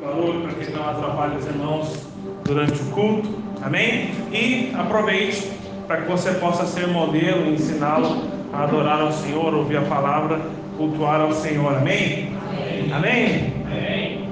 valor 0.00 0.40
para 0.40 0.54
que 0.54 0.72
não 0.72 0.88
atrapalhe 0.88 1.36
os 1.36 1.44
irmãos 1.44 2.06
durante 2.44 2.80
o 2.80 2.84
culto, 2.86 3.28
amém? 3.62 4.10
E 4.32 4.72
aproveite 4.74 5.52
para 5.86 6.00
que 6.00 6.10
você 6.10 6.32
possa 6.32 6.64
ser 6.64 6.86
modelo 6.86 7.44
e 7.44 7.54
ensiná-lo 7.56 8.24
a 8.54 8.62
adorar 8.62 9.02
ao 9.02 9.12
Senhor, 9.12 9.52
ouvir 9.52 9.76
a 9.76 9.82
palavra, 9.82 10.40
cultuar 10.78 11.20
ao 11.20 11.32
Senhor, 11.34 11.76
amém? 11.76 12.34
Amém? 12.50 12.92
amém? 12.94 13.54
amém. 13.66 14.28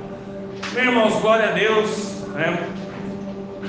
Meus 0.73 0.87
irmãos, 0.87 1.21
glória 1.21 1.51
a 1.51 1.53
Deus, 1.53 2.25
né? 2.29 2.67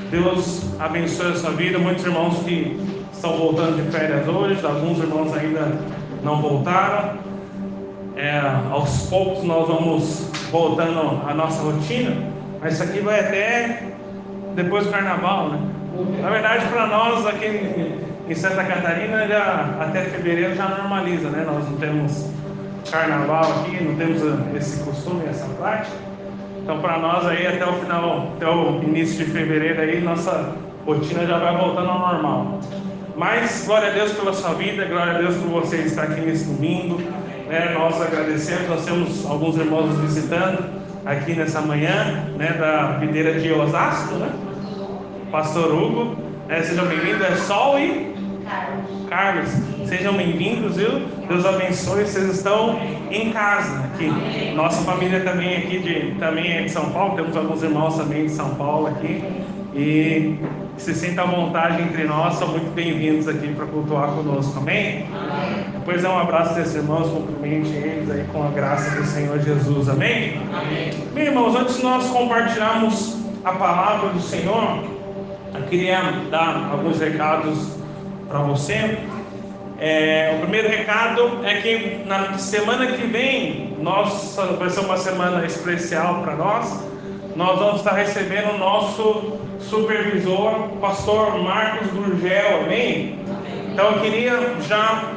Deus 0.10 0.80
abençoe 0.80 1.34
a 1.34 1.36
sua 1.36 1.52
vida. 1.52 1.78
Muitos 1.78 2.06
irmãos 2.06 2.40
que 2.46 2.80
estão 3.12 3.38
voltando 3.38 3.84
de 3.84 3.92
férias 3.92 4.26
hoje, 4.30 4.66
alguns 4.66 4.98
irmãos 4.98 5.34
ainda 5.36 5.78
não 6.24 6.42
voltaram. 6.42 7.20
É, 8.16 8.40
aos 8.72 9.08
poucos 9.08 9.44
nós 9.44 9.68
vamos 9.68 10.31
voltando 10.52 11.22
à 11.28 11.34
nossa 11.34 11.64
rotina, 11.64 12.16
mas 12.62 12.74
isso 12.74 12.84
aqui 12.84 13.00
vai 13.00 13.20
até 13.22 13.84
depois 14.56 14.86
do 14.86 14.92
carnaval, 14.92 15.50
né? 15.50 15.60
Na 16.22 16.30
verdade, 16.30 16.66
para 16.68 16.88
nós 16.88 17.26
aqui 17.26 17.96
em 18.28 18.36
Santa 18.36 18.64
Catarina, 18.64 19.28
já, 19.28 19.78
até 19.80 20.02
fevereiro 20.04 20.56
já 20.56 20.68
normaliza, 20.68 21.30
né? 21.30 21.44
Nós 21.46 21.68
não 21.70 21.78
temos 21.78 22.30
carnaval 22.90 23.44
aqui, 23.44 23.84
não 23.84 23.96
temos 23.96 24.22
esse 24.56 24.84
costume, 24.84 25.24
essa 25.30 25.46
prática. 25.58 25.96
Então, 26.64 26.80
para 26.80 27.00
nós 27.00 27.26
aí, 27.26 27.48
até 27.48 27.66
o 27.66 27.74
final, 27.74 28.34
até 28.36 28.48
o 28.48 28.84
início 28.84 29.26
de 29.26 29.32
fevereiro 29.32 29.82
aí, 29.82 30.02
nossa 30.02 30.54
rotina 30.86 31.26
já 31.26 31.40
vai 31.40 31.58
voltando 31.58 31.90
ao 31.90 32.00
normal. 32.00 32.60
Mas, 33.18 33.64
glória 33.66 33.90
a 33.90 33.92
Deus 33.92 34.14
pela 34.14 34.34
sua 34.34 34.54
vida, 34.54 34.86
glória 34.86 35.14
a 35.14 35.18
Deus 35.18 35.36
por 35.36 35.62
você 35.62 35.78
estar 35.78 36.04
aqui 36.04 36.22
nesse 36.22 36.46
domingo. 36.46 37.02
Né? 37.52 37.76
Nós 37.78 38.02
agradecemos, 38.02 38.70
nós 38.70 38.86
temos 38.86 39.26
alguns 39.26 39.58
irmãos 39.58 39.88
nos 39.88 40.00
visitando 40.00 40.64
aqui 41.06 41.34
nessa 41.34 41.60
manhã, 41.60 42.30
né? 42.38 42.54
Da 42.54 42.94
videira 42.94 43.38
de 43.42 43.52
Osasco, 43.52 44.16
né? 44.16 44.32
Pastor 45.30 45.70
Hugo, 45.74 46.16
né? 46.48 46.62
sejam 46.62 46.86
bem-vindos, 46.86 47.28
é 47.28 47.36
Sol 47.36 47.78
e 47.78 48.16
Carlos. 49.10 49.50
Sejam 49.86 50.14
bem-vindos, 50.14 50.78
viu? 50.78 51.02
Deus 51.28 51.46
abençoe, 51.46 52.06
vocês 52.06 52.30
estão 52.30 52.80
em 53.12 53.34
casa 53.34 53.84
aqui. 53.84 54.10
Nossa 54.56 54.82
família 54.84 55.20
também 55.20 55.58
aqui 55.58 55.80
de, 55.80 56.16
também 56.20 56.54
é 56.54 56.62
de 56.62 56.72
São 56.72 56.90
Paulo, 56.92 57.18
temos 57.18 57.36
alguns 57.36 57.62
irmãos 57.62 57.98
também 57.98 58.28
de 58.28 58.32
São 58.32 58.56
Paulo 58.56 58.88
aqui. 58.88 59.22
E 59.76 60.40
se 60.78 60.94
sinta 60.96 61.22
à 61.22 61.26
vontade 61.26 61.82
entre 61.82 62.04
nós, 62.04 62.36
são 62.36 62.48
muito 62.48 62.74
bem-vindos 62.74 63.28
aqui 63.28 63.54
para 63.54 63.66
cultuar 63.66 64.10
conosco, 64.10 64.60
amém? 64.60 65.06
amém? 65.14 65.66
Depois 65.74 66.04
é 66.04 66.10
um 66.10 66.18
abraço 66.18 66.56
desses 66.56 66.76
irmãos, 66.76 67.10
cumprimente 67.10 67.70
eles 67.70 68.10
aí 68.10 68.26
com 68.32 68.44
a 68.44 68.50
graça 68.50 68.96
do 68.96 69.06
Senhor 69.06 69.40
Jesus, 69.40 69.90
amém? 69.90 70.42
amém? 70.54 70.92
Bem, 71.14 71.26
irmãos, 71.26 71.56
antes 71.56 71.78
de 71.78 71.84
nós 71.84 72.08
compartilharmos 72.10 73.18
a 73.44 73.52
palavra 73.52 74.10
do 74.10 74.22
Senhor, 74.22 74.84
eu 75.54 75.62
queria 75.70 76.02
dar 76.30 76.70
alguns 76.72 77.00
recados 77.00 77.76
para 78.28 78.40
você. 78.40 78.98
É, 79.78 80.36
o 80.38 80.42
primeiro 80.42 80.70
recado 80.70 81.40
é 81.44 81.56
que 81.62 82.04
na 82.06 82.38
semana 82.38 82.88
que 82.88 83.06
vem, 83.08 83.76
nós, 83.80 84.38
vai 84.58 84.70
ser 84.70 84.82
uma 84.82 84.98
semana 84.98 85.46
especial 85.46 86.22
para 86.22 86.36
nós. 86.36 86.86
Nós 87.36 87.58
vamos 87.60 87.78
estar 87.78 87.94
recebendo 87.94 88.56
o 88.56 88.58
nosso 88.58 89.41
supervisor, 89.62 90.70
pastor 90.80 91.38
Marcos 91.40 91.88
Gurgel, 91.92 92.64
amém? 92.66 93.20
Então 93.72 93.92
eu 93.92 94.00
queria 94.02 94.56
já 94.68 95.14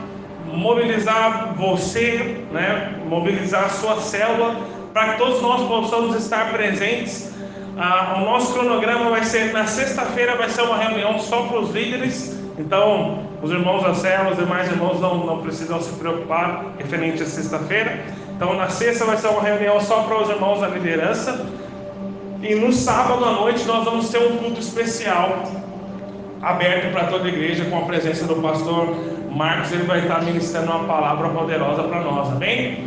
mobilizar 0.46 1.54
você, 1.56 2.44
né, 2.52 2.94
mobilizar 3.06 3.64
a 3.64 3.68
sua 3.68 4.00
célula, 4.00 4.56
para 4.92 5.12
que 5.12 5.18
todos 5.18 5.42
nós 5.42 5.66
possamos 5.66 6.16
estar 6.16 6.52
presentes. 6.52 7.32
Ah, 7.76 8.18
o 8.18 8.24
nosso 8.24 8.52
cronograma 8.52 9.10
vai 9.10 9.24
ser 9.24 9.52
na 9.52 9.66
sexta-feira, 9.66 10.36
vai 10.36 10.48
ser 10.48 10.62
uma 10.62 10.76
reunião 10.76 11.18
só 11.18 11.42
para 11.42 11.58
os 11.58 11.70
líderes. 11.72 12.38
Então, 12.56 13.24
os 13.42 13.50
irmãos 13.50 13.82
da 13.82 13.94
célula, 13.94 14.30
os 14.30 14.38
demais 14.38 14.70
irmãos 14.70 15.00
não, 15.00 15.26
não 15.26 15.38
precisam 15.42 15.80
se 15.80 15.92
preocupar 15.98 16.66
referente 16.78 17.24
à 17.24 17.26
sexta-feira. 17.26 18.04
Então, 18.36 18.54
na 18.54 18.68
sexta 18.68 19.04
vai 19.04 19.16
ser 19.16 19.26
uma 19.26 19.42
reunião 19.42 19.80
só 19.80 20.04
para 20.04 20.22
os 20.22 20.30
irmãos 20.30 20.60
da 20.60 20.68
liderança. 20.68 21.44
E 22.46 22.54
no 22.54 22.70
sábado 22.74 23.24
à 23.24 23.32
noite 23.32 23.64
nós 23.64 23.84
vamos 23.86 24.10
ter 24.10 24.18
um 24.18 24.36
culto 24.36 24.60
especial 24.60 25.44
aberto 26.42 26.92
para 26.92 27.04
toda 27.04 27.24
a 27.24 27.28
igreja 27.28 27.64
com 27.64 27.78
a 27.78 27.82
presença 27.86 28.26
do 28.26 28.34
pastor 28.36 28.94
Marcos. 29.30 29.72
Ele 29.72 29.84
vai 29.84 30.00
estar 30.00 30.22
ministrando 30.22 30.70
uma 30.70 30.84
palavra 30.84 31.30
poderosa 31.30 31.84
para 31.84 32.02
nós, 32.02 32.30
amém? 32.32 32.84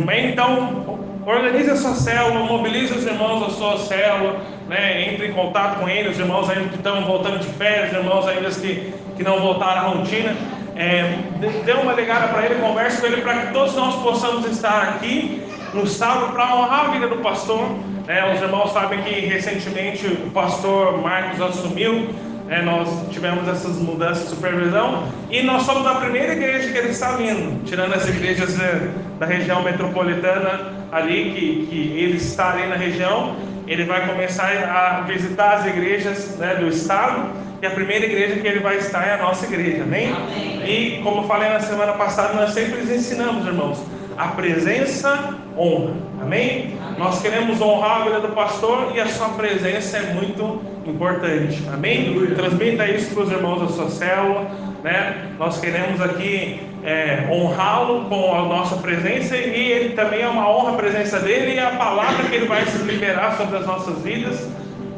amém? 0.00 0.30
Então, 0.30 1.00
organize 1.26 1.68
a 1.68 1.74
sua 1.74 1.94
célula, 1.96 2.44
mobilize 2.44 2.94
os 2.94 3.04
irmãos 3.04 3.40
da 3.40 3.50
sua 3.50 3.76
célula, 3.76 4.36
né? 4.68 5.12
entre 5.12 5.26
em 5.26 5.32
contato 5.32 5.80
com 5.80 5.88
eles, 5.88 6.12
os 6.12 6.20
irmãos 6.20 6.48
ainda 6.48 6.68
que 6.68 6.76
estão 6.76 7.04
voltando 7.06 7.40
de 7.40 7.48
férias, 7.54 7.90
os 7.90 7.96
irmãos 7.96 8.28
ainda 8.28 8.48
que, 8.50 8.94
que 9.16 9.24
não 9.24 9.40
voltaram 9.40 9.80
à 9.80 9.94
rotina. 9.94 10.32
É, 10.76 11.18
dê 11.64 11.72
uma 11.72 11.92
ligada 11.92 12.28
para 12.28 12.46
ele, 12.46 12.54
converse 12.60 13.00
com 13.00 13.08
ele 13.08 13.20
para 13.22 13.34
que 13.34 13.52
todos 13.52 13.74
nós 13.74 13.96
possamos 13.96 14.46
estar 14.46 14.82
aqui 14.90 15.42
no 15.76 15.86
sábado 15.86 16.32
para 16.32 16.54
honrar 16.56 16.86
a 16.86 16.92
vida 16.92 17.06
do 17.06 17.18
pastor. 17.18 17.64
É, 18.08 18.34
os 18.34 18.40
irmãos 18.40 18.72
sabem 18.72 19.02
que 19.02 19.20
recentemente 19.26 20.06
o 20.06 20.30
pastor 20.30 21.02
Marcos 21.02 21.40
assumiu, 21.40 22.08
é, 22.48 22.62
nós 22.62 22.88
tivemos 23.10 23.46
essas 23.48 23.76
mudanças 23.76 24.24
de 24.24 24.30
supervisão 24.30 25.04
e 25.30 25.42
nós 25.42 25.64
somos 25.64 25.84
a 25.86 25.96
primeira 25.96 26.32
igreja 26.32 26.70
que 26.70 26.78
ele 26.78 26.90
está 26.90 27.16
vindo, 27.16 27.64
tirando 27.64 27.94
as 27.94 28.08
igrejas 28.08 28.58
é, 28.60 28.88
da 29.18 29.26
região 29.26 29.62
metropolitana 29.62 30.72
ali, 30.92 31.32
que, 31.32 31.66
que 31.66 31.98
ele 31.98 32.16
está 32.16 32.52
ali 32.52 32.66
na 32.68 32.76
região. 32.76 33.36
Ele 33.66 33.84
vai 33.84 34.06
começar 34.06 34.46
a 34.46 35.00
visitar 35.00 35.54
as 35.54 35.66
igrejas 35.66 36.36
né, 36.38 36.54
do 36.54 36.68
estado 36.68 37.32
e 37.60 37.66
a 37.66 37.70
primeira 37.70 38.04
igreja 38.06 38.36
que 38.36 38.46
ele 38.46 38.60
vai 38.60 38.76
estar 38.76 39.04
é 39.04 39.14
a 39.14 39.16
nossa 39.16 39.44
igreja, 39.44 39.82
amém? 39.82 40.12
amém? 40.12 40.62
E 40.64 41.00
como 41.02 41.26
falei 41.26 41.48
na 41.48 41.58
semana 41.58 41.94
passada, 41.94 42.34
nós 42.34 42.50
sempre 42.50 42.82
ensinamos, 42.82 43.44
irmãos, 43.44 43.82
a 44.16 44.28
presença 44.28 45.34
honra. 45.56 45.94
Amém? 46.20 46.78
Nós 46.98 47.20
queremos 47.20 47.60
honrar 47.60 48.02
a 48.02 48.04
vida 48.04 48.20
do 48.20 48.28
pastor 48.28 48.92
e 48.94 49.00
a 49.00 49.06
sua 49.06 49.28
presença 49.30 49.98
é 49.98 50.14
muito 50.14 50.62
importante. 50.86 51.62
Amém? 51.72 52.14
Transmita 52.34 52.86
isso 52.86 53.14
para 53.14 53.24
os 53.24 53.30
irmãos 53.30 53.60
da 53.60 53.68
sua 53.68 53.90
célula. 53.90 54.46
Né? 54.82 55.34
Nós 55.38 55.60
queremos 55.60 56.00
aqui 56.00 56.60
é, 56.84 57.28
honrá-lo 57.30 58.06
com 58.06 58.34
a 58.34 58.42
nossa 58.42 58.76
presença 58.76 59.36
e 59.36 59.72
ele 59.72 59.94
também 59.94 60.22
é 60.22 60.28
uma 60.28 60.48
honra 60.48 60.70
a 60.70 60.76
presença 60.76 61.18
dele 61.18 61.54
e 61.54 61.58
a 61.58 61.70
palavra 61.70 62.24
que 62.28 62.34
ele 62.34 62.46
vai 62.46 62.64
se 62.66 62.78
liberar 62.78 63.36
sobre 63.36 63.58
as 63.58 63.66
nossas 63.66 64.00
vidas. 64.02 64.48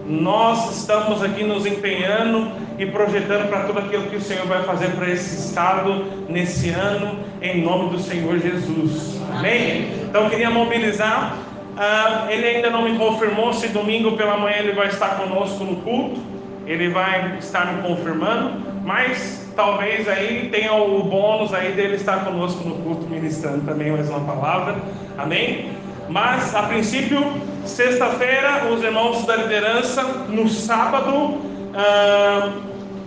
Nós 0.09 0.79
estamos 0.79 1.23
aqui 1.23 1.45
nos 1.45 1.67
empenhando 1.67 2.51
e 2.79 2.87
projetando 2.87 3.47
para 3.51 3.65
tudo 3.65 3.81
aquilo 3.81 4.05
que 4.05 4.17
o 4.17 4.21
Senhor 4.23 4.47
vai 4.47 4.63
fazer 4.63 4.89
para 4.93 5.11
esse 5.11 5.49
estado 5.49 6.07
nesse 6.31 6.71
ano, 6.71 7.19
em 7.43 7.61
nome 7.63 7.91
do 7.91 7.99
Senhor 7.99 8.39
Jesus. 8.39 9.21
Amém? 9.37 9.91
Então 10.09 10.25
eu 10.25 10.31
queria 10.31 10.49
mobilizar. 10.49 11.37
Uh, 11.77 12.31
ele 12.31 12.47
ainda 12.47 12.71
não 12.71 12.83
me 12.83 12.97
confirmou 12.97 13.53
se 13.53 13.69
domingo 13.69 14.17
pela 14.17 14.39
manhã 14.39 14.57
ele 14.61 14.73
vai 14.73 14.89
estar 14.89 15.19
conosco 15.19 15.63
no 15.63 15.77
culto. 15.77 16.23
Ele 16.67 16.89
vai 16.89 17.37
estar 17.39 17.71
me 17.75 17.83
confirmando, 17.83 18.63
mas 18.85 19.47
talvez 19.55 20.09
aí 20.09 20.49
tenha 20.51 20.73
o 20.73 21.03
bônus 21.03 21.53
aí 21.53 21.73
dele 21.73 21.97
estar 21.97 22.25
conosco 22.25 22.67
no 22.67 22.77
culto 22.77 23.07
ministrando 23.07 23.61
também 23.67 23.93
mais 23.93 24.09
uma 24.09 24.21
palavra. 24.21 24.77
Amém? 25.19 25.71
Mas 26.09 26.55
a 26.55 26.63
princípio, 26.63 27.21
sexta-feira, 27.69 28.69
os 28.73 28.83
irmãos 28.83 29.25
da 29.25 29.37
liderança, 29.37 30.03
no 30.29 30.49
sábado, 30.49 31.13
uh, 31.15 32.53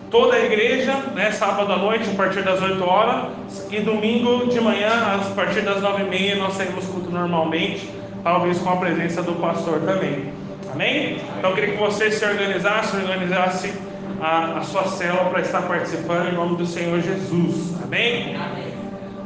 toda 0.09 0.35
a 0.35 0.45
igreja, 0.45 0.94
né, 1.16 1.31
sábado 1.31 1.72
à 1.72 1.77
noite, 1.77 2.09
a 2.09 2.13
partir 2.13 2.44
das 2.44 2.61
8 2.61 2.83
horas, 2.83 3.27
e 3.69 3.79
domingo 3.79 4.47
de 4.47 4.59
manhã, 4.59 4.89
a 4.89 5.35
partir 5.35 5.61
das 5.61 5.81
9 5.81 6.03
e 6.03 6.07
meia, 6.07 6.35
nós 6.35 6.53
saímos 6.53 6.85
culto 6.85 7.09
normalmente, 7.09 7.89
talvez 8.23 8.59
com 8.59 8.69
a 8.69 8.77
presença 8.77 9.21
do 9.23 9.33
pastor 9.33 9.79
também. 9.81 10.33
Amém? 10.71 11.18
Então 11.38 11.50
eu 11.50 11.56
queria 11.56 11.71
que 11.75 11.81
você 11.81 12.12
se 12.12 12.24
organizasse, 12.24 12.95
organizasse 12.95 13.74
a, 14.21 14.59
a 14.59 14.62
sua 14.62 14.86
célula 14.86 15.30
para 15.30 15.41
estar 15.41 15.63
participando 15.63 16.30
em 16.30 16.36
nome 16.36 16.56
do 16.56 16.65
Senhor 16.65 17.01
Jesus. 17.01 17.74
Amém? 17.83 18.36
Amém. 18.36 18.70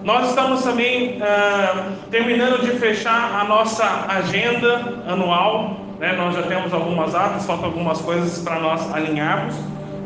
Nós 0.05 0.29
estamos 0.29 0.61
também 0.61 1.17
ah, 1.19 1.93
terminando 2.11 2.61
de 2.61 2.77
fechar 2.77 3.41
a 3.41 3.43
nossa 3.43 4.05
agenda 4.07 5.01
anual. 5.07 5.77
Né? 5.97 6.13
Nós 6.15 6.35
já 6.35 6.43
temos 6.43 6.71
algumas 6.71 7.15
atas, 7.15 7.43
faltam 7.47 7.65
algumas 7.65 7.99
coisas 8.01 8.37
para 8.43 8.59
nós 8.59 8.93
alinharmos. 8.93 9.55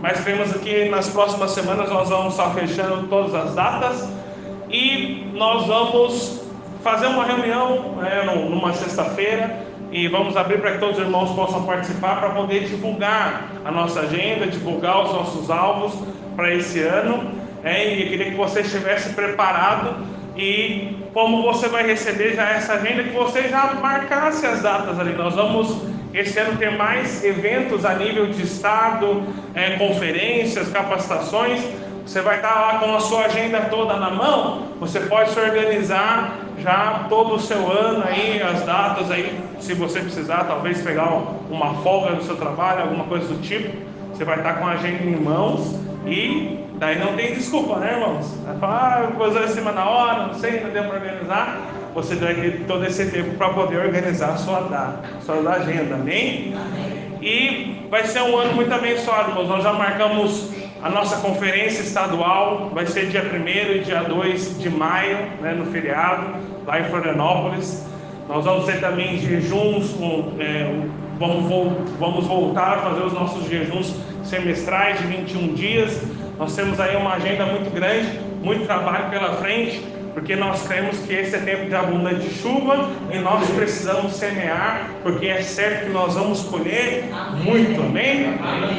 Mas 0.02 0.24
temos 0.24 0.56
aqui 0.56 0.88
nas 0.88 1.10
próximas 1.10 1.52
semanas 1.52 1.90
nós 1.90 2.08
vamos 2.08 2.32
estar 2.32 2.50
fechando 2.52 3.08
todas 3.08 3.36
as 3.36 3.54
datas 3.54 4.10
e 4.70 5.30
nós 5.34 5.68
vamos 5.68 6.44
fazer 6.82 7.08
uma 7.08 7.26
reunião 7.26 7.96
né, 7.98 8.24
numa 8.24 8.72
sexta-feira 8.72 9.66
e 9.92 10.08
vamos 10.08 10.38
abrir 10.38 10.62
para 10.62 10.72
que 10.72 10.78
todos 10.78 10.98
os 10.98 11.04
irmãos 11.04 11.32
possam 11.32 11.66
participar 11.66 12.22
para 12.22 12.30
poder 12.30 12.62
divulgar 12.70 13.50
a 13.66 13.72
nossa 13.72 14.00
agenda, 14.00 14.48
divulgar 14.48 15.04
os 15.04 15.12
nossos 15.12 15.50
alvos 15.50 15.94
para 16.38 16.56
esse 16.56 16.80
ano. 16.84 17.39
E 17.64 18.04
eu 18.04 18.10
queria 18.10 18.32
que 18.32 18.38
você 18.38 18.62
estivesse 18.62 19.14
preparado 19.14 19.96
e 20.36 20.96
como 21.14 21.44
você 21.44 21.68
vai 21.68 21.86
receber 21.86 22.34
já 22.36 22.50
essa 22.50 22.74
agenda, 22.74 23.04
que 23.04 23.10
você 23.10 23.50
já 23.50 23.74
marcasse 23.74 24.46
as 24.46 24.62
datas 24.62 25.00
ali. 25.00 25.14
Nós 25.14 25.36
vamos 25.36 25.82
esse 26.14 26.40
ano 26.40 26.58
ter 26.58 26.72
mais 26.78 27.24
eventos 27.24 27.86
a 27.86 27.94
nível 27.94 28.28
de 28.28 28.44
estado, 28.44 29.24
é, 29.54 29.72
conferências, 29.72 30.70
capacitações. 30.70 31.62
Você 32.06 32.22
vai 32.22 32.38
estar 32.38 32.56
lá 32.56 32.80
com 32.80 32.96
a 32.96 33.00
sua 33.00 33.26
agenda 33.26 33.62
toda 33.70 33.96
na 33.98 34.10
mão. 34.10 34.70
Você 34.80 35.02
pode 35.02 35.32
se 35.32 35.40
organizar 35.40 36.40
já 36.58 37.06
todo 37.10 37.36
o 37.36 37.40
seu 37.40 37.72
ano 37.72 38.04
aí, 38.08 38.42
as 38.42 38.64
datas 38.64 39.12
aí, 39.12 39.40
se 39.60 39.74
você 39.74 40.00
precisar, 40.00 40.46
talvez 40.46 40.82
pegar 40.82 41.10
uma 41.50 41.76
folga 41.76 42.16
do 42.16 42.24
seu 42.24 42.36
trabalho, 42.36 42.84
alguma 42.84 43.04
coisa 43.06 43.28
do 43.28 43.42
tipo. 43.42 43.70
Você 44.14 44.24
vai 44.24 44.38
estar 44.38 44.56
com 44.56 44.66
a 44.66 44.72
agenda 44.72 45.04
em 45.04 45.16
mãos 45.16 45.76
e 46.06 46.69
daí 46.80 46.98
não 46.98 47.14
tem 47.16 47.34
desculpa, 47.34 47.78
né, 47.78 47.94
irmãos? 47.94 48.34
Vai 48.46 48.58
falar, 48.58 49.04
ah, 49.04 49.12
coisa 49.16 49.44
em 49.44 49.48
cima 49.50 49.72
na 49.72 49.88
hora, 49.88 50.28
não 50.28 50.34
sei, 50.34 50.62
não 50.62 50.70
deu 50.70 50.84
para 50.86 50.96
organizar. 50.96 51.60
Você 51.94 52.16
vai 52.16 52.34
ter 52.36 52.66
todo 52.66 52.86
esse 52.86 53.06
tempo 53.12 53.36
para 53.36 53.50
poder 53.50 53.78
organizar 53.78 54.30
a 54.30 54.38
sua 54.38 54.62
data, 54.62 55.10
sua 55.26 55.38
agenda, 55.52 55.96
amém? 55.96 56.56
E 57.22 57.86
vai 57.90 58.06
ser 58.06 58.22
um 58.22 58.38
ano 58.38 58.54
muito 58.54 58.74
abençoado, 58.74 59.32
irmãos. 59.32 59.50
Nós 59.50 59.64
já 59.64 59.74
marcamos 59.74 60.50
a 60.82 60.90
nossa 60.90 61.18
conferência 61.18 61.82
estadual, 61.82 62.72
vai 62.74 62.86
ser 62.86 63.08
dia 63.08 63.24
1 63.24 63.76
e 63.76 63.80
dia 63.80 64.02
2 64.04 64.60
de 64.60 64.70
maio, 64.70 65.18
né, 65.42 65.54
no 65.54 65.66
feriado, 65.66 66.36
lá 66.66 66.80
em 66.80 66.86
Florianópolis. 66.86 67.86
Nós 68.30 68.46
vamos 68.46 68.66
ter 68.66 68.80
também 68.80 69.18
jejuns, 69.18 69.92
com, 69.94 70.34
é, 70.40 70.72
vamos, 71.20 71.74
vamos 72.00 72.28
voltar 72.28 72.78
a 72.78 72.78
fazer 72.78 73.02
os 73.02 73.14
nossos 73.14 73.50
jejuns 73.50 73.94
semestrais 74.24 75.00
de 75.00 75.08
21 75.08 75.54
dias. 75.56 76.00
Nós 76.40 76.56
temos 76.56 76.80
aí 76.80 76.96
uma 76.96 77.16
agenda 77.16 77.46
muito 77.46 77.70
grande, 77.70 78.18
muito 78.42 78.66
trabalho 78.66 79.10
pela 79.10 79.34
frente, 79.36 79.86
porque 80.14 80.38
nós 80.38 80.66
cremos 80.66 80.98
que 81.00 81.14
esse 81.14 81.36
é 81.36 81.40
tempo 81.40 81.66
de 81.66 81.76
abundante 81.76 82.30
chuva 82.30 82.90
e 83.12 83.20
nós 83.20 83.46
precisamos 83.50 84.14
semear, 84.14 84.90
porque 85.04 85.28
é 85.28 85.42
certo 85.42 85.88
que 85.88 85.92
nós 85.92 86.16
vamos 86.16 86.44
colher 86.44 87.10
muito, 87.44 87.82
amém? 87.82 88.36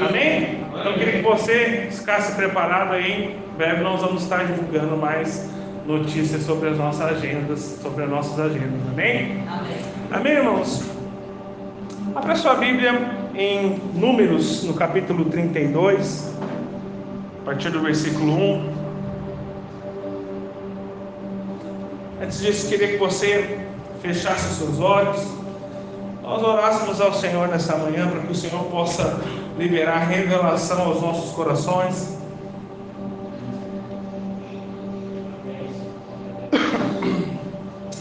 Amém? 0.09 0.61
Então 0.71 0.93
eu 0.93 0.95
queria 0.95 1.13
que 1.13 1.23
você 1.23 1.89
ficasse 1.91 2.35
preparado 2.35 2.95
aí, 2.95 3.37
em 3.53 3.57
breve 3.59 3.83
nós 3.83 4.01
vamos 4.01 4.23
estar 4.23 4.43
divulgando 4.47 4.97
mais 4.97 5.51
notícias 5.87 6.43
sobre 6.45 6.71
as 6.71 6.79
nossas 6.79 7.03
agendas, 7.03 7.79
sobre 7.83 8.05
as 8.05 8.11
nossas 8.11 8.41
agendas, 8.41 8.81
amém? 8.91 9.43
Amém, 9.47 9.77
amém 10.11 10.33
irmãos? 10.33 10.83
Abra 12.15 12.35
sua 12.37 12.55
Bíblia 12.55 13.21
em 13.35 13.79
Números, 13.95 14.65
no 14.65 14.73
capítulo 14.73 15.27
32, 15.27 16.40
a 17.41 17.45
partir 17.45 17.71
do 17.71 17.81
versículo 17.81 18.33
1. 18.33 18.81
Antes 22.23 22.41
disso, 22.41 22.69
queria 22.69 22.89
que 22.89 22.97
você 22.99 23.67
fechasse 24.03 24.55
seus 24.57 24.79
olhos, 24.79 25.27
nós 26.23 26.43
orássemos 26.43 27.01
ao 27.01 27.15
Senhor 27.15 27.49
nessa 27.49 27.77
manhã 27.77 28.09
para 28.09 28.21
que 28.21 28.33
o 28.33 28.35
Senhor 28.35 28.63
possa 28.65 29.21
liberar 29.59 30.01
revelação 30.01 30.83
aos 30.83 31.01
nossos 31.01 31.33
corações. 31.33 32.19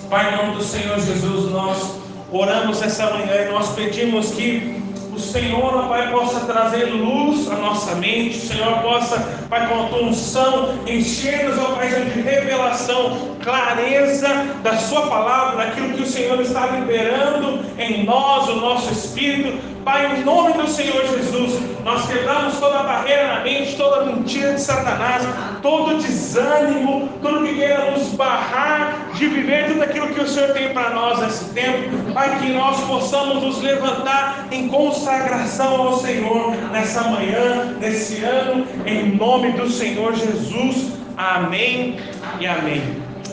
Pai, 0.10 0.34
em 0.34 0.38
nome 0.38 0.58
do 0.58 0.64
Senhor 0.64 1.00
Jesus, 1.00 1.52
nós 1.52 1.96
oramos 2.32 2.82
essa 2.82 3.10
manhã 3.12 3.46
e 3.46 3.52
nós 3.52 3.70
pedimos 3.74 4.32
que 4.32 4.79
o 5.20 5.22
Senhor, 5.22 5.76
ó 5.76 5.88
Pai, 5.90 6.10
possa 6.12 6.40
trazer 6.46 6.86
luz 6.86 7.52
à 7.52 7.56
nossa 7.56 7.96
mente, 7.96 8.38
o 8.38 8.42
Senhor 8.42 8.82
possa, 8.82 9.20
Pai, 9.50 9.68
com 9.68 9.84
a 9.84 9.88
tua 9.88 10.04
unção, 10.04 10.80
encher-nos, 10.88 11.60
ó 11.60 11.76
Pai, 11.76 11.90
de 11.90 12.22
revelação, 12.22 13.36
clareza 13.44 14.30
da 14.64 14.78
Sua 14.78 15.08
palavra, 15.08 15.66
daquilo 15.66 15.94
que 15.94 16.04
o 16.04 16.08
Senhor 16.08 16.40
está 16.40 16.68
liberando 16.68 17.60
em 17.78 18.06
nós, 18.06 18.48
o 18.48 18.56
nosso 18.56 18.94
espírito, 18.94 19.60
Pai, 19.84 20.20
em 20.20 20.24
nome 20.24 20.54
do 20.54 20.68
Senhor 20.68 21.06
Jesus, 21.08 21.60
nós 21.84 22.08
quebramos 22.08 22.60
toda 22.60 22.80
a 22.80 22.84
barreira 22.84 23.36
na 23.36 23.44
mente, 23.44 23.76
toda 23.76 24.02
a 24.02 24.06
mentira 24.06 24.54
de 24.54 24.62
Satanás, 24.62 25.24
todo 25.62 25.98
desânimo, 25.98 27.10
tudo 27.22 27.46
que 27.46 27.56
queira 27.56 27.92
nos 27.92 28.10
barrar 28.10 29.10
de 29.14 29.28
viver 29.28 29.70
tudo 29.70 29.84
aquilo 29.84 30.08
que 30.10 30.22
o 30.22 30.28
Senhor 30.28 30.54
tem 30.54 30.74
para 30.74 30.92
nós 30.92 31.20
nesse 31.20 31.46
tempo. 31.54 32.14
Pai, 32.14 32.40
que 32.40 32.50
nós 32.50 32.80
possamos 32.82 33.44
nos 33.44 33.62
levantar 33.62 34.48
em 34.52 34.68
consagração 34.68 35.82
ao 35.82 35.98
Senhor 36.00 36.52
nessa 36.72 37.04
manhã, 37.04 37.76
nesse 37.80 38.24
ano, 38.24 38.66
em 38.86 39.16
nome 39.16 39.54
do 39.54 39.70
Senhor 39.70 40.14
Jesus. 40.14 40.92
Amém 41.18 41.98
e 42.40 42.48
amém. 42.48 42.82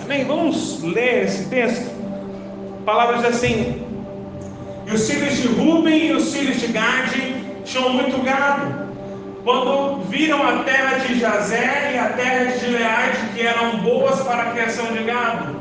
Amém. 0.03 0.25
Vamos 0.25 0.83
ler 0.83 1.25
esse 1.25 1.49
texto. 1.49 1.91
Palavras 2.85 3.25
assim: 3.25 3.86
E 4.87 4.95
os 4.95 5.11
filhos 5.11 5.37
de 5.37 5.49
Ruben 5.49 6.07
e 6.07 6.13
os 6.13 6.33
filhos 6.33 6.61
de 6.61 6.69
Gade 6.69 7.35
tinham 7.65 7.91
muito 7.91 8.23
gado. 8.23 8.87
Quando 9.43 10.03
viram 10.09 10.43
a 10.43 10.63
terra 10.63 10.99
de 10.99 11.19
Jazer 11.19 11.93
e 11.93 11.99
a 11.99 12.11
terra 12.11 12.45
de 12.45 12.59
Gileade, 12.61 13.19
que 13.35 13.47
eram 13.47 13.79
boas 13.79 14.21
para 14.21 14.43
a 14.43 14.51
criação 14.53 14.87
de 14.93 15.05
gado, 15.05 15.57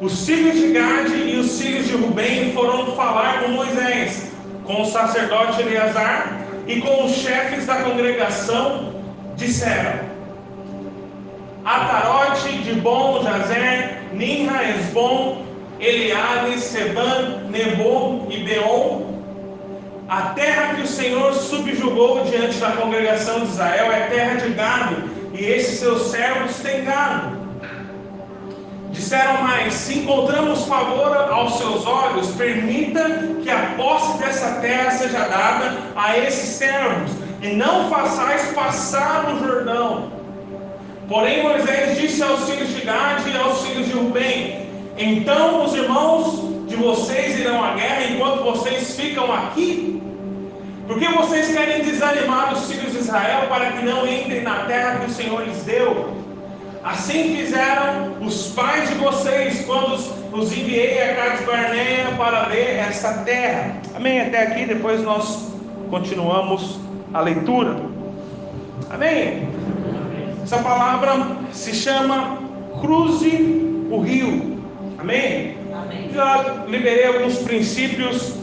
os 0.00 0.26
filhos 0.26 0.54
de 0.58 0.72
Gade 0.72 1.14
e 1.14 1.36
os 1.36 1.60
filhos 1.60 1.86
de 1.86 1.94
Rubem 1.94 2.52
foram 2.52 2.94
falar 2.96 3.42
com 3.42 3.52
Moisés, 3.52 4.30
com 4.64 4.82
o 4.82 4.86
sacerdote 4.86 5.62
Eleazar 5.62 6.38
e 6.66 6.80
com 6.80 7.04
os 7.04 7.12
chefes 7.12 7.66
da 7.66 7.76
congregação, 7.76 8.94
disseram: 9.36 10.00
Atarote, 11.64 12.58
Dibon, 12.58 13.22
Jazer, 13.22 14.02
Ninra, 14.12 14.64
Esbom, 14.70 15.51
Eliade, 15.82 16.60
Seban, 16.60 17.48
Nebo 17.50 18.28
e 18.30 18.44
Beon, 18.44 19.02
a 20.08 20.20
terra 20.34 20.74
que 20.74 20.82
o 20.82 20.86
Senhor 20.86 21.34
subjugou 21.34 22.22
diante 22.24 22.58
da 22.58 22.70
congregação 22.72 23.40
de 23.40 23.46
Israel 23.46 23.90
é 23.90 24.06
terra 24.06 24.34
de 24.36 24.50
gado, 24.50 25.10
e 25.32 25.44
esses 25.44 25.80
seus 25.80 26.10
servos 26.10 26.56
têm 26.58 26.84
gado. 26.84 27.36
Disseram 28.90 29.42
mais: 29.42 29.74
se 29.74 29.98
encontramos 29.98 30.66
favor 30.66 31.16
aos 31.16 31.58
seus 31.58 31.84
olhos, 31.84 32.28
permita 32.36 33.02
que 33.42 33.50
a 33.50 33.72
posse 33.76 34.18
dessa 34.18 34.60
terra 34.60 34.90
seja 34.92 35.18
dada 35.18 35.78
a 35.96 36.16
esses 36.16 36.50
servos, 36.50 37.10
e 37.42 37.48
não 37.48 37.90
façais 37.90 38.52
passar 38.52 39.34
o 39.34 39.38
Jordão. 39.44 40.12
Porém, 41.08 41.42
Moisés 41.42 41.98
disse 41.98 42.22
aos 42.22 42.48
filhos 42.48 42.68
de 42.68 42.82
Gade 42.82 43.30
e 43.30 43.36
aos 43.36 43.66
filhos 43.66 43.88
de 43.88 43.94
Rubem: 43.94 44.71
Então 45.02 45.64
os 45.64 45.74
irmãos 45.74 46.68
de 46.68 46.76
vocês 46.76 47.36
irão 47.40 47.62
à 47.62 47.74
guerra 47.74 48.04
enquanto 48.04 48.44
vocês 48.44 48.94
ficam 48.94 49.32
aqui? 49.32 50.00
Porque 50.86 51.08
vocês 51.08 51.52
querem 51.52 51.82
desanimar 51.82 52.52
os 52.52 52.70
filhos 52.70 52.92
de 52.92 52.98
Israel 52.98 53.48
para 53.48 53.72
que 53.72 53.84
não 53.84 54.06
entrem 54.06 54.42
na 54.42 54.60
terra 54.66 55.00
que 55.00 55.06
o 55.06 55.14
Senhor 55.14 55.42
lhes 55.44 55.64
deu? 55.64 56.14
Assim 56.84 57.36
fizeram 57.36 58.16
os 58.20 58.48
pais 58.48 58.90
de 58.90 58.94
vocês 58.94 59.64
quando 59.64 59.94
os 60.32 60.52
enviei 60.52 61.02
a 61.02 61.14
Cades 61.16 61.46
Barneia 61.46 62.06
para 62.16 62.44
ver 62.44 62.76
esta 62.76 63.12
terra. 63.24 63.78
Amém? 63.96 64.20
Até 64.20 64.42
aqui, 64.42 64.66
depois 64.66 65.02
nós 65.02 65.52
continuamos 65.90 66.78
a 67.12 67.20
leitura. 67.20 67.76
Amém? 68.88 69.48
Essa 70.44 70.58
palavra 70.58 71.38
se 71.50 71.74
chama 71.74 72.38
cruze 72.80 73.86
o 73.90 74.00
rio. 74.00 74.51
Amém? 75.02 75.56
Amém. 75.74 76.10
Já 76.14 76.64
liberei 76.68 77.06
alguns 77.06 77.38
princípios 77.38 78.36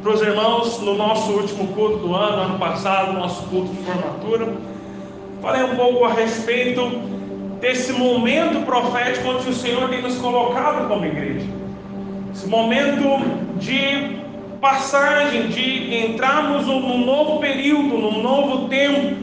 para 0.00 0.12
os 0.12 0.22
irmãos 0.22 0.78
no 0.78 0.94
nosso 0.94 1.32
último 1.32 1.66
culto 1.74 1.96
do 1.96 2.14
ano, 2.14 2.42
ano 2.42 2.58
passado, 2.60 3.14
nosso 3.14 3.42
culto 3.48 3.72
de 3.72 3.82
formatura. 3.82 4.54
Falei 5.42 5.64
um 5.64 5.74
pouco 5.74 6.04
a 6.04 6.12
respeito 6.12 6.88
desse 7.60 7.92
momento 7.92 8.64
profético 8.64 9.28
onde 9.28 9.50
o 9.50 9.52
Senhor 9.52 9.88
tem 9.88 10.00
nos 10.00 10.18
colocado 10.18 10.86
como 10.86 11.04
igreja. 11.04 11.48
Esse 12.32 12.46
momento 12.46 13.58
de 13.58 14.20
passagem, 14.60 15.48
de 15.48 16.06
entrarmos 16.06 16.64
num 16.68 17.04
novo 17.04 17.40
período, 17.40 17.98
num 17.98 18.22
novo 18.22 18.68
tempo. 18.68 19.16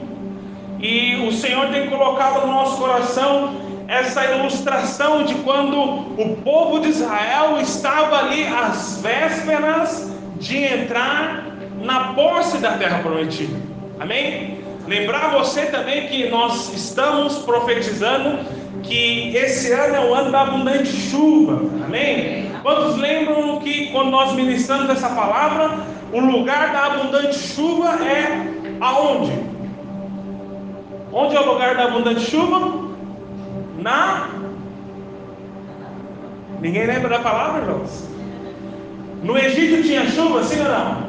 E 0.78 1.26
o 1.26 1.32
Senhor 1.32 1.70
tem 1.70 1.90
colocado 1.90 2.46
no 2.46 2.52
nosso 2.52 2.78
coração 2.78 3.67
essa 3.88 4.26
ilustração 4.26 5.24
de 5.24 5.36
quando 5.36 5.80
o 5.80 6.38
povo 6.44 6.80
de 6.80 6.90
Israel 6.90 7.60
estava 7.62 8.18
ali 8.18 8.46
às 8.46 9.02
vésperas 9.02 10.12
de 10.38 10.58
entrar 10.58 11.46
na 11.82 12.14
posse 12.14 12.58
da 12.58 12.74
terra 12.74 13.00
prometida. 13.00 13.58
Amém? 14.00 14.60
Lembrar 14.88 15.32
você 15.32 15.68
também 15.68 16.08
que 16.08 16.30
nós 16.30 16.74
estamos 16.74 17.40
profetizando 17.40 18.40
que 18.84 19.36
esse 19.36 19.72
ano 19.72 19.96
é 19.96 20.00
o 20.00 20.14
ano 20.14 20.32
da 20.32 20.42
abundante 20.42 20.88
chuva. 20.88 21.62
Amém? 21.86 22.52
Quantos 22.62 22.98
lembram 22.98 23.60
que 23.60 23.88
quando 23.92 24.10
nós 24.10 24.34
ministramos 24.34 24.90
essa 24.90 25.10
palavra, 25.10 25.80
o 26.12 26.20
lugar 26.20 26.72
da 26.74 26.86
abundante 26.86 27.38
chuva 27.38 27.96
é 28.04 28.78
aonde? 28.80 29.34
Onde 31.12 31.36
é 31.36 31.40
o 31.40 31.54
lugar 31.54 31.76
da 31.76 31.86
abundante 31.86 32.22
chuva? 32.22 32.87
Na 33.78 34.30
Ninguém 36.62 36.88
lembra 36.88 37.10
da 37.10 37.20
palavra, 37.20 37.62
irmãos? 37.62 38.10
No 39.24 39.38
Egito 39.38 39.84
tinha 39.84 40.10
chuva, 40.10 40.44
sim 40.44 40.60
ou 40.60 40.70
não? 40.70 41.08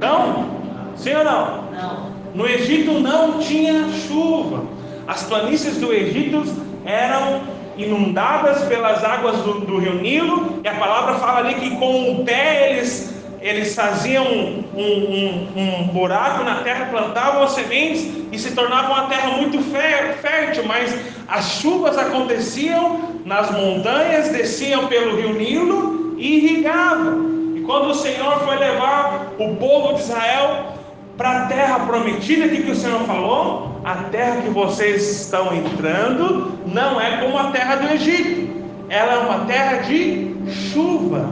Não? 0.00 0.50
Sim 0.96 1.14
ou 1.14 1.24
não? 1.24 1.62
Não. 1.72 2.12
No 2.34 2.46
Egito 2.46 2.92
não 3.00 3.38
tinha 3.38 3.88
chuva. 4.06 4.64
As 5.06 5.22
planícies 5.22 5.78
do 5.78 5.92
Egito 5.92 6.44
eram 6.84 7.40
inundadas 7.78 8.64
pelas 8.64 9.02
águas 9.02 9.36
do, 9.38 9.60
do, 9.60 9.78
rio 9.78 9.94
Nilo, 9.94 10.60
e 10.62 10.68
a 10.68 10.74
palavra 10.74 11.14
fala 11.14 11.38
ali 11.38 11.54
que 11.54 11.70
com 11.76 12.12
o 12.12 12.24
pé 12.24 12.72
eles, 12.72 13.17
eles 13.40 13.74
faziam 13.74 14.24
um, 14.24 14.64
um, 14.74 15.48
um, 15.56 15.88
buraco 15.88 16.42
na 16.42 16.56
terra, 16.56 16.86
plantavam 16.86 17.42
as 17.42 17.52
sementes 17.52 18.08
e 18.32 18.38
se 18.38 18.52
tornava 18.52 18.92
uma 18.92 19.06
terra 19.06 19.36
muito 19.36 19.60
fértil, 19.62 20.64
mas 20.66 20.94
as 21.28 21.52
chuvas 21.52 21.96
aconteciam 21.96 23.00
nas 23.24 23.50
montanhas, 23.50 24.28
desciam 24.30 24.88
pelo 24.88 25.16
rio 25.16 25.34
Nilo 25.34 26.14
e 26.18 26.38
irrigavam. 26.38 27.54
E 27.54 27.60
quando 27.60 27.90
o 27.90 27.94
Senhor 27.94 28.40
foi 28.40 28.56
levar 28.56 29.32
o 29.38 29.54
povo 29.56 29.94
de 29.94 30.00
Israel 30.00 30.74
para 31.16 31.44
a 31.44 31.46
terra 31.46 31.80
prometida, 31.80 32.48
que, 32.48 32.62
que 32.62 32.70
o 32.70 32.76
Senhor 32.76 33.00
falou? 33.00 33.80
A 33.84 33.94
terra 34.10 34.42
que 34.42 34.50
vocês 34.50 35.22
estão 35.22 35.54
entrando 35.54 36.58
não 36.66 37.00
é 37.00 37.18
como 37.18 37.38
a 37.38 37.50
terra 37.50 37.76
do 37.76 37.92
Egito, 37.92 38.48
ela 38.88 39.12
é 39.12 39.18
uma 39.18 39.46
terra 39.46 39.82
de 39.82 40.34
chuva. 40.72 41.28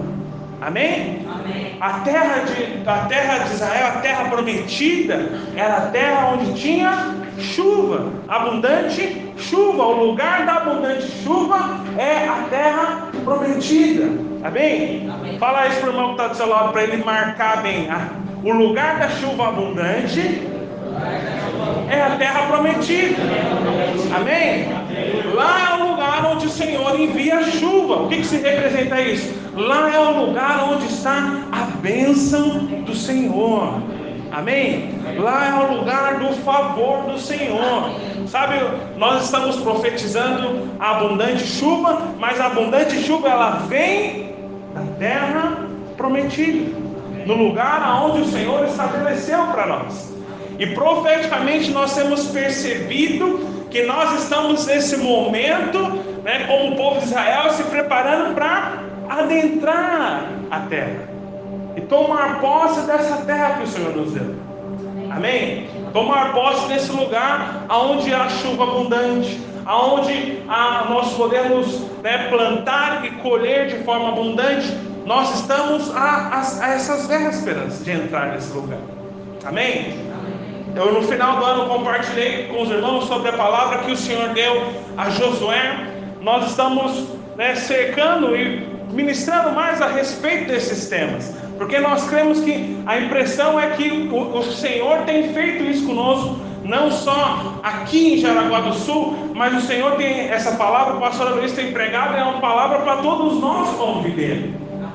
Amém? 0.61 1.26
A, 1.81 2.01
terra 2.01 2.45
de, 2.45 2.89
a 2.89 2.99
terra 3.07 3.39
de 3.45 3.55
Israel, 3.55 3.87
a 3.87 4.01
terra 4.01 4.29
prometida, 4.29 5.31
era 5.57 5.77
a 5.77 5.81
terra 5.89 6.33
onde 6.35 6.61
tinha 6.61 7.15
chuva, 7.39 8.07
abundante 8.29 9.27
chuva. 9.37 9.85
O 9.85 10.07
lugar 10.07 10.47
da 10.47 10.55
abundante 10.55 11.07
chuva 11.23 11.59
é 11.99 12.29
a 12.29 12.47
terra 12.51 13.09
prometida. 13.25 14.05
Amém? 14.45 15.11
Amém. 15.11 15.39
Fala 15.39 15.67
isso 15.69 15.81
para 15.81 15.89
o 15.89 15.93
irmão 15.93 16.07
que 16.07 16.13
está 16.13 16.29
do 16.29 16.37
seu 16.37 16.49
lado, 16.49 16.73
para 16.73 16.83
ele 16.85 17.05
marcar 17.05 17.63
bem. 17.63 17.89
O 18.43 18.53
lugar 18.53 18.99
da 18.99 19.09
chuva 19.09 19.49
abundante 19.49 20.56
é 21.91 22.03
a 22.03 22.17
terra 22.17 22.47
prometida. 22.47 23.23
Amém? 24.15 24.67
Lá 25.35 25.71
é 25.71 25.83
o 25.83 25.91
lugar 25.91 26.27
onde 26.27 26.47
o 26.47 26.51
Senhor 26.51 26.99
envia 26.99 27.43
chuva. 27.45 28.03
O 28.03 28.09
que, 28.09 28.17
que 28.19 28.27
se 28.27 28.39
representa 28.39 29.01
isso? 29.01 29.35
Lá 29.55 29.95
é 29.95 29.99
o 29.99 30.27
lugar 30.27 30.69
onde 30.71 30.87
está 30.87 31.45
a 31.53 31.65
bênção 31.81 32.67
do 32.85 32.95
Senhor. 32.95 33.83
Amém? 34.33 34.91
Lá 35.19 35.47
é 35.47 35.55
o 35.65 35.79
lugar 35.79 36.19
do 36.19 36.33
favor 36.43 37.05
do 37.05 37.19
Senhor. 37.19 37.91
Sabe, 38.27 38.57
nós 38.97 39.25
estamos 39.25 39.57
profetizando 39.57 40.69
a 40.79 40.97
abundante 40.97 41.47
chuva, 41.47 42.03
mas 42.19 42.41
a 42.41 42.47
abundante 42.47 43.03
chuva 43.05 43.29
ela 43.29 43.51
vem 43.69 44.35
da 44.75 44.83
terra 44.99 45.67
prometida 45.97 46.77
no 47.25 47.35
lugar 47.35 47.83
aonde 47.83 48.23
o 48.23 48.27
Senhor 48.27 48.65
estabeleceu 48.67 49.47
para 49.47 49.67
nós. 49.67 50.16
E 50.59 50.67
profeticamente 50.69 51.71
nós 51.71 51.95
temos 51.95 52.27
percebido 52.27 53.67
que 53.71 53.83
nós 53.83 54.23
estamos 54.23 54.67
nesse 54.67 54.97
momento, 54.97 55.79
né, 56.23 56.47
como 56.47 56.73
o 56.73 56.77
povo 56.77 57.01
de 57.01 57.07
Israel, 57.07 57.51
se 57.51 57.63
preparando 57.65 58.35
para 58.35 58.83
adentrar 59.09 60.31
a 60.51 60.61
terra 60.61 61.09
e 61.77 61.81
tomar 61.83 62.41
posse 62.41 62.81
dessa 62.87 63.19
terra 63.27 63.59
que 63.59 63.65
o 63.65 63.67
Senhor 63.67 63.95
nos 63.95 64.13
deu. 64.13 64.35
Amém? 65.11 65.69
Tomar 65.93 66.33
posse 66.33 66.67
nesse 66.69 66.91
lugar 66.91 67.65
aonde 67.69 68.13
há 68.15 68.29
chuva 68.29 68.65
abundante, 68.65 69.41
aonde 69.65 70.43
há, 70.49 70.87
nós 70.89 71.13
podemos 71.13 71.81
né, 72.03 72.29
plantar 72.31 73.05
e 73.05 73.11
colher 73.23 73.67
de 73.67 73.85
forma 73.85 74.09
abundante 74.09 74.87
nós 75.07 75.33
estamos 75.37 75.95
a, 75.95 76.01
a, 76.01 76.65
a 76.65 76.75
essas 76.75 77.07
vésperas 77.07 77.85
de 77.85 77.93
entrar 77.93 78.33
nesse 78.33 78.53
lugar. 78.53 78.81
Amém? 79.45 79.97
Eu 80.77 80.93
no 80.93 81.01
final 81.03 81.39
do 81.39 81.45
ano 81.47 81.67
compartilhei 81.71 82.49
com 82.49 82.61
os 82.61 82.71
irmãos 82.71 83.07
sobre 83.07 83.31
a 83.31 83.33
palavra 83.33 83.79
que 83.79 83.93
o 83.93 83.97
Senhor 83.97 84.29
deu 84.35 84.63
a 84.99 85.09
Josué. 85.09 85.75
Nós 86.21 86.51
estamos 86.51 87.07
né, 87.35 87.55
cercando 87.55 88.37
e 88.37 88.59
ministrando 88.93 89.53
mais 89.53 89.81
a 89.81 89.89
respeito 89.89 90.49
desses 90.49 90.87
temas, 90.87 91.35
porque 91.57 91.79
nós 91.79 92.07
cremos 92.11 92.41
que 92.41 92.77
a 92.85 92.99
impressão 92.99 93.59
é 93.59 93.71
que 93.71 93.89
o, 94.13 94.39
o 94.39 94.43
Senhor 94.43 94.99
tem 95.07 95.33
feito 95.33 95.65
isso 95.65 95.87
conosco, 95.87 96.39
não 96.63 96.91
só 96.91 97.59
aqui 97.63 98.15
em 98.15 98.19
Jaraguá 98.19 98.61
do 98.61 98.75
Sul, 98.75 99.31
mas 99.35 99.57
o 99.57 99.67
Senhor 99.67 99.93
tem 99.93 100.29
essa 100.29 100.57
palavra, 100.57 100.97
o 100.97 101.01
pastor 101.01 101.37
Luiz 101.37 101.53
tem 101.53 101.73
pregado, 101.73 102.17
é 102.17 102.23
uma 102.23 102.39
palavra 102.39 102.81
para 102.81 102.97
todos 102.97 103.41
nós 103.41 103.71
como. 103.77 104.03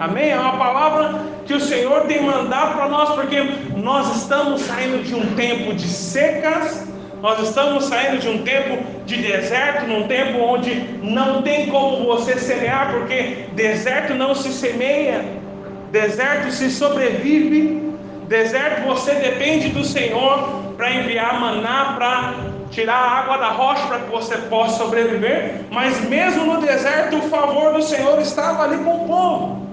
Amém? 0.02 0.32
É 0.32 0.40
uma 0.40 0.58
palavra 0.58 1.22
que 1.46 1.54
o 1.54 1.60
Senhor 1.60 2.08
tem 2.08 2.24
mandado 2.24 2.74
para 2.74 2.90
nós, 2.90 3.10
porque 3.12 3.40
nós 3.76 4.18
estamos 4.18 4.62
saindo 4.62 5.04
de 5.04 5.14
um 5.14 5.36
tempo 5.36 5.76
de 5.76 5.88
secas, 5.88 6.88
nós 7.22 7.40
estamos 7.48 7.86
saindo 7.86 8.18
de 8.18 8.28
um 8.28 8.42
tempo 8.42 8.84
de 9.06 9.18
deserto, 9.18 9.86
num 9.86 10.08
tempo 10.08 10.40
onde 10.40 10.74
não 11.04 11.44
tem 11.44 11.68
como 11.68 12.04
você 12.04 12.36
semear, 12.40 12.92
porque 12.92 13.46
deserto 13.54 14.16
não 14.16 14.34
se 14.34 14.52
semeia, 14.52 15.24
deserto 15.92 16.52
se 16.52 16.72
sobrevive, 16.72 17.94
deserto 18.28 18.88
você 18.88 19.14
depende 19.14 19.70
do 19.70 19.84
Senhor 19.84 20.74
para 20.78 20.96
enviar 20.96 21.40
maná, 21.40 21.94
para 21.96 22.34
tirar 22.72 22.96
a 22.96 23.12
água 23.20 23.38
da 23.38 23.50
rocha 23.50 23.86
para 23.86 24.00
que 24.00 24.10
você 24.10 24.36
possa 24.50 24.84
sobreviver, 24.84 25.66
mas 25.70 26.02
mesmo 26.10 26.46
no 26.46 26.60
deserto 26.60 27.18
o 27.18 27.30
favor 27.30 27.74
do 27.74 27.84
Senhor 27.84 28.20
estava 28.20 28.64
ali 28.64 28.78
com 28.78 29.04
o 29.04 29.08
povo. 29.08 29.71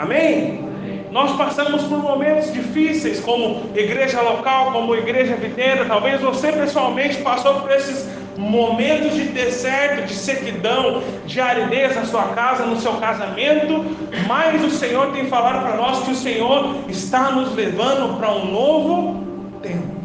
Amém? 0.00 0.64
Nós 1.10 1.36
passamos 1.36 1.82
por 1.82 1.98
momentos 1.98 2.50
difíceis, 2.54 3.20
como 3.20 3.66
igreja 3.76 4.22
local, 4.22 4.72
como 4.72 4.94
igreja 4.94 5.36
videira. 5.36 5.84
Talvez 5.84 6.22
você 6.22 6.50
pessoalmente 6.52 7.18
passou 7.18 7.60
por 7.60 7.70
esses 7.70 8.08
momentos 8.38 9.14
de 9.14 9.24
deserto, 9.24 10.06
de 10.06 10.14
sequidão, 10.14 11.02
de 11.26 11.38
aridez 11.38 11.94
na 11.96 12.06
sua 12.06 12.22
casa, 12.28 12.64
no 12.64 12.80
seu 12.80 12.94
casamento. 12.94 13.84
Mas 14.26 14.64
o 14.64 14.70
Senhor 14.70 15.12
tem 15.12 15.26
falado 15.26 15.66
para 15.66 15.76
nós 15.76 16.02
que 16.02 16.12
o 16.12 16.16
Senhor 16.16 16.76
está 16.88 17.32
nos 17.32 17.54
levando 17.54 18.18
para 18.18 18.30
um 18.32 18.50
novo 18.50 19.24
tempo. 19.60 20.00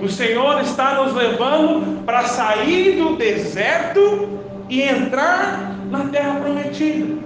O 0.00 0.08
Senhor 0.08 0.62
está 0.62 0.94
nos 0.94 1.14
levando 1.14 2.02
para 2.06 2.22
sair 2.22 2.96
do 2.96 3.16
deserto 3.16 4.30
e 4.70 4.80
entrar 4.80 5.76
na 5.90 6.06
terra 6.06 6.40
prometida. 6.40 7.18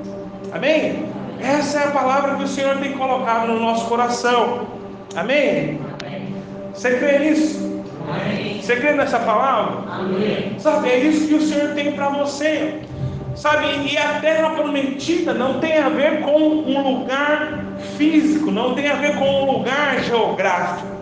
Amém? 0.53 1.08
Essa 1.41 1.81
é 1.81 1.85
a 1.85 1.91
palavra 1.91 2.37
que 2.37 2.43
o 2.43 2.49
Senhor 2.49 2.77
tem 2.79 2.93
colocado 2.93 3.49
no 3.49 3.61
nosso 3.61 3.87
coração. 3.87 4.67
Amém? 5.15 5.81
Amém. 6.01 6.35
Você 6.75 6.97
crê 6.97 7.19
nisso? 7.19 7.83
Amém. 8.09 8.61
Você 8.61 8.77
crê 8.77 8.93
nessa 8.93 9.19
palavra? 9.19 9.93
Amém. 9.93 10.57
Sabe, 10.59 10.89
é 10.89 10.99
isso 10.99 11.29
que 11.29 11.35
o 11.35 11.43
Senhor 11.43 11.75
tem 11.75 11.93
para 11.93 12.09
você. 12.11 12.81
Sabe, 13.35 13.67
e 13.89 13.97
a 13.97 14.19
terra 14.21 14.51
prometida 14.51 15.33
não 15.33 15.61
tem 15.61 15.79
a 15.79 15.89
ver 15.89 16.23
com 16.23 16.37
um 16.41 16.83
lugar 16.83 17.65
físico, 17.97 18.51
não 18.51 18.75
tem 18.75 18.89
a 18.89 18.97
ver 18.97 19.17
com 19.17 19.25
um 19.25 19.53
lugar 19.53 20.03
geográfico. 20.03 20.98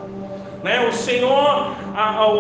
Né? 0.66 0.84
O 0.88 0.92
Senhor, 0.92 1.76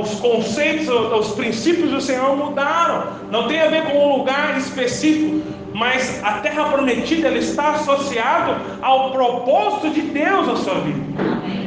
os 0.02 0.18
conceitos, 0.18 0.88
os 0.88 1.32
princípios 1.36 1.92
do 1.92 2.00
Senhor 2.00 2.36
mudaram. 2.36 3.04
Não 3.30 3.46
tem 3.46 3.60
a 3.60 3.68
ver 3.68 3.84
com 3.84 4.04
um 4.04 4.16
lugar 4.16 4.58
específico 4.58 5.42
mas 5.72 6.24
a 6.24 6.38
terra 6.38 6.70
prometida 6.70 7.28
ela 7.28 7.36
está 7.36 7.72
associada 7.72 8.56
ao 8.80 9.10
propósito 9.10 9.90
de 9.90 10.00
Deus 10.00 10.46
na 10.46 10.56
sua 10.56 10.76
vida. 10.76 10.98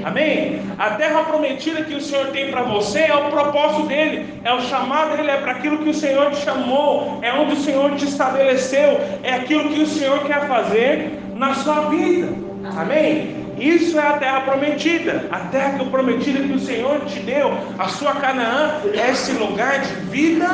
Amém? 0.03 0.61
A 0.79 0.89
terra 0.95 1.25
prometida 1.25 1.83
que 1.83 1.93
o 1.93 2.01
Senhor 2.01 2.27
tem 2.29 2.49
para 2.49 2.63
você 2.63 3.01
é 3.01 3.15
o 3.15 3.29
propósito 3.29 3.83
dele, 3.83 4.41
é 4.43 4.51
o 4.51 4.61
chamado 4.61 5.15
dele, 5.15 5.29
é 5.29 5.37
para 5.37 5.51
aquilo 5.51 5.77
que 5.77 5.89
o 5.89 5.93
Senhor 5.93 6.31
te 6.31 6.37
chamou, 6.37 7.19
é 7.21 7.31
onde 7.31 7.53
o 7.53 7.57
Senhor 7.57 7.95
te 7.97 8.05
estabeleceu, 8.05 8.99
é 9.21 9.35
aquilo 9.35 9.69
que 9.69 9.81
o 9.81 9.87
Senhor 9.87 10.23
quer 10.23 10.47
fazer 10.47 11.19
na 11.35 11.53
sua 11.53 11.81
vida. 11.81 12.33
Amém? 12.75 13.38
Isso 13.59 13.99
é 13.99 14.07
a 14.07 14.13
terra 14.13 14.41
prometida, 14.41 15.27
a 15.31 15.39
terra 15.39 15.83
prometida 15.85 16.39
que 16.39 16.53
o 16.53 16.59
Senhor 16.59 17.01
te 17.05 17.19
deu, 17.19 17.51
a 17.77 17.87
sua 17.87 18.13
Canaã 18.15 18.81
é 18.93 19.11
esse 19.11 19.33
lugar 19.33 19.81
de 19.81 19.93
vida 20.09 20.47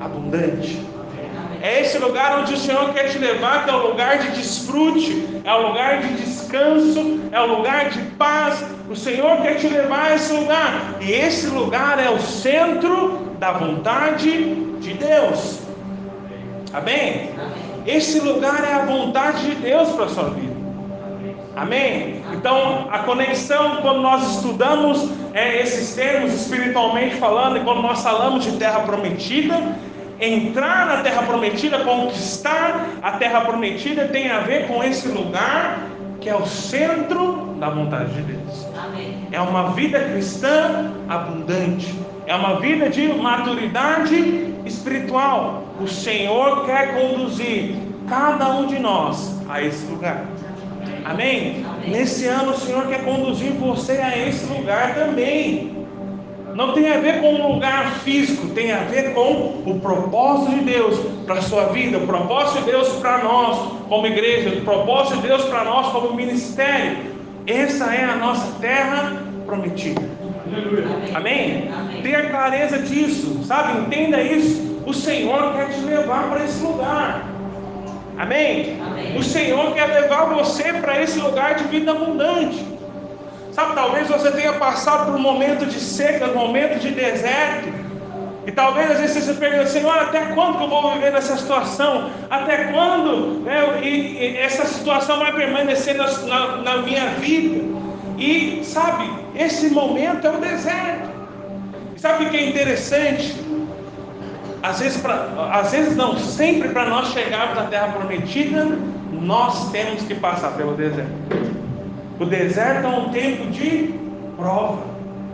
abundante. 0.00 0.80
É 1.62 1.82
esse 1.82 1.98
lugar 1.98 2.38
onde 2.38 2.54
o 2.54 2.56
Senhor 2.56 2.92
quer 2.94 3.10
te 3.10 3.18
levar, 3.18 3.64
que 3.64 3.70
é 3.70 3.74
o 3.74 3.88
lugar 3.88 4.18
de 4.18 4.28
desfrute, 4.30 5.42
é 5.44 5.52
o 5.52 5.68
lugar 5.68 6.00
de 6.00 6.14
descanso, 6.14 7.20
é 7.30 7.40
o 7.40 7.56
lugar 7.56 7.90
de 7.90 7.98
paz. 8.16 8.64
O 8.88 8.96
Senhor 8.96 9.42
quer 9.42 9.56
te 9.56 9.68
levar 9.68 10.10
a 10.10 10.14
esse 10.14 10.32
lugar. 10.32 10.96
E 11.00 11.12
esse 11.12 11.48
lugar 11.48 12.02
é 12.02 12.08
o 12.08 12.18
centro 12.18 13.36
da 13.38 13.52
vontade 13.52 14.54
de 14.80 14.94
Deus. 14.94 15.60
Amém? 16.72 17.30
Esse 17.86 18.20
lugar 18.20 18.64
é 18.64 18.74
a 18.74 18.84
vontade 18.86 19.50
de 19.50 19.54
Deus 19.56 19.90
para 19.90 20.06
a 20.06 20.08
sua 20.08 20.30
vida. 20.30 20.49
Amém? 21.60 22.22
Então, 22.32 22.88
a 22.90 23.00
conexão, 23.00 23.82
quando 23.82 24.00
nós 24.00 24.36
estudamos 24.36 25.10
é, 25.34 25.60
esses 25.60 25.94
termos 25.94 26.32
espiritualmente 26.32 27.16
falando, 27.16 27.58
e 27.58 27.60
quando 27.60 27.82
nós 27.82 28.02
falamos 28.02 28.44
de 28.44 28.52
terra 28.52 28.80
prometida, 28.80 29.76
entrar 30.18 30.86
na 30.86 31.02
terra 31.02 31.22
prometida, 31.24 31.80
conquistar 31.80 32.88
a 33.02 33.12
terra 33.12 33.42
prometida, 33.42 34.08
tem 34.08 34.30
a 34.30 34.40
ver 34.40 34.68
com 34.68 34.82
esse 34.82 35.08
lugar 35.08 35.86
que 36.18 36.30
é 36.30 36.34
o 36.34 36.46
centro 36.46 37.54
da 37.58 37.68
vontade 37.68 38.10
de 38.14 38.22
Deus. 38.22 38.66
Amém. 38.82 39.28
É 39.30 39.40
uma 39.40 39.72
vida 39.72 40.00
cristã 40.00 40.90
abundante, 41.10 41.94
é 42.26 42.34
uma 42.34 42.58
vida 42.58 42.88
de 42.88 43.06
maturidade 43.08 44.54
espiritual. 44.64 45.64
O 45.78 45.86
Senhor 45.86 46.64
quer 46.64 46.98
conduzir 46.98 47.74
cada 48.08 48.48
um 48.48 48.66
de 48.66 48.78
nós 48.78 49.38
a 49.46 49.62
esse 49.62 49.84
lugar. 49.86 50.24
Amém? 51.10 51.64
Amém? 51.66 51.90
Nesse 51.90 52.26
ano 52.26 52.52
o 52.52 52.56
Senhor 52.56 52.86
quer 52.86 53.04
conduzir 53.04 53.52
você 53.52 53.92
a 53.92 54.16
esse 54.16 54.46
lugar 54.46 54.94
também. 54.94 55.80
Não 56.54 56.72
tem 56.72 56.90
a 56.92 56.98
ver 56.98 57.20
com 57.20 57.34
um 57.34 57.54
lugar 57.54 57.90
físico, 58.00 58.48
tem 58.48 58.72
a 58.72 58.80
ver 58.80 59.14
com 59.14 59.62
o 59.66 59.80
propósito 59.80 60.50
de 60.50 60.60
Deus 60.60 60.98
para 61.24 61.36
a 61.36 61.42
sua 61.42 61.66
vida, 61.66 61.98
o 61.98 62.06
propósito 62.06 62.64
de 62.64 62.70
Deus 62.72 62.88
para 62.94 63.18
nós 63.18 63.72
como 63.88 64.06
igreja, 64.06 64.50
o 64.50 64.62
propósito 64.62 65.20
de 65.20 65.28
Deus 65.28 65.44
para 65.44 65.64
nós 65.64 65.92
como 65.92 66.14
ministério. 66.14 66.98
Essa 67.46 67.94
é 67.94 68.04
a 68.04 68.16
nossa 68.16 68.58
terra 68.60 69.22
prometida. 69.46 70.02
Amém? 71.14 71.70
Amém? 71.72 72.02
Tenha 72.02 72.28
clareza 72.28 72.78
disso, 72.78 73.42
sabe? 73.44 73.80
Entenda 73.80 74.20
isso. 74.20 74.82
O 74.86 74.92
Senhor 74.92 75.54
quer 75.54 75.70
te 75.70 75.80
levar 75.80 76.28
para 76.30 76.44
esse 76.44 76.62
lugar. 76.62 77.29
Amém? 78.20 78.78
Amém? 78.86 79.16
O 79.16 79.22
Senhor 79.22 79.72
quer 79.72 79.86
levar 79.86 80.26
você 80.26 80.74
para 80.74 81.02
esse 81.02 81.18
lugar 81.18 81.54
de 81.54 81.64
vida 81.64 81.92
abundante. 81.92 82.62
Sabe, 83.50 83.74
talvez 83.74 84.08
você 84.08 84.30
tenha 84.30 84.52
passado 84.52 85.06
por 85.06 85.14
um 85.14 85.22
momento 85.22 85.64
de 85.64 85.80
seca, 85.80 86.26
um 86.26 86.34
momento 86.34 86.78
de 86.78 86.90
deserto. 86.90 87.72
E 88.46 88.52
talvez 88.52 88.90
às 88.90 89.00
vezes 89.00 89.24
você 89.24 89.32
se 89.32 89.38
pergunte, 89.38 89.70
Senhor, 89.70 89.96
até 89.96 90.26
quando 90.34 90.58
que 90.58 90.64
eu 90.64 90.68
vou 90.68 90.92
viver 90.92 91.12
nessa 91.12 91.34
situação? 91.38 92.10
Até 92.28 92.64
quando 92.64 93.42
né, 93.42 93.80
e, 93.82 93.88
e 93.88 94.36
essa 94.36 94.66
situação 94.66 95.18
vai 95.18 95.32
permanecer 95.32 95.94
na, 95.96 96.06
na, 96.06 96.56
na 96.58 96.76
minha 96.82 97.06
vida? 97.20 97.64
E 98.18 98.60
sabe, 98.64 99.10
esse 99.34 99.70
momento 99.70 100.26
é 100.26 100.30
o 100.30 100.36
deserto. 100.36 101.08
E 101.96 102.00
sabe 102.00 102.26
o 102.26 102.30
que 102.30 102.36
é 102.36 102.50
interessante? 102.50 103.34
Às 104.62 104.80
vezes, 104.80 105.00
pra, 105.00 105.26
às 105.52 105.70
vezes 105.72 105.96
não, 105.96 106.18
sempre 106.18 106.68
para 106.68 106.88
nós 106.88 107.08
chegarmos 107.12 107.58
à 107.58 107.62
terra 107.64 107.88
prometida, 107.88 108.66
nós 109.12 109.70
temos 109.70 110.02
que 110.02 110.14
passar 110.14 110.52
pelo 110.52 110.74
deserto. 110.74 111.10
O 112.18 112.24
deserto 112.26 112.86
é 112.86 112.88
um 112.88 113.08
tempo 113.08 113.50
de 113.50 113.94
prova. 114.36 114.82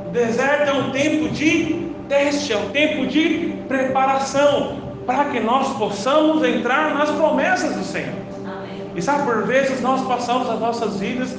O 0.07 0.11
deserto 0.11 0.71
é 0.71 0.73
um 0.73 0.91
tempo 0.91 1.29
de 1.31 1.91
teste, 2.09 2.53
é 2.53 2.57
um 2.57 2.71
tempo 2.71 3.07
de 3.07 3.55
preparação 3.67 4.87
para 5.07 5.27
que 5.27 5.41
nós 5.41 5.77
possamos 5.77 6.45
entrar 6.45 6.95
nas 6.95 7.11
promessas 7.11 7.75
do 7.75 7.83
Senhor. 7.83 8.15
Amém. 8.45 8.91
E 8.95 9.03
sabe, 9.03 9.25
por 9.25 9.45
vezes 9.45 9.81
nós 9.81 10.03
passamos 10.07 10.49
as 10.49 10.61
nossas 10.61 10.99
vidas 10.99 11.37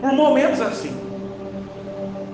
por 0.00 0.12
momentos 0.12 0.60
assim, 0.60 0.94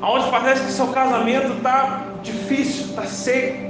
onde 0.02 0.30
parece 0.30 0.64
que 0.64 0.72
seu 0.72 0.88
casamento 0.88 1.52
está 1.52 2.02
difícil, 2.22 2.86
está 2.86 3.04
seco, 3.04 3.69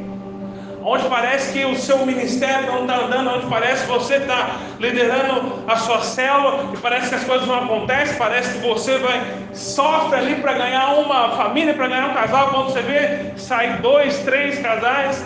onde 0.82 1.08
parece 1.08 1.52
que 1.52 1.64
o 1.64 1.76
seu 1.76 2.04
ministério 2.06 2.66
não 2.66 2.82
está 2.82 2.96
andando, 2.96 3.30
onde 3.30 3.46
parece 3.46 3.84
que 3.84 3.92
você 3.92 4.14
está 4.16 4.56
liderando 4.78 5.62
a 5.68 5.76
sua 5.76 6.00
célula 6.00 6.70
e 6.72 6.76
parece 6.78 7.10
que 7.10 7.14
as 7.16 7.24
coisas 7.24 7.46
não 7.46 7.56
acontecem, 7.56 8.16
parece 8.16 8.58
que 8.58 8.66
você 8.66 8.98
vai 8.98 9.20
sofre 9.52 10.18
ali 10.18 10.34
para 10.36 10.54
ganhar 10.54 10.94
uma 10.94 11.30
família, 11.30 11.74
para 11.74 11.88
ganhar 11.88 12.10
um 12.10 12.14
casal, 12.14 12.48
quando 12.48 12.72
você 12.72 12.82
vê, 12.82 13.32
sai 13.36 13.78
dois, 13.78 14.18
três 14.20 14.58
casais. 14.58 15.24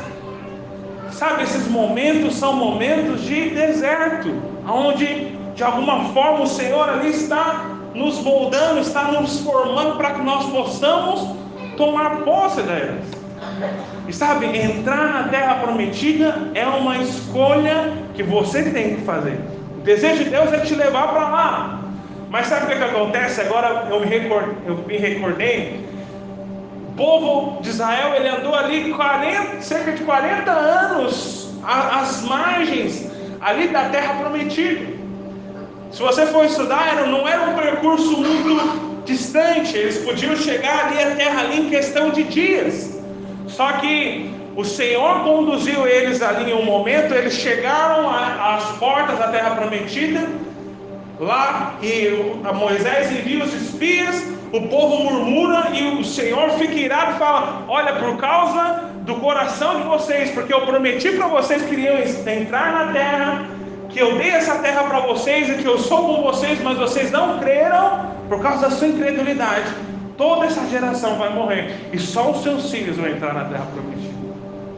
Sabe, 1.10 1.44
esses 1.44 1.68
momentos 1.68 2.34
são 2.34 2.54
momentos 2.54 3.22
de 3.22 3.50
deserto, 3.50 4.34
onde 4.68 5.36
de 5.54 5.62
alguma 5.62 6.06
forma 6.12 6.40
o 6.40 6.46
Senhor 6.46 6.88
ali 6.88 7.10
está 7.10 7.66
nos 7.94 8.18
moldando, 8.18 8.80
está 8.80 9.04
nos 9.04 9.38
formando 9.40 9.96
para 9.96 10.14
que 10.14 10.22
nós 10.22 10.46
possamos 10.50 11.36
tomar 11.76 12.22
posse 12.22 12.62
delas. 12.62 13.04
E 14.06 14.12
sabe, 14.12 14.46
entrar 14.46 15.12
na 15.12 15.28
terra 15.28 15.54
prometida 15.56 16.50
é 16.54 16.66
uma 16.66 16.98
escolha 16.98 17.92
que 18.14 18.22
você 18.22 18.62
tem 18.64 18.96
que 18.96 19.02
fazer. 19.02 19.38
O 19.78 19.80
desejo 19.80 20.24
de 20.24 20.30
Deus 20.30 20.52
é 20.52 20.60
te 20.60 20.74
levar 20.74 21.08
para 21.08 21.28
lá. 21.28 21.80
Mas 22.28 22.48
sabe 22.48 22.66
o 22.66 22.68
que, 22.68 22.76
que 22.76 22.84
acontece? 22.84 23.40
Agora 23.40 23.86
eu 23.90 24.00
me, 24.00 24.06
record, 24.06 24.50
eu 24.66 24.76
me 24.86 24.96
recordei. 24.96 25.86
O 26.88 26.96
povo 26.96 27.62
de 27.62 27.70
Israel 27.70 28.14
ele 28.14 28.28
andou 28.28 28.54
ali 28.54 28.92
40, 28.92 29.60
cerca 29.62 29.92
de 29.92 30.04
40 30.04 30.50
anos 30.50 31.54
às 31.64 32.22
margens 32.22 33.10
ali 33.40 33.68
da 33.68 33.88
terra 33.88 34.14
prometida. 34.14 34.94
Se 35.90 36.02
você 36.02 36.26
for 36.26 36.44
estudar, 36.44 37.06
não 37.06 37.26
era 37.26 37.42
um 37.42 37.54
percurso 37.54 38.16
muito 38.16 39.04
distante, 39.04 39.76
eles 39.76 39.98
podiam 39.98 40.34
chegar 40.36 40.86
ali 40.86 41.02
à 41.02 41.14
terra 41.14 41.40
ali 41.40 41.60
em 41.60 41.70
questão 41.70 42.10
de 42.10 42.24
dias. 42.24 42.93
Só 43.56 43.72
que 43.74 44.30
o 44.56 44.64
Senhor 44.64 45.22
conduziu 45.22 45.86
eles 45.86 46.20
ali 46.22 46.50
em 46.50 46.54
um 46.54 46.64
momento, 46.64 47.14
eles 47.14 47.34
chegaram 47.34 48.10
às 48.10 48.64
portas 48.78 49.16
da 49.18 49.28
terra 49.28 49.54
prometida, 49.54 50.28
lá 51.20 51.74
e 51.80 52.34
Moisés 52.54 53.12
envia 53.12 53.44
os 53.44 53.54
espias, 53.54 54.26
o 54.52 54.62
povo 54.62 55.04
murmura 55.04 55.70
e 55.72 56.00
o 56.00 56.04
Senhor 56.04 56.50
fica 56.50 56.74
irado 56.74 57.12
e 57.12 57.18
fala: 57.18 57.64
Olha, 57.68 57.92
por 57.94 58.16
causa 58.16 58.90
do 59.02 59.14
coração 59.16 59.80
de 59.80 59.86
vocês, 59.86 60.30
porque 60.32 60.52
eu 60.52 60.62
prometi 60.62 61.10
para 61.12 61.28
vocês 61.28 61.62
que 61.62 61.74
iriam 61.74 61.98
entrar 62.26 62.72
na 62.72 62.92
terra, 62.92 63.46
que 63.88 64.00
eu 64.00 64.16
dei 64.16 64.30
essa 64.30 64.56
terra 64.56 64.82
para 64.82 64.98
vocês 65.00 65.48
e 65.48 65.62
que 65.62 65.66
eu 65.66 65.78
sou 65.78 66.16
com 66.16 66.22
vocês, 66.22 66.60
mas 66.60 66.76
vocês 66.76 67.12
não 67.12 67.38
creram 67.38 68.14
por 68.28 68.40
causa 68.42 68.68
da 68.68 68.70
sua 68.70 68.88
incredulidade 68.88 69.93
toda 70.16 70.46
essa 70.46 70.66
geração 70.68 71.16
vai 71.16 71.32
morrer 71.32 71.88
e 71.92 71.98
só 71.98 72.30
os 72.30 72.42
seus 72.42 72.70
filhos 72.70 72.96
vão 72.96 73.08
entrar 73.08 73.34
na 73.34 73.44
terra 73.44 73.66
prometida. 73.72 74.14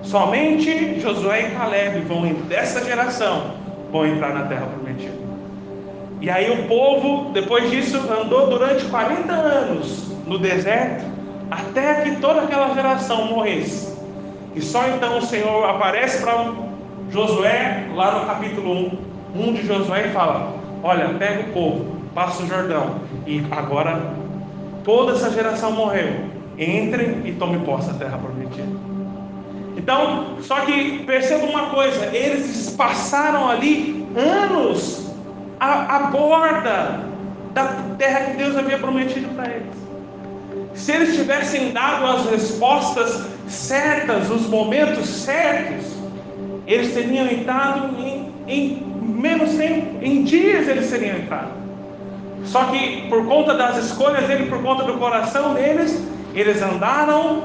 Somente 0.02 1.00
Josué 1.00 1.48
e 1.48 1.50
Caleb 1.50 2.00
vão 2.00 2.32
dessa 2.48 2.84
geração 2.84 3.54
vão 3.90 4.06
entrar 4.06 4.34
na 4.34 4.44
terra 4.44 4.66
prometida. 4.66 5.26
E 6.20 6.30
aí 6.30 6.50
o 6.50 6.66
povo, 6.66 7.30
depois 7.32 7.70
disso, 7.70 7.98
andou 8.10 8.48
durante 8.48 8.84
40 8.86 9.32
anos 9.32 10.06
no 10.26 10.38
deserto 10.38 11.04
até 11.50 12.02
que 12.02 12.16
toda 12.16 12.42
aquela 12.42 12.74
geração 12.74 13.26
morresse. 13.26 13.96
E 14.54 14.60
só 14.60 14.88
então 14.88 15.18
o 15.18 15.22
Senhor 15.22 15.68
aparece 15.68 16.22
para 16.22 16.52
Josué, 17.10 17.88
lá 17.94 18.18
no 18.18 18.26
capítulo 18.26 18.72
1, 19.34 19.48
1 19.48 19.52
de 19.52 19.66
Josué, 19.66 20.06
e 20.08 20.12
fala: 20.12 20.54
Olha, 20.82 21.08
pega 21.10 21.42
o 21.42 21.52
povo, 21.52 21.96
passa 22.14 22.42
o 22.42 22.46
Jordão, 22.46 22.96
e 23.26 23.44
agora 23.50 24.14
toda 24.86 25.12
essa 25.12 25.30
geração 25.30 25.72
morreu. 25.72 26.14
Entrem 26.56 27.20
e 27.26 27.32
tomem 27.32 27.60
posse 27.60 27.88
da 27.88 27.98
terra 27.98 28.16
prometida. 28.16 28.66
Então, 29.76 30.36
só 30.40 30.60
que 30.60 31.00
perceba 31.00 31.44
uma 31.44 31.66
coisa: 31.66 32.06
eles 32.16 32.74
passaram 32.78 33.50
ali 33.50 34.06
anos 34.16 35.10
à, 35.60 35.96
à 35.96 35.98
borda 36.04 37.04
da 37.52 37.64
terra 37.98 38.30
que 38.30 38.36
Deus 38.38 38.56
havia 38.56 38.78
prometido 38.78 39.28
para 39.34 39.52
eles. 39.52 39.86
Se 40.74 40.92
eles 40.92 41.14
tivessem 41.16 41.72
dado 41.72 42.06
as 42.06 42.30
respostas 42.30 43.26
certas, 43.48 44.30
os 44.30 44.46
momentos 44.48 45.06
certos, 45.08 45.94
eles 46.66 46.94
teriam 46.94 47.26
entrado 47.26 47.96
em, 47.98 48.32
em 48.46 48.86
menos 49.02 49.54
tempo, 49.54 49.98
em 50.02 50.24
dias 50.24 50.68
eles 50.68 50.90
teriam 50.90 51.16
entrado. 51.18 51.65
Só 52.46 52.64
que 52.64 53.08
por 53.08 53.26
conta 53.26 53.54
das 53.54 53.76
escolhas 53.78 54.26
dele, 54.26 54.46
por 54.46 54.62
conta 54.62 54.84
do 54.84 54.94
coração 54.94 55.54
deles, 55.54 56.02
eles 56.34 56.62
andaram 56.62 57.44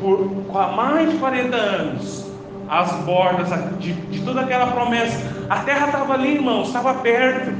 por 0.00 0.30
mais 0.76 1.10
de 1.10 1.16
40 1.18 1.56
anos 1.56 2.24
às 2.68 2.92
bordas 3.04 3.48
de, 3.78 3.92
de 3.92 4.20
toda 4.22 4.42
aquela 4.42 4.68
promessa. 4.68 5.18
A 5.48 5.60
terra 5.60 5.86
estava 5.86 6.14
ali, 6.14 6.34
irmãos, 6.34 6.68
estava 6.68 6.94
perto. 6.94 7.52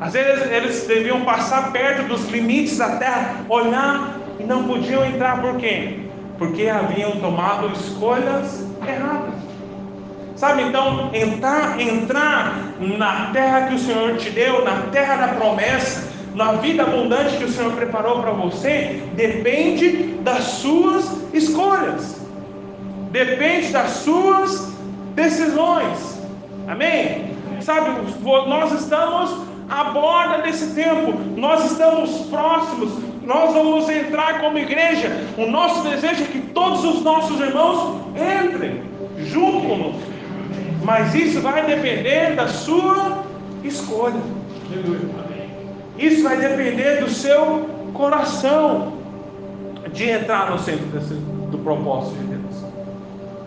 Às 0.00 0.14
vezes 0.14 0.50
eles 0.50 0.86
deviam 0.86 1.20
passar 1.22 1.72
perto 1.72 2.08
dos 2.08 2.28
limites 2.30 2.78
da 2.78 2.96
terra, 2.96 3.44
olhar 3.48 4.16
e 4.38 4.44
não 4.44 4.64
podiam 4.64 5.04
entrar, 5.04 5.42
por 5.42 5.56
quê? 5.56 6.06
Porque 6.38 6.68
haviam 6.68 7.12
tomado 7.20 7.70
escolhas 7.72 8.66
erradas. 8.86 9.34
Sabe, 10.40 10.62
então, 10.62 11.10
entrar, 11.12 11.78
entrar 11.78 12.72
na 12.80 13.26
terra 13.26 13.66
que 13.66 13.74
o 13.74 13.78
Senhor 13.78 14.16
te 14.16 14.30
deu, 14.30 14.64
na 14.64 14.84
terra 14.90 15.16
da 15.16 15.28
promessa, 15.34 16.10
na 16.34 16.52
vida 16.52 16.82
abundante 16.82 17.36
que 17.36 17.44
o 17.44 17.50
Senhor 17.50 17.72
preparou 17.72 18.22
para 18.22 18.30
você, 18.30 19.02
depende 19.12 20.14
das 20.22 20.44
suas 20.44 21.04
escolhas, 21.34 22.26
depende 23.10 23.70
das 23.70 23.90
suas 23.90 24.72
decisões. 25.14 26.22
Amém? 26.66 27.34
Sabe, 27.60 27.90
nós 28.22 28.72
estamos 28.72 29.42
à 29.68 29.84
borda 29.84 30.38
desse 30.38 30.74
tempo, 30.74 31.12
nós 31.36 31.70
estamos 31.70 32.28
próximos, 32.30 32.94
nós 33.24 33.52
vamos 33.52 33.90
entrar 33.90 34.40
como 34.40 34.56
igreja. 34.56 35.22
O 35.36 35.44
nosso 35.44 35.86
desejo 35.86 36.22
é 36.22 36.26
que 36.28 36.40
todos 36.54 36.82
os 36.82 37.02
nossos 37.02 37.38
irmãos 37.38 38.00
entrem 38.16 38.80
junto 39.18 39.68
conosco 39.68 40.09
Mas 40.82 41.14
isso 41.14 41.40
vai 41.40 41.64
depender 41.66 42.34
da 42.34 42.48
sua 42.48 43.24
escolha. 43.62 44.20
Isso 45.98 46.22
vai 46.22 46.36
depender 46.36 47.00
do 47.00 47.10
seu 47.10 47.68
coração 47.92 48.94
de 49.92 50.08
entrar 50.08 50.50
no 50.50 50.58
centro 50.58 50.86
desse, 50.86 51.14
do 51.14 51.58
propósito 51.58 52.16
de 52.16 52.26
Deus. 52.26 52.64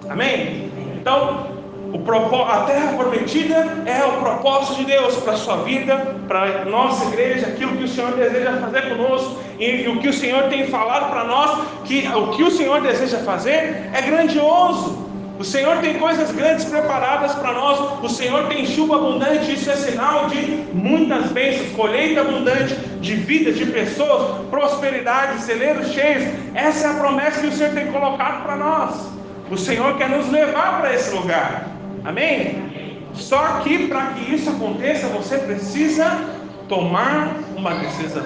Amém? 0.09 0.71
Então, 0.99 1.47
o, 1.93 2.41
a 2.41 2.63
terra 2.63 2.93
prometida 2.93 3.83
é 3.85 4.03
o 4.03 4.19
propósito 4.19 4.75
de 4.77 4.85
Deus 4.85 5.15
para 5.17 5.33
a 5.33 5.37
sua 5.37 5.57
vida, 5.57 6.15
para 6.27 6.61
a 6.61 6.65
nossa 6.65 7.05
igreja, 7.05 7.47
aquilo 7.47 7.77
que 7.77 7.83
o 7.83 7.87
Senhor 7.87 8.13
deseja 8.13 8.57
fazer 8.57 8.89
conosco 8.89 9.37
e, 9.59 9.83
e 9.83 9.87
o 9.87 9.99
que 9.99 10.09
o 10.09 10.13
Senhor 10.13 10.43
tem 10.43 10.67
falado 10.67 11.11
para 11.11 11.23
nós, 11.23 11.67
que 11.85 12.07
o 12.07 12.27
que 12.29 12.43
o 12.43 12.51
Senhor 12.51 12.81
deseja 12.81 13.19
fazer 13.19 13.89
é 13.93 14.01
grandioso. 14.01 15.03
O 15.39 15.43
Senhor 15.43 15.77
tem 15.77 15.97
coisas 15.97 16.31
grandes 16.31 16.65
preparadas 16.65 17.33
para 17.33 17.53
nós. 17.53 18.03
O 18.03 18.09
Senhor 18.09 18.47
tem 18.47 18.65
chuva 18.65 18.97
abundante. 18.97 19.53
Isso 19.53 19.69
é 19.69 19.75
sinal 19.75 20.27
de 20.27 20.63
muitas 20.73 21.31
bênçãos, 21.31 21.71
colheita 21.71 22.21
abundante 22.21 22.75
de 23.01 23.15
vida, 23.15 23.51
de 23.51 23.65
pessoas, 23.65 24.45
prosperidade, 24.49 25.41
celeiros 25.41 25.87
cheios. 25.87 26.31
Essa 26.53 26.87
é 26.87 26.91
a 26.91 26.93
promessa 26.93 27.41
que 27.41 27.47
o 27.47 27.51
Senhor 27.51 27.73
tem 27.73 27.91
colocado 27.91 28.43
para 28.43 28.55
nós. 28.55 29.07
O 29.49 29.57
Senhor 29.57 29.97
quer 29.97 30.09
nos 30.09 30.29
levar 30.29 30.79
para 30.79 30.93
esse 30.93 31.13
lugar. 31.15 31.67
Amém? 32.05 33.01
Só 33.13 33.59
que 33.63 33.87
para 33.87 34.07
que 34.07 34.35
isso 34.35 34.49
aconteça, 34.49 35.07
você 35.07 35.37
precisa 35.39 36.19
tomar 36.67 37.35
uma 37.55 37.73
decisão. 37.75 38.23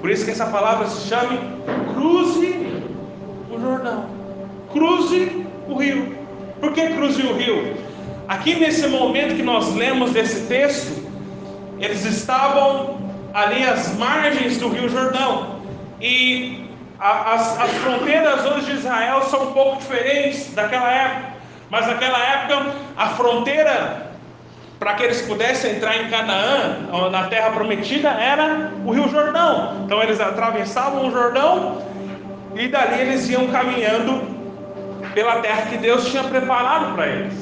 Por 0.00 0.10
isso 0.10 0.24
que 0.24 0.30
essa 0.30 0.46
palavra 0.46 0.86
se 0.86 1.08
chama 1.08 1.38
cruze 1.94 2.84
o 3.50 3.60
Jordão. 3.60 4.06
Cruze 4.72 5.46
o 5.72 5.78
rio. 5.78 6.18
Por 6.60 6.72
que 6.72 6.88
cruze 6.88 7.22
o 7.22 7.36
rio? 7.36 7.76
Aqui 8.28 8.54
nesse 8.54 8.86
momento 8.86 9.34
que 9.34 9.42
nós 9.42 9.74
lemos 9.74 10.12
desse 10.12 10.46
texto, 10.46 11.02
eles 11.78 12.04
estavam 12.04 12.98
ali 13.32 13.64
às 13.64 13.96
margens 13.96 14.58
do 14.58 14.68
rio 14.68 14.88
Jordão. 14.88 15.60
E 16.00 16.68
as, 16.98 17.58
as 17.58 17.70
fronteiras 17.72 18.44
hoje 18.44 18.66
de 18.66 18.72
Israel 18.78 19.22
são 19.22 19.48
um 19.48 19.52
pouco 19.52 19.78
diferentes 19.78 20.54
daquela 20.54 20.90
época. 20.92 21.30
Mas 21.70 21.86
naquela 21.86 22.18
época, 22.18 22.72
a 22.96 23.08
fronteira 23.10 24.10
para 24.80 24.94
que 24.94 25.02
eles 25.02 25.20
pudessem 25.22 25.76
entrar 25.76 25.94
em 25.98 26.08
Canaã, 26.08 27.10
na 27.10 27.24
terra 27.24 27.50
prometida, 27.50 28.08
era 28.08 28.72
o 28.84 28.92
Rio 28.92 29.08
Jordão. 29.10 29.82
Então 29.84 30.02
eles 30.02 30.18
atravessavam 30.18 31.06
o 31.06 31.10
Jordão 31.10 31.82
e 32.54 32.66
dali 32.66 33.02
eles 33.02 33.28
iam 33.28 33.48
caminhando 33.48 34.39
pela 35.14 35.36
terra 35.40 35.62
que 35.70 35.76
Deus 35.76 36.06
tinha 36.06 36.24
preparado 36.24 36.94
para 36.94 37.06
eles. 37.06 37.34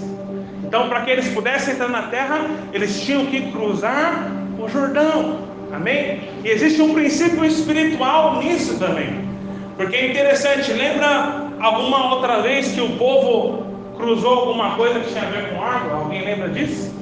Então, 0.64 0.88
para 0.88 1.02
que 1.02 1.10
eles 1.10 1.28
pudessem 1.28 1.74
entrar 1.74 1.88
na 1.88 2.02
terra, 2.02 2.46
eles 2.72 3.00
tinham 3.00 3.26
que 3.26 3.50
cruzar 3.52 4.30
o 4.58 4.68
Jordão. 4.68 5.38
Amém? 5.72 6.28
E 6.44 6.48
existe 6.48 6.80
um 6.82 6.94
princípio 6.94 7.44
espiritual 7.44 8.36
nisso 8.38 8.78
também. 8.78 9.28
Porque 9.76 9.96
é 9.96 10.10
interessante, 10.10 10.72
lembra 10.72 11.48
alguma 11.60 12.14
outra 12.14 12.40
vez 12.40 12.72
que 12.72 12.80
o 12.80 12.90
povo 12.96 13.66
cruzou 13.96 14.40
alguma 14.40 14.76
coisa 14.76 15.00
que 15.00 15.10
tinha 15.10 15.22
a 15.22 15.30
ver 15.30 15.50
com 15.50 15.62
água? 15.62 15.98
Alguém 16.00 16.24
lembra 16.24 16.48
disso? 16.48 16.94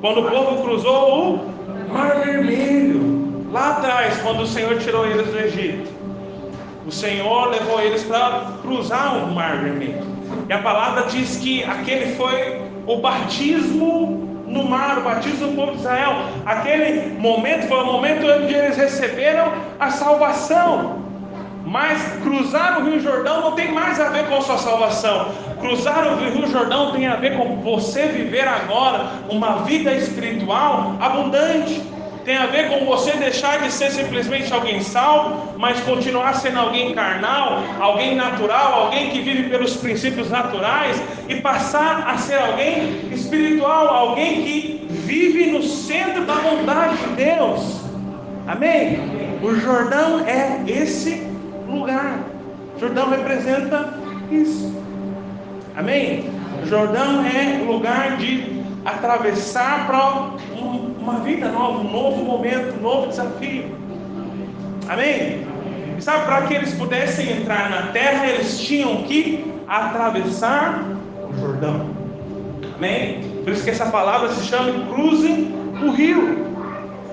Quando 0.00 0.20
o 0.20 0.30
povo 0.30 0.62
cruzou 0.62 1.34
o 1.34 1.92
Mar 1.92 2.20
Vermelho, 2.24 3.46
lá 3.52 3.70
atrás, 3.70 4.18
quando 4.22 4.42
o 4.42 4.46
Senhor 4.46 4.78
tirou 4.78 5.06
eles 5.06 5.26
do 5.26 5.38
Egito, 5.38 5.99
o 6.90 6.92
Senhor 6.92 7.50
levou 7.50 7.80
eles 7.80 8.02
para 8.02 8.46
cruzar 8.62 9.16
o 9.16 9.32
Mar 9.32 9.58
Vermelho. 9.58 10.02
E 10.48 10.52
a 10.52 10.58
palavra 10.58 11.04
diz 11.04 11.36
que 11.36 11.62
aquele 11.62 12.16
foi 12.16 12.60
o 12.84 12.96
batismo 12.96 14.28
no 14.44 14.64
mar, 14.64 14.98
o 14.98 15.02
batismo 15.02 15.46
do 15.46 15.54
povo 15.54 15.70
de 15.70 15.78
Israel. 15.78 16.24
Aquele 16.44 17.16
momento 17.20 17.68
foi 17.68 17.80
o 17.80 17.86
momento 17.86 18.26
onde 18.26 18.52
eles 18.52 18.76
receberam 18.76 19.52
a 19.78 19.88
salvação. 19.92 21.04
Mas 21.64 22.02
cruzar 22.24 22.80
o 22.80 22.90
Rio 22.90 22.98
Jordão 22.98 23.40
não 23.42 23.52
tem 23.52 23.70
mais 23.70 24.00
a 24.00 24.08
ver 24.08 24.28
com 24.28 24.38
a 24.38 24.40
sua 24.40 24.58
salvação. 24.58 25.28
Cruzar 25.60 26.04
o 26.08 26.16
Rio 26.16 26.48
Jordão 26.48 26.90
tem 26.90 27.06
a 27.06 27.14
ver 27.14 27.36
com 27.36 27.58
você 27.58 28.06
viver 28.06 28.48
agora 28.48 29.10
uma 29.28 29.58
vida 29.62 29.92
espiritual 29.92 30.96
abundante. 31.00 31.80
Tem 32.30 32.36
a 32.36 32.46
ver 32.46 32.68
com 32.68 32.84
você 32.84 33.10
deixar 33.16 33.58
de 33.58 33.72
ser 33.72 33.90
simplesmente 33.90 34.54
alguém 34.54 34.80
salvo, 34.80 35.52
mas 35.58 35.80
continuar 35.80 36.32
sendo 36.36 36.60
alguém 36.60 36.94
carnal, 36.94 37.60
alguém 37.80 38.14
natural, 38.14 38.84
alguém 38.84 39.10
que 39.10 39.20
vive 39.20 39.50
pelos 39.50 39.76
princípios 39.76 40.30
naturais 40.30 41.02
e 41.28 41.40
passar 41.40 42.08
a 42.08 42.16
ser 42.18 42.38
alguém 42.38 43.08
espiritual, 43.10 43.88
alguém 43.88 44.44
que 44.44 44.86
vive 44.90 45.50
no 45.50 45.60
centro 45.60 46.24
da 46.24 46.34
vontade 46.34 46.98
de 46.98 47.16
Deus. 47.16 47.80
Amém? 48.46 49.00
O 49.42 49.52
Jordão 49.56 50.20
é 50.24 50.60
esse 50.68 51.26
lugar. 51.66 52.20
Jordão 52.78 53.10
representa 53.10 53.92
isso. 54.30 54.72
Amém? 55.76 56.30
Jordão 56.64 57.24
é 57.26 57.60
lugar 57.64 58.18
de 58.18 58.62
atravessar 58.84 59.86
para 59.86 60.30
uma 61.00 61.20
vida 61.20 61.48
nova, 61.48 61.78
um 61.78 61.90
novo 61.90 62.24
momento, 62.24 62.76
um 62.78 62.82
novo 62.82 63.08
desafio. 63.08 63.74
Amém? 64.88 65.46
E 65.98 66.02
sabe, 66.02 66.24
para 66.24 66.42
que 66.42 66.54
eles 66.54 66.74
pudessem 66.74 67.30
entrar 67.38 67.70
na 67.70 67.92
terra, 67.92 68.26
eles 68.26 68.60
tinham 68.60 69.02
que 69.04 69.52
atravessar 69.66 70.84
o 71.28 71.40
Jordão. 71.40 71.90
Amém? 72.76 73.20
Por 73.44 73.52
isso 73.52 73.64
que 73.64 73.70
essa 73.70 73.86
palavra 73.86 74.28
se 74.30 74.44
chama 74.46 74.86
cruze 74.86 75.48
o 75.82 75.90
rio. 75.90 76.50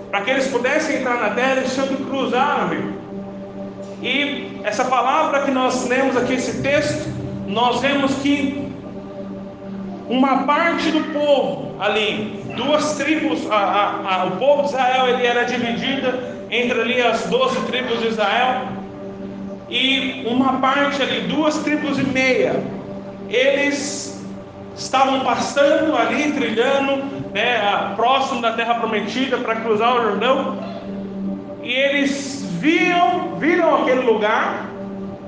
Para 0.10 0.22
que 0.22 0.32
eles 0.32 0.48
pudessem 0.48 0.98
entrar 0.98 1.22
na 1.22 1.30
terra, 1.32 1.58
eles 1.58 1.74
tinham 1.74 1.88
que 1.88 2.04
cruzar 2.06 2.66
o 2.66 2.70
rio. 2.70 2.94
E 4.02 4.62
essa 4.64 4.86
palavra 4.86 5.42
que 5.42 5.52
nós 5.52 5.88
lemos 5.88 6.16
aqui, 6.16 6.34
esse 6.34 6.62
texto, 6.62 7.10
nós 7.48 7.82
vemos 7.82 8.16
que 8.16 8.67
uma 10.10 10.44
parte 10.44 10.92
do 10.92 11.14
povo 11.14 11.76
ali, 11.80 12.44
duas 12.56 12.96
tribos, 12.96 13.50
a, 13.52 13.56
a, 13.56 14.22
a, 14.22 14.26
o 14.26 14.32
povo 14.32 14.64
de 14.64 14.70
Israel 14.70 15.08
ele 15.08 15.26
era 15.26 15.44
dividido 15.44 16.14
entre 16.50 16.80
ali 16.80 17.02
as 17.02 17.26
doze 17.26 17.60
tribos 17.66 18.00
de 18.00 18.08
Israel, 18.08 18.68
e 19.70 20.26
uma 20.26 20.60
parte 20.60 21.02
ali, 21.02 21.22
duas 21.22 21.58
tribos 21.58 22.00
e 22.00 22.04
meia, 22.04 22.64
eles 23.30 24.26
estavam 24.76 25.22
passando 25.22 25.98
ali, 25.98 26.32
trilhando, 26.32 27.04
né, 27.34 27.94
próximo 27.96 28.42
da 28.42 28.54
terra 28.54 28.76
prometida 28.76 29.38
para 29.38 29.56
cruzar 29.58 29.96
o 29.96 30.02
Jordão, 30.04 30.58
e 31.62 31.72
eles 31.72 32.48
viam, 32.60 33.36
viram 33.38 33.82
aquele 33.82 34.02
lugar, 34.02 34.68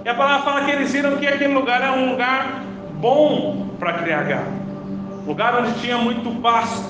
e 0.05 0.09
a 0.09 0.15
palavra 0.15 0.43
fala 0.43 0.65
que 0.65 0.71
eles 0.71 0.93
viram 0.93 1.17
que 1.17 1.27
aquele 1.27 1.53
lugar 1.53 1.81
é 1.81 1.91
um 1.91 2.11
lugar 2.11 2.63
bom 2.93 3.67
para 3.77 3.93
criar 3.93 4.23
gado, 4.23 4.51
lugar 5.29 5.55
onde 5.59 5.79
tinha 5.79 5.97
muito 5.97 6.41
pasto. 6.41 6.89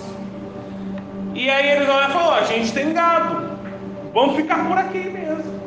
E 1.36 1.50
aí 1.50 1.72
eles 1.72 1.90
olharam 1.90 2.10
e 2.10 2.14
falaram: 2.14 2.34
a 2.36 2.46
gente 2.46 2.72
tem 2.72 2.94
gado, 2.94 3.50
vamos 4.14 4.36
ficar 4.38 4.66
por 4.66 4.78
aqui 4.78 5.00
mesmo. 5.00 5.60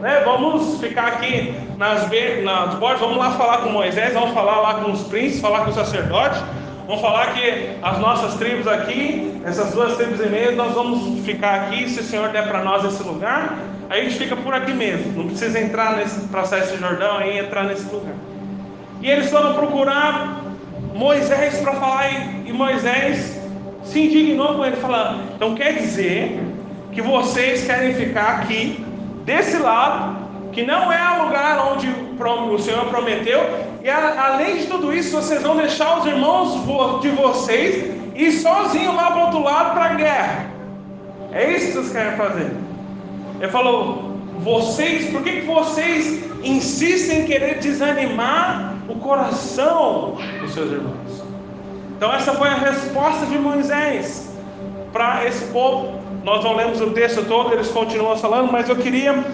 Né? 0.00 0.22
Vamos 0.24 0.80
ficar 0.80 1.08
aqui 1.08 1.52
nas, 1.76 2.08
nas 2.44 2.74
bordas, 2.76 3.00
vamos 3.00 3.18
lá 3.18 3.32
falar 3.32 3.58
com 3.58 3.70
Moisés, 3.70 4.14
vamos 4.14 4.32
falar 4.32 4.60
lá 4.60 4.74
com 4.74 4.92
os 4.92 5.02
príncipes, 5.02 5.40
falar 5.40 5.64
com 5.64 5.70
os 5.70 5.74
sacerdotes. 5.74 6.40
Vamos 6.86 7.02
falar 7.02 7.34
que 7.34 7.76
as 7.82 7.98
nossas 7.98 8.34
tribos 8.36 8.66
aqui, 8.66 9.42
essas 9.44 9.74
duas 9.74 9.96
tribos 9.98 10.20
e 10.20 10.26
meia, 10.26 10.52
nós 10.52 10.72
vamos 10.72 11.22
ficar 11.26 11.54
aqui, 11.56 11.86
se 11.86 12.00
o 12.00 12.02
Senhor 12.02 12.30
der 12.30 12.48
para 12.48 12.64
nós 12.64 12.82
esse 12.82 13.02
lugar, 13.02 13.58
a 13.90 13.96
gente 13.96 14.14
fica 14.14 14.34
por 14.34 14.54
aqui 14.54 14.72
mesmo, 14.72 15.12
não 15.12 15.26
precisa 15.28 15.60
entrar 15.60 15.96
nesse 15.96 16.18
processo 16.28 16.74
de 16.74 16.80
Jordão 16.80 17.20
e 17.20 17.40
entrar 17.40 17.64
nesse 17.64 17.84
lugar. 17.92 18.14
E 19.02 19.10
eles 19.10 19.30
foram 19.30 19.52
procurar 19.52 20.47
Moisés 20.98 21.60
para 21.60 21.74
falar, 21.74 22.10
e, 22.44 22.52
Moisés 22.52 23.40
se 23.84 24.00
indignou 24.00 24.56
com 24.56 24.66
ele, 24.66 24.74
falando: 24.76 25.22
então 25.36 25.54
quer 25.54 25.74
dizer 25.74 26.40
que 26.90 27.00
vocês 27.00 27.64
querem 27.64 27.94
ficar 27.94 28.40
aqui, 28.40 28.84
desse 29.24 29.58
lado, 29.58 30.16
que 30.50 30.64
não 30.64 30.92
é 30.92 31.20
o 31.20 31.26
lugar 31.26 31.72
onde 31.72 31.86
o 31.86 32.58
Senhor 32.58 32.86
prometeu, 32.86 33.40
e 33.80 33.88
além 33.88 34.56
de 34.56 34.66
tudo 34.66 34.92
isso, 34.92 35.14
vocês 35.14 35.40
vão 35.40 35.56
deixar 35.56 36.00
os 36.00 36.06
irmãos 36.06 37.00
de 37.00 37.10
vocês 37.10 37.94
ir 38.16 38.32
sozinhos 38.32 38.96
lá 38.96 39.12
para 39.12 39.18
o 39.18 39.24
outro 39.26 39.42
lado 39.44 39.74
para 39.74 39.84
a 39.84 39.94
guerra. 39.94 40.46
É 41.32 41.48
isso 41.52 41.66
que 41.66 41.72
vocês 41.74 41.92
querem 41.92 42.16
fazer. 42.16 42.50
Ele 43.40 43.52
falou: 43.52 44.16
vocês, 44.40 45.12
por 45.12 45.22
que 45.22 45.42
vocês 45.42 46.24
insistem 46.42 47.20
em 47.20 47.24
querer 47.24 47.60
desanimar 47.60 48.77
o 48.88 48.94
coração 48.96 50.16
dos 50.40 50.52
seus 50.52 50.70
irmãos? 50.70 51.22
Então, 51.96 52.12
essa 52.14 52.32
foi 52.32 52.48
a 52.48 52.54
resposta 52.54 53.26
de 53.26 53.38
Moisés 53.38 54.32
para 54.92 55.24
esse 55.24 55.44
povo. 55.46 56.00
Nós 56.24 56.44
não 56.44 56.54
lemos 56.54 56.80
o 56.80 56.90
texto 56.90 57.24
todo, 57.26 57.52
eles 57.52 57.68
continuam 57.68 58.16
falando, 58.16 58.52
mas 58.52 58.68
eu 58.68 58.76
queria 58.76 59.24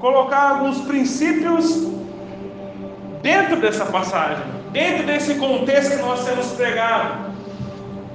colocar 0.00 0.50
alguns 0.50 0.80
princípios 0.82 1.88
dentro 3.22 3.56
dessa 3.56 3.86
passagem, 3.86 4.44
dentro 4.72 5.04
desse 5.04 5.34
contexto 5.34 5.96
que 5.96 6.02
nós 6.02 6.24
temos 6.24 6.46
pregado, 6.52 7.32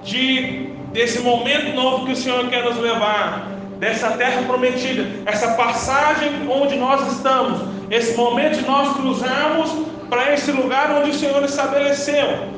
de, 0.03 0.69
desse 0.93 1.19
momento 1.19 1.75
novo 1.75 2.05
que 2.05 2.13
o 2.13 2.15
Senhor 2.15 2.47
quer 2.49 2.63
nos 2.63 2.77
levar, 2.77 3.47
dessa 3.77 4.11
terra 4.11 4.43
prometida, 4.43 5.05
essa 5.25 5.53
passagem 5.53 6.47
onde 6.49 6.77
nós 6.77 7.11
estamos, 7.13 7.61
esse 7.89 8.15
momento 8.15 8.59
de 8.59 8.65
nós 8.65 8.95
cruzarmos 8.95 9.90
para 10.11 10.33
esse 10.33 10.51
lugar 10.51 10.91
onde 10.91 11.11
o 11.11 11.13
Senhor 11.13 11.41
estabeleceu. 11.45 12.49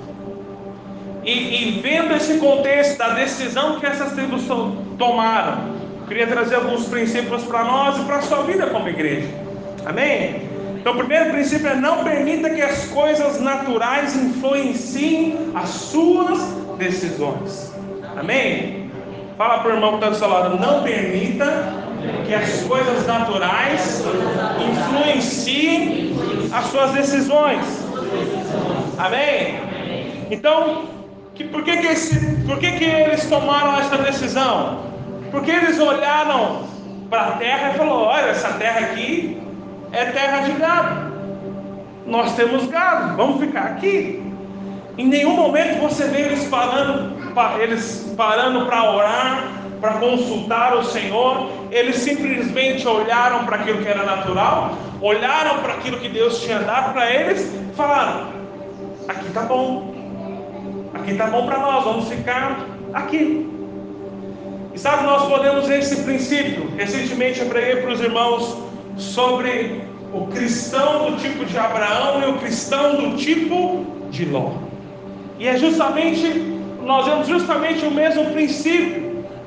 E, 1.23 1.31
e 1.31 1.81
vendo 1.83 2.11
esse 2.15 2.39
contexto 2.39 2.97
da 2.97 3.09
decisão 3.09 3.79
que 3.79 3.85
essas 3.85 4.11
tribos 4.13 4.41
tomaram, 4.97 5.59
queria 6.07 6.25
trazer 6.25 6.55
alguns 6.55 6.87
princípios 6.87 7.43
para 7.43 7.63
nós 7.63 7.99
e 7.99 8.05
para 8.05 8.17
a 8.17 8.21
sua 8.23 8.41
vida 8.41 8.65
como 8.65 8.89
igreja. 8.89 9.29
Amém? 9.85 10.49
Então, 10.77 10.93
o 10.93 10.97
primeiro 10.97 11.29
princípio 11.29 11.67
é 11.67 11.75
não 11.75 12.03
permita 12.03 12.49
que 12.49 12.61
as 12.61 12.87
coisas 12.87 13.39
naturais 13.39 14.15
influenciem 14.15 15.51
as 15.53 15.69
suas 15.69 16.39
decisões. 16.79 17.71
Amém? 18.17 18.89
Fala 19.37 19.59
para 19.59 19.71
o 19.71 19.75
irmão 19.75 19.91
que 19.91 19.95
está 19.97 20.09
do 20.09 20.15
seu 20.15 20.27
lado, 20.27 20.59
não 20.59 20.81
permita 20.81 21.45
que 22.25 22.33
as 22.33 22.63
coisas 22.63 23.05
naturais 23.05 24.03
influenciem 24.59 26.12
as 26.53 26.65
suas 26.65 26.91
decisões. 26.91 27.65
Amém? 28.97 29.59
Então, 30.29 30.85
que, 31.33 31.43
por, 31.45 31.63
que, 31.63 31.77
que, 31.77 31.87
esse, 31.87 32.43
por 32.45 32.59
que, 32.59 32.71
que 32.73 32.83
eles 32.85 33.25
tomaram 33.25 33.79
essa 33.79 33.97
decisão? 33.97 34.83
Porque 35.31 35.49
eles 35.49 35.79
olharam 35.79 36.63
para 37.09 37.21
a 37.21 37.31
terra 37.33 37.71
e 37.71 37.77
falaram: 37.77 38.01
olha, 38.03 38.27
essa 38.27 38.49
terra 38.53 38.79
aqui 38.81 39.41
é 39.91 40.05
terra 40.05 40.41
de 40.41 40.51
gado. 40.53 41.13
Nós 42.05 42.35
temos 42.35 42.67
gado, 42.67 43.17
vamos 43.17 43.39
ficar 43.39 43.63
aqui. 43.63 44.21
Em 44.97 45.07
nenhum 45.07 45.35
momento 45.35 45.81
você 45.81 46.05
vê 46.05 46.21
eles 46.21 46.47
parando, 46.47 47.15
eles 47.59 48.13
parando 48.15 48.65
para 48.67 48.91
orar, 48.93 49.47
para 49.83 49.95
consultar 49.95 50.77
o 50.77 50.83
Senhor. 50.85 51.49
Eles 51.69 51.97
simplesmente 51.97 52.87
olharam 52.87 53.45
para 53.45 53.57
aquilo 53.57 53.83
que 53.83 53.87
era 53.89 54.03
natural, 54.03 54.77
olharam 55.01 55.61
para 55.61 55.73
aquilo 55.73 55.99
que 55.99 56.07
Deus 56.07 56.41
tinha 56.41 56.59
dado 56.59 56.93
para 56.93 57.13
eles, 57.13 57.53
falaram: 57.75 58.27
aqui 59.09 59.29
tá 59.33 59.41
bom, 59.41 59.93
aqui 60.93 61.15
tá 61.15 61.27
bom 61.27 61.45
para 61.45 61.59
nós, 61.59 61.83
vamos 61.83 62.07
ficar 62.07 62.65
aqui. 62.93 63.49
E 64.73 64.79
sabe, 64.79 65.03
nós 65.03 65.27
podemos 65.27 65.69
esse 65.69 66.01
princípio. 66.03 66.71
Recentemente 66.77 67.41
eu 67.41 67.47
preguei 67.47 67.75
para 67.81 67.91
os 67.91 67.99
irmãos 67.99 68.57
sobre 68.95 69.81
o 70.13 70.27
cristão 70.27 71.11
do 71.11 71.17
tipo 71.17 71.43
de 71.43 71.57
Abraão 71.57 72.21
e 72.21 72.31
o 72.31 72.37
cristão 72.37 72.95
do 72.95 73.17
tipo 73.17 73.85
de 74.09 74.23
Ló. 74.23 74.53
E 75.37 75.47
é 75.47 75.57
justamente, 75.57 76.25
nós 76.81 77.05
vemos 77.05 77.27
justamente 77.27 77.85
o 77.85 77.91
mesmo 77.91 78.27
princípio. 78.31 79.02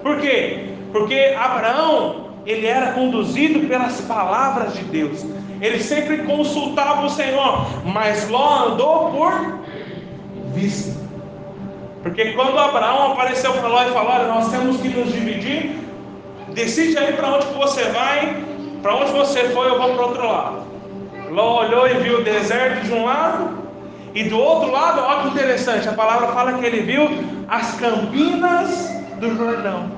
Por 0.07 0.21
quê? 0.21 0.61
Porque 0.93 1.35
Abraão, 1.37 2.27
ele 2.47 2.65
era 2.65 2.93
conduzido 2.93 3.67
pelas 3.67 4.01
palavras 4.03 4.73
de 4.75 4.85
Deus. 4.85 5.27
Ele 5.61 5.83
sempre 5.83 6.19
consultava 6.19 7.05
o 7.05 7.11
Senhor, 7.11 7.67
mas 7.85 8.29
Ló 8.29 8.69
andou 8.69 9.11
por 9.11 9.59
vista. 10.55 10.97
Porque 12.05 12.35
quando 12.35 12.57
Abraão 12.57 13.15
apareceu 13.15 13.53
para 13.55 13.67
Ló 13.67 13.83
e 13.83 13.91
falou: 13.91 14.13
Olha, 14.13 14.29
nós 14.29 14.49
temos 14.53 14.81
que 14.81 14.91
nos 14.91 15.13
dividir, 15.13 15.77
decide 16.55 16.97
aí 16.99 17.13
para 17.15 17.39
onde 17.39 17.47
você 17.47 17.83
vai, 17.87 18.45
para 18.83 18.95
onde 18.95 19.11
você 19.11 19.49
foi, 19.49 19.69
eu 19.69 19.77
vou 19.77 19.95
para 19.95 20.05
o 20.05 20.09
outro 20.09 20.25
lado. 20.25 20.63
Ló 21.33 21.63
olhou 21.63 21.89
e 21.89 21.95
viu 21.95 22.21
o 22.21 22.23
deserto 22.23 22.85
de 22.85 22.93
um 22.93 23.07
lado, 23.07 23.59
e 24.15 24.23
do 24.23 24.39
outro 24.39 24.71
lado, 24.71 25.01
olha 25.01 25.23
que 25.23 25.29
interessante, 25.31 25.89
a 25.89 25.95
palavra 25.95 26.29
fala 26.29 26.53
que 26.53 26.65
ele 26.65 26.83
viu 26.83 27.09
as 27.49 27.75
campinas 27.75 28.95
do 29.19 29.37
Jordão. 29.37 29.96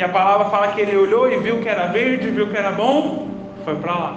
E 0.00 0.02
a 0.02 0.08
palavra 0.08 0.48
fala 0.48 0.68
que 0.68 0.80
ele 0.80 0.96
olhou 0.96 1.30
e 1.30 1.36
viu 1.36 1.60
que 1.60 1.68
era 1.68 1.88
verde, 1.88 2.30
viu 2.30 2.48
que 2.48 2.56
era 2.56 2.70
bom, 2.70 3.28
foi 3.66 3.76
para 3.76 3.92
lá. 3.92 4.16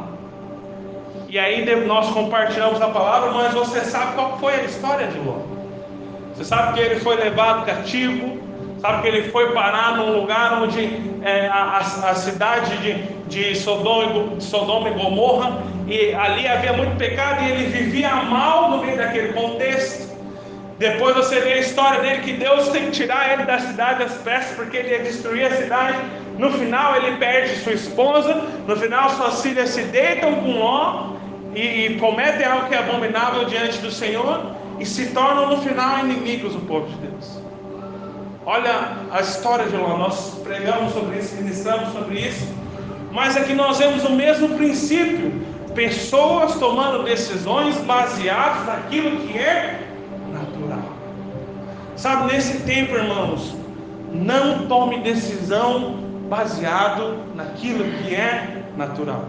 E 1.27 1.37
aí 1.37 1.65
nós 1.85 2.09
compartilhamos 2.11 2.81
a 2.81 2.87
palavra, 2.87 3.31
mas 3.31 3.53
você 3.53 3.81
sabe 3.81 4.15
qual 4.15 4.39
foi 4.39 4.53
a 4.53 4.63
história 4.63 5.07
de 5.07 5.17
Ló. 5.17 5.39
Você 6.33 6.45
sabe 6.45 6.75
que 6.75 6.79
ele 6.79 7.01
foi 7.01 7.17
levado 7.17 7.65
cativo, 7.65 8.41
Sabe 8.79 9.01
que 9.01 9.07
ele 9.07 9.31
foi 9.31 9.53
parar 9.53 9.95
num 9.95 10.11
lugar 10.19 10.61
onde 10.61 10.89
é, 11.21 11.47
a, 11.47 11.77
a, 11.77 12.15
cidade 12.15 12.75
de, 12.79 12.93
de 13.29 13.55
Sodoma, 13.55 14.41
Sodoma 14.41 14.89
e 14.89 14.93
Gomorra, 14.93 15.63
e 15.87 16.13
ali 16.13 16.45
havia 16.45 16.73
muito 16.73 16.97
pecado 16.97 17.43
e 17.43 17.49
ele 17.49 17.65
vivia 17.67 18.13
mal 18.13 18.71
no 18.71 18.79
meio 18.79 18.97
daquele 18.97 19.31
contexto. 19.31 20.12
Depois 20.79 21.15
você 21.15 21.39
vê 21.39 21.53
a 21.53 21.59
história 21.59 22.01
dele 22.01 22.21
que 22.23 22.33
Deus 22.33 22.69
tem 22.69 22.85
que 22.85 22.91
tirar 22.91 23.31
ele 23.33 23.43
da 23.43 23.59
cidade 23.59 24.03
às 24.03 24.13
pressas 24.13 24.55
porque 24.55 24.77
ele 24.77 24.89
ia 24.89 24.99
destruir 24.99 25.45
a 25.45 25.55
cidade. 25.55 25.99
No 26.37 26.51
final 26.51 26.95
ele 26.95 27.17
perde 27.17 27.55
sua 27.57 27.73
esposa, 27.73 28.33
no 28.67 28.75
final 28.75 29.09
suas 29.11 29.41
filhas 29.41 29.69
se 29.69 29.83
deitam 29.83 30.33
com 30.35 30.59
Ló 30.59 31.13
e, 31.53 31.85
e 31.85 31.99
cometem 31.99 32.45
algo 32.45 32.67
que 32.67 32.75
é 32.75 32.79
abominável 32.79 33.45
diante 33.45 33.77
do 33.79 33.91
Senhor 33.91 34.55
e 34.79 34.85
se 34.85 35.07
tornam 35.07 35.49
no 35.49 35.61
final 35.61 35.99
inimigos 35.99 36.53
do 36.53 36.61
povo 36.61 36.87
de 36.87 36.95
Deus. 36.95 37.39
Olha 38.45 38.97
a 39.11 39.21
história 39.21 39.65
de 39.65 39.77
Ló, 39.77 39.97
nós 39.97 40.41
pregamos 40.43 40.93
sobre 40.93 41.19
isso, 41.19 41.35
ministramos 41.35 41.93
sobre 41.93 42.19
isso, 42.19 42.45
mas 43.11 43.37
aqui 43.37 43.53
nós 43.53 43.77
vemos 43.77 44.03
o 44.03 44.11
mesmo 44.11 44.49
princípio: 44.57 45.31
pessoas 45.75 46.55
tomando 46.55 47.03
decisões 47.03 47.77
baseadas 47.81 48.65
naquilo 48.65 49.17
que 49.19 49.37
é. 49.37 49.92
Sabe, 51.95 52.33
nesse 52.33 52.59
tempo, 52.63 52.95
irmãos, 52.95 53.55
não 54.11 54.67
tome 54.67 54.99
decisão 54.99 55.97
baseado 56.29 57.19
naquilo 57.35 57.83
que 57.83 58.15
é 58.15 58.63
natural, 58.75 59.25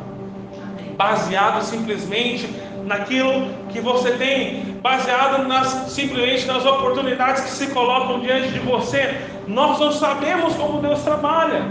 baseado 0.96 1.62
simplesmente 1.62 2.48
naquilo 2.84 3.48
que 3.70 3.80
você 3.80 4.12
tem, 4.12 4.76
baseado 4.82 5.46
nas, 5.46 5.90
simplesmente 5.90 6.46
nas 6.46 6.64
oportunidades 6.64 7.42
que 7.42 7.50
se 7.50 7.66
colocam 7.68 8.20
diante 8.20 8.48
de 8.48 8.58
você. 8.60 9.20
Nós 9.46 9.78
não 9.78 9.92
sabemos 9.92 10.54
como 10.54 10.80
Deus 10.80 11.02
trabalha. 11.02 11.62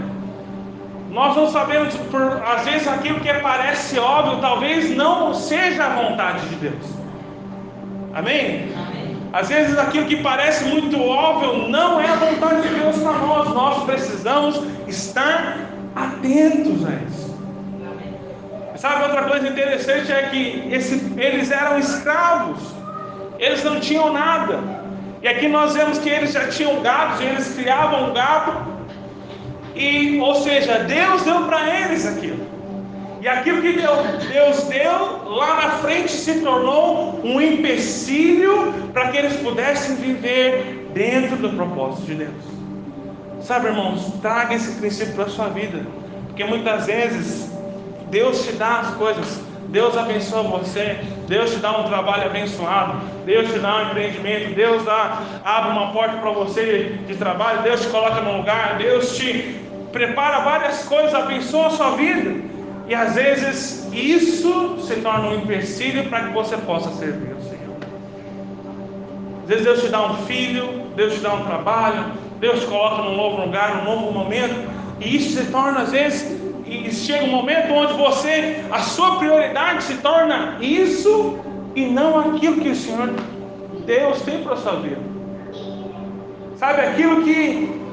Nós 1.10 1.36
não 1.36 1.48
sabemos, 1.48 1.94
por, 2.10 2.42
às 2.44 2.64
vezes 2.64 2.88
aquilo 2.88 3.20
que 3.20 3.32
parece 3.34 3.98
óbvio, 3.98 4.40
talvez 4.40 4.90
não 4.96 5.32
seja 5.32 5.84
a 5.84 5.88
vontade 5.90 6.48
de 6.48 6.56
Deus. 6.56 6.86
Amém? 8.12 8.72
Às 9.34 9.48
vezes 9.48 9.76
aquilo 9.76 10.06
que 10.06 10.22
parece 10.22 10.64
muito 10.66 10.96
óbvio 11.02 11.68
não 11.68 12.00
é 12.00 12.08
a 12.08 12.14
vontade 12.14 12.68
de 12.68 12.74
Deus 12.76 12.96
para 12.98 13.12
nós. 13.14 13.48
Nós 13.52 13.82
precisamos 13.82 14.62
estar 14.86 15.58
atentos 15.96 16.86
a 16.86 16.92
isso. 17.04 17.34
Sabe 18.76 19.02
outra 19.02 19.24
coisa 19.24 19.48
interessante 19.48 20.12
é 20.12 20.28
que 20.30 20.68
esse, 20.70 21.12
eles 21.16 21.50
eram 21.50 21.80
escravos, 21.80 22.60
eles 23.40 23.64
não 23.64 23.80
tinham 23.80 24.12
nada. 24.12 24.60
E 25.20 25.26
aqui 25.26 25.48
nós 25.48 25.74
vemos 25.74 25.98
que 25.98 26.08
eles 26.08 26.32
já 26.32 26.46
tinham 26.46 26.80
gados, 26.80 27.20
e 27.20 27.24
eles 27.24 27.54
criavam 27.56 28.12
gado, 28.12 28.52
e, 29.74 30.20
ou 30.20 30.36
seja, 30.36 30.78
Deus 30.84 31.22
deu 31.22 31.42
para 31.46 31.76
eles 31.80 32.06
aquilo. 32.06 32.53
E 33.24 33.28
aquilo 33.28 33.62
que 33.62 33.72
Deus 33.72 34.64
deu 34.64 35.34
lá 35.34 35.54
na 35.56 35.70
frente 35.78 36.12
se 36.12 36.42
tornou 36.42 37.22
um 37.24 37.40
empecilho 37.40 38.74
para 38.92 39.08
que 39.08 39.16
eles 39.16 39.34
pudessem 39.36 39.96
viver 39.96 40.90
dentro 40.92 41.36
do 41.36 41.48
propósito 41.56 42.02
de 42.02 42.16
Deus. 42.16 42.44
Sabe, 43.40 43.68
irmãos, 43.68 44.12
traga 44.20 44.54
esse 44.54 44.78
princípio 44.78 45.14
para 45.14 45.24
a 45.24 45.28
sua 45.30 45.48
vida, 45.48 45.86
porque 46.26 46.44
muitas 46.44 46.84
vezes 46.84 47.50
Deus 48.10 48.44
te 48.44 48.52
dá 48.52 48.80
as 48.80 48.94
coisas. 48.96 49.40
Deus 49.68 49.96
abençoa 49.96 50.42
você, 50.42 50.98
Deus 51.26 51.50
te 51.50 51.56
dá 51.60 51.78
um 51.78 51.84
trabalho 51.84 52.26
abençoado, 52.26 53.00
Deus 53.24 53.50
te 53.50 53.58
dá 53.58 53.76
um 53.76 53.82
empreendimento, 53.88 54.54
Deus 54.54 54.84
dá, 54.84 55.22
abre 55.42 55.70
uma 55.70 55.92
porta 55.94 56.18
para 56.18 56.30
você 56.30 56.98
de 57.06 57.16
trabalho, 57.16 57.62
Deus 57.62 57.80
te 57.80 57.88
coloca 57.88 58.20
num 58.20 58.36
lugar, 58.36 58.76
Deus 58.76 59.16
te 59.16 59.58
prepara 59.90 60.40
várias 60.40 60.84
coisas, 60.84 61.14
abençoa 61.14 61.68
a 61.68 61.70
sua 61.70 61.90
vida. 61.92 62.53
E 62.86 62.94
às 62.94 63.14
vezes 63.14 63.88
isso 63.92 64.78
se 64.80 64.96
torna 64.96 65.28
um 65.28 65.36
empecilho 65.36 66.08
para 66.08 66.24
que 66.24 66.32
você 66.34 66.56
possa 66.58 66.90
servir 66.90 67.34
o 67.34 67.42
Senhor. 67.42 67.76
Às 69.42 69.48
vezes 69.48 69.64
Deus 69.64 69.82
te 69.82 69.88
dá 69.88 70.06
um 70.06 70.16
filho, 70.26 70.84
Deus 70.94 71.14
te 71.14 71.20
dá 71.20 71.34
um 71.34 71.44
trabalho, 71.44 72.12
Deus 72.40 72.60
te 72.60 72.66
coloca 72.66 73.02
num 73.02 73.16
novo 73.16 73.42
lugar, 73.42 73.76
num 73.76 73.84
novo 73.84 74.12
momento, 74.12 74.54
e 75.00 75.16
isso 75.16 75.38
se 75.38 75.50
torna 75.50 75.80
às 75.80 75.92
vezes 75.92 76.40
e 76.66 76.90
chega 76.90 77.24
um 77.24 77.30
momento 77.30 77.72
onde 77.72 77.92
você, 77.92 78.64
a 78.70 78.80
sua 78.80 79.16
prioridade 79.16 79.82
se 79.84 79.94
torna 79.98 80.56
isso 80.60 81.38
e 81.74 81.86
não 81.86 82.18
aquilo 82.18 82.60
que 82.60 82.70
o 82.70 82.76
Senhor 82.76 83.10
Deus 83.84 84.22
tem 84.22 84.42
para 84.42 84.54
a 84.54 84.56
sua 84.56 84.76
vida. 84.76 85.00
Sabe 86.56 86.80
aquilo 86.82 87.22
que 87.22 87.83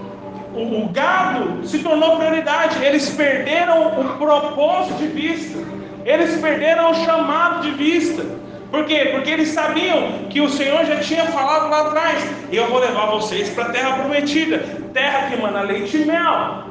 o, 0.53 0.83
o 0.83 0.89
gado 0.89 1.65
se 1.65 1.79
tornou 1.79 2.17
prioridade, 2.17 2.83
eles 2.83 3.09
perderam 3.09 3.87
o 3.87 4.17
propósito 4.17 4.97
de 4.97 5.07
vista, 5.07 5.59
eles 6.05 6.39
perderam 6.39 6.91
o 6.91 6.95
chamado 6.95 7.61
de 7.61 7.71
vista. 7.71 8.23
Por 8.69 8.85
quê? 8.85 9.09
Porque 9.11 9.29
eles 9.29 9.49
sabiam 9.49 10.27
que 10.29 10.39
o 10.39 10.49
Senhor 10.49 10.85
já 10.85 10.97
tinha 11.01 11.25
falado 11.25 11.69
lá 11.69 11.87
atrás: 11.87 12.25
Eu 12.51 12.67
vou 12.67 12.79
levar 12.79 13.07
vocês 13.07 13.49
para 13.49 13.65
a 13.65 13.69
terra 13.69 13.97
prometida, 13.97 14.59
terra 14.93 15.29
que 15.29 15.41
manda 15.41 15.61
leite 15.61 15.97
e 15.97 16.05
mel, 16.05 16.63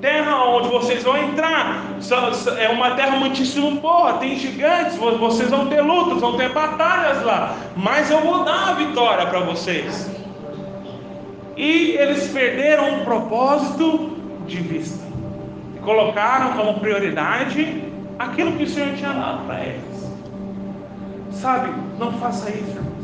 terra 0.00 0.44
onde 0.44 0.68
vocês 0.68 1.02
vão 1.02 1.16
entrar. 1.16 1.82
É 2.58 2.68
uma 2.68 2.92
terra 2.92 3.16
muitíssimo 3.16 3.80
boa, 3.80 4.14
tem 4.14 4.36
gigantes, 4.36 4.96
vocês 4.96 5.50
vão 5.50 5.66
ter 5.66 5.80
lutas, 5.80 6.20
vão 6.20 6.36
ter 6.36 6.50
batalhas 6.50 7.22
lá, 7.24 7.56
mas 7.76 8.10
eu 8.10 8.20
vou 8.20 8.44
dar 8.44 8.70
a 8.70 8.72
vitória 8.74 9.26
para 9.26 9.40
vocês. 9.40 10.13
E 11.56 11.92
eles 11.92 12.28
perderam 12.28 13.00
o 13.00 13.04
propósito 13.04 14.16
de 14.46 14.56
vista, 14.58 15.04
e 15.76 15.78
colocaram 15.80 16.52
como 16.52 16.80
prioridade 16.80 17.84
aquilo 18.18 18.52
que 18.52 18.64
o 18.64 18.68
Senhor 18.68 18.94
tinha 18.94 19.12
dado 19.12 19.46
para 19.46 19.64
eles. 19.64 20.10
Sabe, 21.30 21.72
não 21.98 22.12
faça 22.14 22.50
isso, 22.50 22.70
irmãos. 22.70 22.94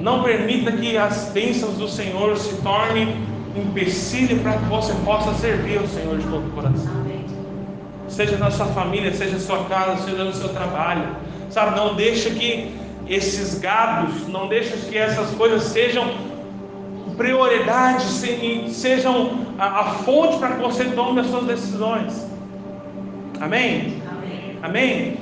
Não 0.00 0.22
permita 0.22 0.70
que 0.72 0.96
as 0.96 1.30
bênçãos 1.32 1.74
do 1.74 1.88
Senhor 1.88 2.36
se 2.36 2.54
tornem 2.62 3.16
empecilho 3.56 4.38
para 4.40 4.52
que 4.52 4.64
você 4.64 4.92
possa 5.04 5.34
servir 5.34 5.78
ao 5.78 5.86
Senhor 5.86 6.18
de 6.18 6.24
todo 6.24 6.46
o 6.46 6.50
coração. 6.52 6.98
Seja 8.08 8.36
na 8.36 8.50
sua 8.50 8.66
família, 8.66 9.12
seja 9.12 9.32
na 9.32 9.40
sua 9.40 9.64
casa, 9.64 10.02
seja 10.04 10.24
no 10.24 10.32
seu 10.32 10.48
trabalho. 10.50 11.04
Sabe, 11.50 11.76
não 11.76 11.94
deixa 11.94 12.30
que 12.30 12.74
esses 13.08 13.58
gados, 13.58 14.26
não 14.28 14.48
deixa 14.48 14.76
que 14.76 14.96
essas 14.96 15.30
coisas 15.30 15.62
sejam 15.64 16.10
prioridade, 17.18 18.04
sejam 18.70 19.46
a, 19.58 19.80
a 19.80 19.84
fonte 20.04 20.38
para 20.38 20.54
que 20.54 20.62
você 20.62 20.84
tome 20.86 21.20
as 21.20 21.26
suas 21.26 21.44
decisões. 21.44 22.26
Amém? 23.40 24.00
Amém? 24.08 24.58
Amém? 24.62 25.18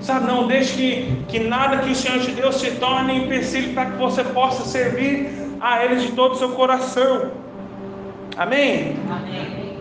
Sabe, 0.00 0.26
não 0.26 0.46
deixe 0.46 0.74
que, 0.74 1.16
que 1.28 1.38
nada 1.40 1.78
que 1.78 1.90
o 1.90 1.94
Senhor 1.94 2.20
te 2.20 2.30
deu 2.30 2.52
se 2.52 2.70
torne 2.72 3.24
empecilho 3.24 3.74
para 3.74 3.86
que 3.86 3.96
você 3.98 4.22
possa 4.22 4.64
servir 4.64 5.30
a 5.60 5.84
Ele 5.84 5.96
de 5.96 6.12
todo 6.12 6.32
o 6.32 6.36
seu 6.36 6.50
coração. 6.50 7.32
Amém? 8.36 8.96
Amém? 9.10 9.76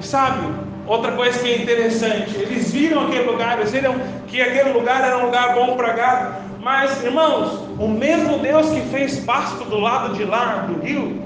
Sabe, 0.00 0.46
outra 0.86 1.12
coisa 1.12 1.38
que 1.38 1.48
é 1.48 1.62
interessante, 1.62 2.36
eles 2.36 2.72
viram 2.72 3.06
aquele 3.06 3.30
lugar, 3.30 3.58
eles 3.58 3.70
viram 3.70 3.94
que 4.26 4.40
aquele 4.40 4.72
lugar 4.72 5.02
era 5.04 5.18
um 5.18 5.26
lugar 5.26 5.54
bom 5.54 5.76
para 5.76 5.92
gado. 5.92 6.34
Mas, 6.62 7.02
irmãos, 7.02 7.58
o 7.76 7.88
mesmo 7.88 8.38
Deus 8.38 8.70
que 8.70 8.82
fez 8.82 9.18
pasto 9.24 9.64
do 9.64 9.80
lado 9.80 10.14
de 10.14 10.24
lá 10.24 10.58
do 10.68 10.80
rio, 10.80 11.20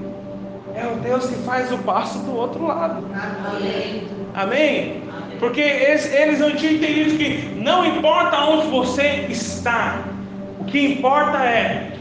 é 0.73 0.87
o 0.87 0.95
Deus 0.95 1.27
que 1.27 1.35
faz 1.43 1.71
o 1.71 1.77
pasto 1.77 2.17
do 2.19 2.35
outro 2.35 2.65
lado. 2.65 3.05
Amém? 3.13 4.07
Amém? 4.33 5.01
Porque 5.39 5.61
eles, 5.61 6.39
não 6.39 6.55
tinham 6.55 6.73
entendido 6.73 7.17
que 7.17 7.55
não 7.55 7.85
importa 7.85 8.45
onde 8.45 8.67
você 8.67 9.27
está, 9.29 9.99
o 10.59 10.63
que 10.65 10.93
importa 10.93 11.37
é 11.37 11.91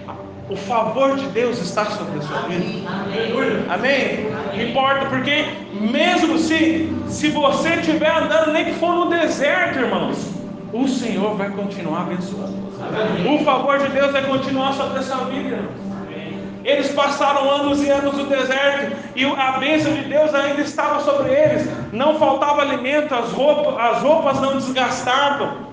o 0.48 0.56
favor 0.56 1.16
de 1.16 1.26
Deus 1.26 1.60
estar 1.60 1.90
sobre 1.90 2.18
a 2.18 2.22
sua 2.22 2.38
vida. 2.48 2.64
Amém? 2.88 3.68
Amém? 3.68 4.28
Amém? 4.48 4.70
Importa, 4.70 5.06
porque 5.06 5.44
mesmo 5.78 6.38
se, 6.38 6.90
se 7.08 7.28
você 7.28 7.74
estiver 7.74 8.10
andando, 8.10 8.52
nem 8.52 8.64
que 8.64 8.72
for 8.72 8.94
no 8.94 9.10
deserto, 9.10 9.78
irmãos, 9.78 10.32
o 10.72 10.88
Senhor 10.88 11.36
vai 11.36 11.50
continuar 11.50 12.02
abençoando. 12.02 12.65
O 13.28 13.44
favor 13.44 13.78
de 13.78 13.88
Deus 13.88 14.12
vai 14.12 14.22
continuar 14.24 14.72
sobre 14.74 14.98
a 14.98 15.02
sua 15.02 15.24
vida. 15.24 15.58
Eles 16.64 16.90
passaram 16.92 17.48
anos 17.48 17.80
e 17.80 17.88
anos 17.90 18.14
no 18.14 18.26
deserto 18.26 18.96
e 19.14 19.24
a 19.24 19.52
bênção 19.52 19.94
de 19.94 20.02
Deus 20.02 20.34
ainda 20.34 20.60
estava 20.60 21.00
sobre 21.00 21.32
eles. 21.32 21.68
Não 21.92 22.18
faltava 22.18 22.62
alimento, 22.62 23.14
as 23.14 23.30
roupas, 23.30 23.78
as 23.78 24.02
roupas 24.02 24.40
não 24.40 24.56
desgastavam. 24.56 25.66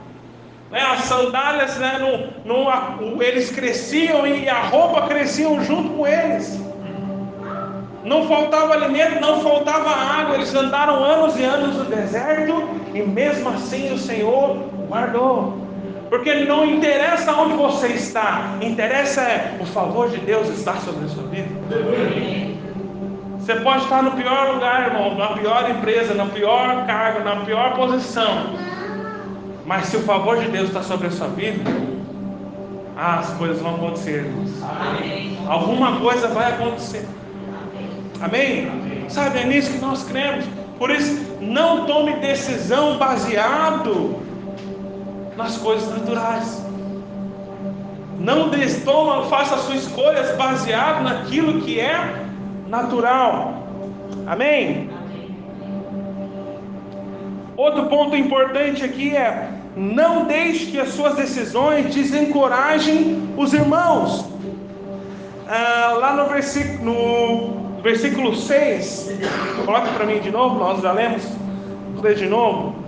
Né? 0.70 0.80
As 0.82 1.06
sandálias, 1.06 1.78
né, 1.78 1.98
não, 2.46 3.22
eles 3.22 3.50
cresciam 3.50 4.28
e 4.28 4.48
a 4.48 4.62
roupa 4.62 5.08
cresciam 5.08 5.64
junto 5.64 5.90
com 5.90 6.06
eles. 6.06 6.62
Não 8.04 8.28
faltava 8.28 8.74
alimento, 8.74 9.20
não 9.20 9.42
faltava 9.42 9.90
água. 9.90 10.36
Eles 10.36 10.54
andaram 10.54 11.04
anos 11.04 11.40
e 11.40 11.44
anos 11.44 11.76
no 11.76 11.86
deserto 11.86 12.70
e 12.94 13.02
mesmo 13.02 13.50
assim 13.50 13.92
o 13.92 13.98
Senhor 13.98 14.58
guardou. 14.88 15.63
Porque 16.14 16.46
não 16.46 16.64
interessa 16.64 17.34
onde 17.34 17.56
você 17.56 17.88
está, 17.88 18.60
interessa 18.62 19.22
é 19.22 19.58
o 19.60 19.66
favor 19.66 20.12
de 20.12 20.18
Deus 20.18 20.48
estar 20.50 20.80
sobre 20.82 21.06
a 21.06 21.08
sua 21.08 21.24
vida. 21.24 21.50
Você 23.40 23.56
pode 23.56 23.82
estar 23.86 24.04
no 24.04 24.12
pior 24.12 24.54
lugar, 24.54 24.90
irmão, 24.90 25.16
na 25.16 25.30
pior 25.30 25.68
empresa, 25.72 26.14
na 26.14 26.28
pior 26.28 26.86
cargo, 26.86 27.24
na 27.24 27.38
pior 27.38 27.74
posição. 27.74 28.54
Mas 29.66 29.88
se 29.88 29.98
o 29.98 30.02
favor 30.02 30.38
de 30.38 30.50
Deus 30.50 30.68
está 30.68 30.84
sobre 30.84 31.08
a 31.08 31.10
sua 31.10 31.30
vida, 31.30 31.64
ah, 32.96 33.18
as 33.18 33.30
coisas 33.32 33.60
vão 33.60 33.74
acontecer, 33.74 34.26
irmãos. 34.26 34.52
Amém. 34.62 35.40
Alguma 35.48 36.00
coisa 36.00 36.28
vai 36.28 36.52
acontecer. 36.52 37.08
Amém? 38.22 38.70
Amém? 38.70 39.10
Sabe, 39.10 39.40
é 39.40 39.46
nisso 39.46 39.72
que 39.72 39.80
nós 39.80 40.04
cremos. 40.04 40.46
Por 40.78 40.92
isso, 40.92 41.26
não 41.42 41.88
tome 41.88 42.18
decisão 42.18 43.00
baseado 43.00 44.22
nas 45.38 45.58
coisas 45.58 45.90
naturais. 45.90 46.64
Não 48.20 48.50
toma, 48.86 49.24
faça 49.24 49.58
suas 49.58 49.84
escolhas 49.84 50.36
baseado 50.38 51.04
naquilo 51.04 51.62
que 51.62 51.80
é 51.80 52.26
natural. 52.68 53.68
Amém? 54.26 54.90
Outro 57.58 57.88
ponto 57.88 58.16
importante 58.16 58.84
aqui 58.84 59.16
é: 59.16 59.50
não 59.76 60.26
deixe 60.26 60.68
que 60.68 60.80
as 60.80 60.90
suas 60.90 61.16
decisões 61.16 61.94
desencorajem 61.94 63.30
os 63.36 63.54
irmãos. 63.54 64.26
Ah, 65.48 65.98
lá 66.00 66.16
no 66.16 66.30
versículo, 66.30 67.74
no 67.76 67.82
versículo 67.82 68.36
6, 68.36 69.20
coloca 69.66 69.88
para 69.92 70.06
mim 70.06 70.20
de 70.20 70.32
novo, 70.32 70.58
nós 70.58 70.82
já 70.82 70.94
lemos, 70.94 71.24
ler 72.02 72.16
de 72.16 72.28
novo 72.28 72.83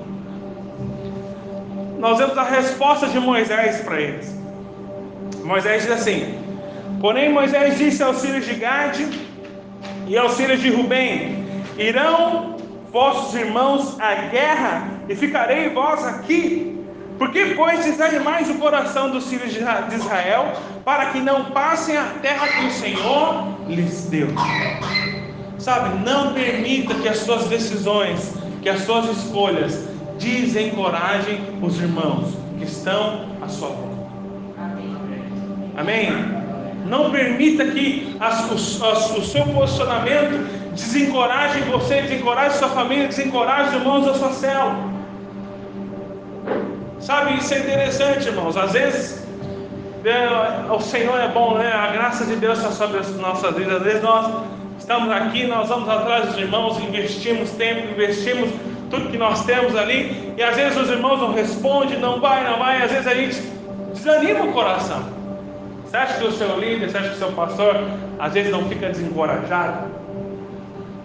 nós 2.06 2.20
vemos 2.20 2.38
a 2.38 2.44
resposta 2.44 3.08
de 3.08 3.20
Moisés 3.20 3.82
para 3.82 4.00
eles. 4.00 4.32
Moisés 5.44 5.82
diz 5.82 5.92
assim: 5.92 6.38
Porém, 7.02 7.34
Moisés 7.34 7.80
disse 7.80 8.04
aos 8.04 8.22
filhos 8.22 8.46
de 8.46 8.54
Gade 8.54 9.08
e 10.06 10.16
aos 10.16 10.38
filhos 10.38 10.60
de 10.62 10.70
Rubem: 10.70 11.44
Irão 11.80 12.58
vossos 12.92 13.34
irmãos 13.34 14.00
à 14.00 14.14
guerra 14.30 14.88
e 15.10 15.16
ficarei 15.16 15.70
vós 15.70 16.06
aqui. 16.06 16.80
Por 17.18 17.32
que, 17.32 17.56
pois, 17.56 17.84
desanimais 17.84 18.52
o 18.52 18.60
coração 18.60 19.10
dos 19.10 19.28
filhos 19.28 19.52
de 19.52 19.96
Israel 19.96 20.54
para 20.86 21.08
que 21.08 21.20
não 21.20 21.46
passem 21.46 21.98
a 21.98 22.04
terra 22.22 22.48
que 22.50 22.68
o 22.68 22.72
Senhor 22.72 23.48
lhes 23.68 24.06
deu? 24.12 24.28
Sabe, 25.58 26.06
não 26.08 26.36
permita 26.36 26.94
que 26.94 27.10
as 27.10 27.18
suas 27.18 27.48
decisões, 27.48 28.32
que 28.62 28.70
as 28.70 28.82
suas 28.82 29.06
escolhas 29.18 29.95
desencorajem 30.18 31.40
os 31.62 31.80
irmãos 31.80 32.34
que 32.58 32.66
estão 32.66 33.26
à 33.42 33.48
sua 33.48 33.70
volta. 33.70 33.96
Amém? 35.78 36.10
Não 36.86 37.12
permita 37.12 37.66
que 37.66 38.16
as, 38.20 38.50
o, 38.50 38.54
o, 38.54 39.24
seu 39.24 39.44
posicionamento 39.48 40.72
desencoraje 40.74 41.60
você, 41.62 42.02
desencoraje 42.02 42.58
sua 42.58 42.70
família, 42.70 43.08
desencoraje 43.08 43.70
os 43.70 43.76
irmãos 43.76 44.06
da 44.06 44.14
sua 44.14 44.32
célula. 44.32 44.96
Sabe, 47.00 47.38
isso 47.38 47.54
é 47.54 47.60
interessante, 47.60 48.28
irmãos. 48.28 48.56
Às 48.56 48.72
vezes 48.72 49.26
é, 50.06 50.72
o 50.72 50.80
Senhor 50.80 51.20
é 51.20 51.28
bom, 51.28 51.58
né? 51.58 51.72
A 51.72 51.88
graça 51.88 52.26
de 52.26 52.36
Deus 52.36 52.60
está 52.60 52.72
sobre 52.72 53.00
as 53.00 53.10
nossas 53.18 53.56
vidas. 53.56 53.78
Às 53.78 53.84
vezes 53.84 54.04
nós 54.04 54.44
estamos 54.78 55.10
aqui, 55.12 55.48
nós 55.48 55.68
vamos 55.68 55.90
atrás 55.90 56.28
dos 56.28 56.38
irmãos, 56.38 56.80
investimos 56.80 57.50
tempo, 57.52 57.90
investimos 57.90 58.50
tudo 58.90 59.10
que 59.10 59.18
nós 59.18 59.46
temos 59.46 59.76
ali, 59.76 60.34
e 60.38 60.44
às 60.44 60.56
vezes 60.56 60.78
os 60.78 60.90
irmãos 60.90 61.20
não 61.20 61.34
respondem, 61.34 62.00
não 62.00 62.20
vai, 62.20 62.44
não 62.44 62.60
vai, 62.60 62.82
às 62.82 62.92
vezes 62.92 63.08
a 63.08 63.14
gente 63.14 63.42
desanima 63.94 64.46
o 64.46 64.54
coração. 64.54 65.04
Você 65.86 65.98
acha 65.98 66.20
que 66.20 66.26
o 66.26 66.32
seu 66.32 66.60
líder, 66.60 66.90
você 66.90 66.98
acha 66.98 67.10
que 67.10 67.16
o 67.16 67.20
seu 67.20 67.32
pastor, 67.32 67.76
às 68.20 68.34
vezes 68.34 68.52
não 68.52 68.68
fica 68.68 68.90
desencorajado? 68.90 69.88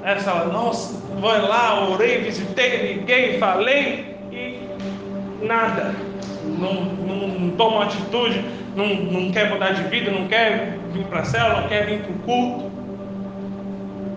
É, 0.02 0.14
você 0.14 0.24
fala, 0.24 0.52
nossa, 0.52 0.98
vou 1.20 1.30
lá, 1.30 1.88
orei, 1.88 2.22
visitei, 2.22 2.94
liguei, 2.94 3.38
falei, 3.38 4.16
e 4.32 4.66
nada. 5.42 5.94
Não, 6.58 6.74
não, 6.74 7.28
não 7.28 7.50
toma 7.50 7.84
atitude, 7.84 8.44
não, 8.74 8.86
não 8.86 9.30
quer 9.30 9.50
mudar 9.50 9.72
de 9.72 9.82
vida, 9.84 10.10
não 10.10 10.26
quer 10.26 10.78
vir 10.92 11.04
para 11.04 11.20
a 11.20 11.24
célula, 11.24 11.60
não 11.60 11.68
quer 11.68 11.86
vir 11.86 12.00
para 12.00 12.12
o 12.12 12.18
culto. 12.20 12.70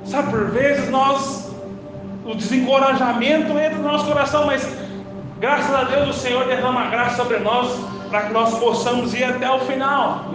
Sabe, 0.05 0.31
por 0.31 0.49
vezes 0.51 0.89
nós 0.89 1.52
o 2.25 2.35
desencorajamento 2.35 3.57
entra 3.57 3.77
no 3.77 3.91
nosso 3.91 4.05
coração, 4.05 4.45
mas 4.45 4.67
graças 5.39 5.73
a 5.73 5.83
Deus 5.83 6.09
o 6.15 6.19
Senhor 6.19 6.45
derrama 6.45 6.87
graça 6.87 7.17
sobre 7.17 7.39
nós 7.39 7.69
para 8.09 8.23
que 8.23 8.33
nós 8.33 8.57
possamos 8.59 9.13
ir 9.13 9.23
até 9.23 9.49
o 9.49 9.59
final. 9.59 10.25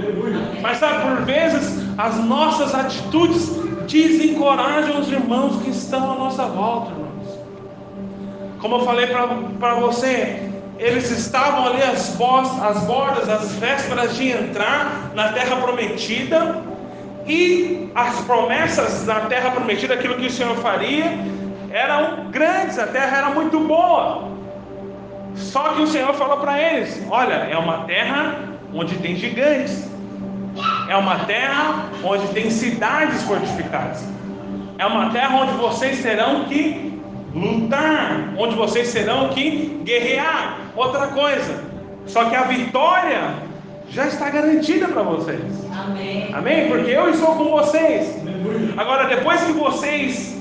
Mas 0.61 0.79
sabe, 0.79 1.03
por 1.03 1.25
vezes 1.25 1.83
as 1.97 2.17
nossas 2.25 2.75
atitudes 2.75 3.51
desencorajam 3.87 5.01
os 5.01 5.11
irmãos 5.11 5.63
que 5.63 5.71
estão 5.71 6.13
à 6.13 6.15
nossa 6.17 6.45
volta, 6.45 6.91
irmãos. 6.91 7.39
Como 8.61 8.77
eu 8.77 8.81
falei 8.85 9.07
para 9.07 9.75
você, 9.75 10.51
eles 10.79 11.11
estavam 11.11 11.67
ali 11.67 11.83
às, 11.83 12.21
às 12.61 12.85
bordas, 12.85 13.29
às 13.29 13.53
vésperas 13.53 14.17
de 14.17 14.31
entrar 14.31 15.13
na 15.15 15.33
terra 15.33 15.57
prometida, 15.57 16.63
e 17.27 17.91
as 17.95 18.21
promessas 18.23 19.05
da 19.05 19.21
terra 19.21 19.51
prometida, 19.51 19.95
aquilo 19.95 20.15
que 20.17 20.27
o 20.27 20.31
Senhor 20.31 20.57
faria, 20.57 21.05
eram 21.71 22.31
grandes, 22.31 22.79
a 22.79 22.87
terra 22.87 23.19
era 23.19 23.31
muito 23.31 23.61
boa. 23.61 24.29
Só 25.35 25.75
que 25.75 25.83
o 25.83 25.87
Senhor 25.87 26.15
falou 26.15 26.39
para 26.39 26.61
eles: 26.61 27.03
Olha, 27.11 27.35
é 27.35 27.57
uma 27.57 27.85
terra 27.85 28.37
onde 28.73 28.97
tem 28.97 29.17
gigantes, 29.17 29.89
é 30.89 30.97
uma 30.97 31.21
terra 31.21 31.89
onde 32.03 32.27
tem 32.29 32.51
cidades 32.51 33.23
fortificadas, 33.23 34.05
é 34.79 34.87
uma 34.87 35.11
terra 35.11 35.37
onde 35.37 35.53
vocês 35.53 36.03
terão 36.03 36.45
que 36.45 37.01
lutar, 37.35 38.35
onde 38.37 38.55
vocês 38.55 38.93
terão 38.93 39.29
que 39.29 39.81
guerrear. 39.85 40.59
Outra 40.75 41.09
coisa, 41.09 41.65
só 42.07 42.27
que 42.27 42.37
a 42.37 42.43
vitória 42.43 43.35
já 43.91 44.07
está 44.07 44.31
garantida 44.31 44.89
para 44.89 45.03
vocês. 45.03 45.43
Amém. 45.73 46.31
Amém? 46.33 46.69
Porque 46.69 46.91
eu 46.91 47.11
estou 47.11 47.37
com 47.37 47.51
vocês. 47.51 48.17
Agora, 48.77 49.05
depois 49.09 49.43
que 49.43 49.53
vocês 49.53 50.38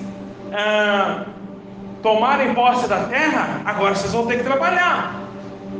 ah, 0.54 1.26
tomarem 2.02 2.54
posse 2.54 2.88
da 2.88 3.04
terra, 3.06 3.62
agora 3.66 3.96
vocês 3.96 4.14
vão 4.14 4.28
ter 4.28 4.38
que 4.38 4.44
trabalhar. 4.44 5.28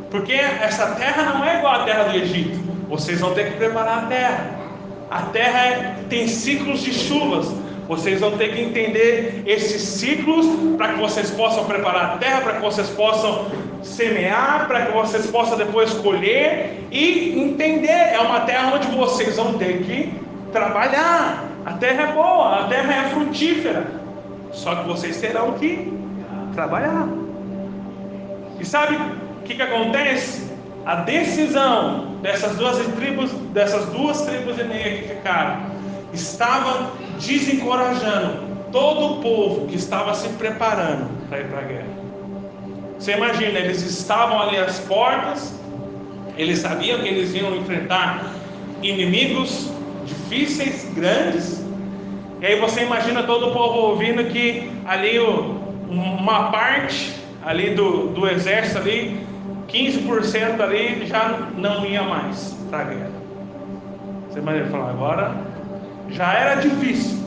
Porque 0.10 0.34
essa 0.34 0.88
terra 0.96 1.34
não 1.34 1.46
é 1.46 1.58
igual 1.58 1.82
à 1.82 1.84
terra 1.84 2.04
do 2.06 2.18
Egito. 2.18 2.60
Vocês 2.90 3.20
vão 3.20 3.34
ter 3.34 3.52
que 3.52 3.58
preparar 3.58 4.00
a 4.00 4.08
terra. 4.08 4.58
A 5.10 5.22
terra 5.24 5.60
é, 5.60 5.96
tem 6.10 6.28
ciclos 6.28 6.82
de 6.82 6.94
chuvas. 6.94 7.48
Vocês 7.88 8.20
vão 8.20 8.32
ter 8.38 8.54
que 8.54 8.62
entender 8.62 9.44
esses 9.46 9.82
ciclos 9.82 10.46
para 10.78 10.94
que 10.94 11.00
vocês 11.00 11.32
possam 11.32 11.64
preparar 11.66 12.16
a 12.16 12.18
terra, 12.18 12.42
para 12.42 12.54
que 12.54 12.62
vocês 12.62 12.90
possam 12.90 13.46
semear, 13.82 14.68
para 14.68 14.88
que 14.88 14.92
vocês 14.92 15.28
possam 15.28 15.58
depois 15.58 15.94
colher 15.94 16.84
e 16.92 17.40
entender. 17.40 18.14
É 18.14 18.20
uma 18.20 18.42
terra 18.42 18.74
onde 18.76 18.88
vocês 18.88 19.38
vão 19.38 19.54
ter 19.54 19.84
que 19.84 20.14
trabalhar. 20.52 21.46
A 21.66 21.74
terra 21.74 22.04
é 22.04 22.12
boa, 22.14 22.62
a 22.62 22.64
terra 22.68 22.94
é 22.94 23.10
frutífera. 23.10 23.86
Só 24.58 24.74
que 24.76 24.88
vocês 24.88 25.22
terão 25.22 25.54
que 25.54 25.94
trabalhar. 26.56 27.08
E 28.60 28.66
sabe 28.66 28.96
o 28.96 29.44
que, 29.46 29.54
que 29.54 29.62
acontece? 29.62 30.52
A 30.84 30.96
decisão 30.96 32.16
dessas 32.24 32.56
duas 32.58 32.78
tribos, 32.96 33.32
dessas 33.54 33.86
duas 33.86 34.22
tribos 34.24 34.58
e 34.58 34.64
meia 34.64 34.98
que 34.98 35.10
ficaram, 35.10 35.68
estava 36.12 36.92
desencorajando 37.20 38.48
todo 38.72 39.14
o 39.14 39.22
povo 39.22 39.68
que 39.68 39.76
estava 39.76 40.16
se 40.16 40.28
preparando 40.30 41.08
para 41.30 41.40
ir 41.40 41.46
para 41.46 41.60
a 41.60 41.64
guerra. 41.64 41.88
Você 42.98 43.12
imagina, 43.12 43.60
eles 43.60 43.84
estavam 43.84 44.42
ali 44.42 44.58
às 44.58 44.80
portas, 44.80 45.54
eles 46.36 46.60
sabiam 46.60 47.00
que 47.00 47.08
eles 47.08 47.32
iam 47.36 47.56
enfrentar 47.56 48.26
inimigos 48.82 49.70
difíceis, 50.04 50.88
grandes, 50.96 51.67
e 52.40 52.46
aí 52.46 52.60
você 52.60 52.84
imagina 52.84 53.24
todo 53.24 53.48
o 53.48 53.52
povo 53.52 53.80
ouvindo 53.80 54.24
que 54.26 54.72
ali 54.86 55.18
uma 55.90 56.52
parte 56.52 57.16
ali 57.44 57.74
do, 57.74 58.10
do 58.10 58.28
exército 58.28 58.78
ali, 58.78 59.26
15% 59.68 60.60
ali 60.62 61.06
já 61.08 61.50
não 61.58 61.86
ia 61.86 62.04
mais 62.04 62.56
para 62.70 62.80
a 62.80 62.84
guerra. 62.84 63.12
Você 64.30 64.40
imagina 64.40 64.70
falar, 64.70 64.90
agora 64.92 65.36
já 66.10 66.34
era 66.34 66.62
difícil, 66.62 67.26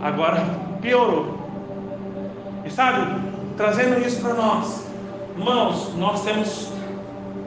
agora 0.00 0.44
piorou. 0.80 1.38
E 2.64 2.70
sabe, 2.70 3.20
trazendo 3.56 4.06
isso 4.06 4.20
para 4.20 4.34
nós, 4.34 4.86
irmãos, 5.36 5.92
nós 5.96 6.22
temos 6.22 6.72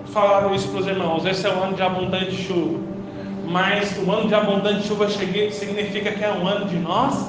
falado 0.08 0.54
isso 0.54 0.68
para 0.70 0.82
os 0.82 0.88
irmãos, 0.88 1.26
esse 1.26 1.48
é 1.48 1.50
o 1.50 1.64
ano 1.64 1.76
de 1.76 1.82
abundante 1.82 2.36
chuva 2.36 2.87
mas 3.48 3.98
o 3.98 4.12
ano 4.12 4.28
de 4.28 4.36
abundante 4.36 4.88
chuva 4.88 5.10
cheguei 5.10 5.52
significa 5.52 6.12
que 6.12 6.24
é 6.24 6.32
um 6.32 6.46
ano 6.48 6.66
de 6.66 6.76
nós 6.78 7.28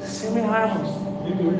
semearmos. 0.00 0.88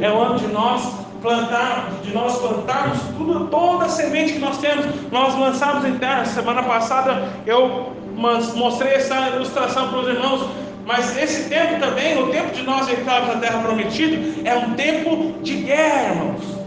É 0.00 0.10
o 0.10 0.18
ano 0.18 0.38
de 0.38 0.46
nós 0.46 0.94
plantarmos, 1.20 2.02
de 2.02 2.14
nós 2.14 2.38
plantarmos 2.38 2.98
tudo, 3.16 3.46
toda 3.48 3.84
a 3.84 3.88
semente 3.88 4.34
que 4.34 4.38
nós 4.38 4.58
temos. 4.58 4.86
Nós 5.12 5.38
lançamos 5.38 5.84
em 5.84 5.98
terra. 5.98 6.24
Semana 6.24 6.62
passada 6.62 7.28
eu 7.46 7.92
mostrei 8.14 8.94
essa 8.94 9.28
ilustração 9.30 9.88
para 9.88 9.98
os 9.98 10.08
irmãos. 10.08 10.48
Mas 10.86 11.18
esse 11.18 11.50
tempo 11.50 11.78
também, 11.78 12.22
o 12.22 12.30
tempo 12.30 12.50
de 12.54 12.62
nós 12.62 12.88
entrarmos 12.88 13.34
na 13.34 13.40
terra 13.40 13.60
prometida, 13.60 14.48
é 14.48 14.56
um 14.56 14.72
tempo 14.72 15.34
de 15.42 15.56
guerra, 15.56 16.14
irmãos 16.14 16.57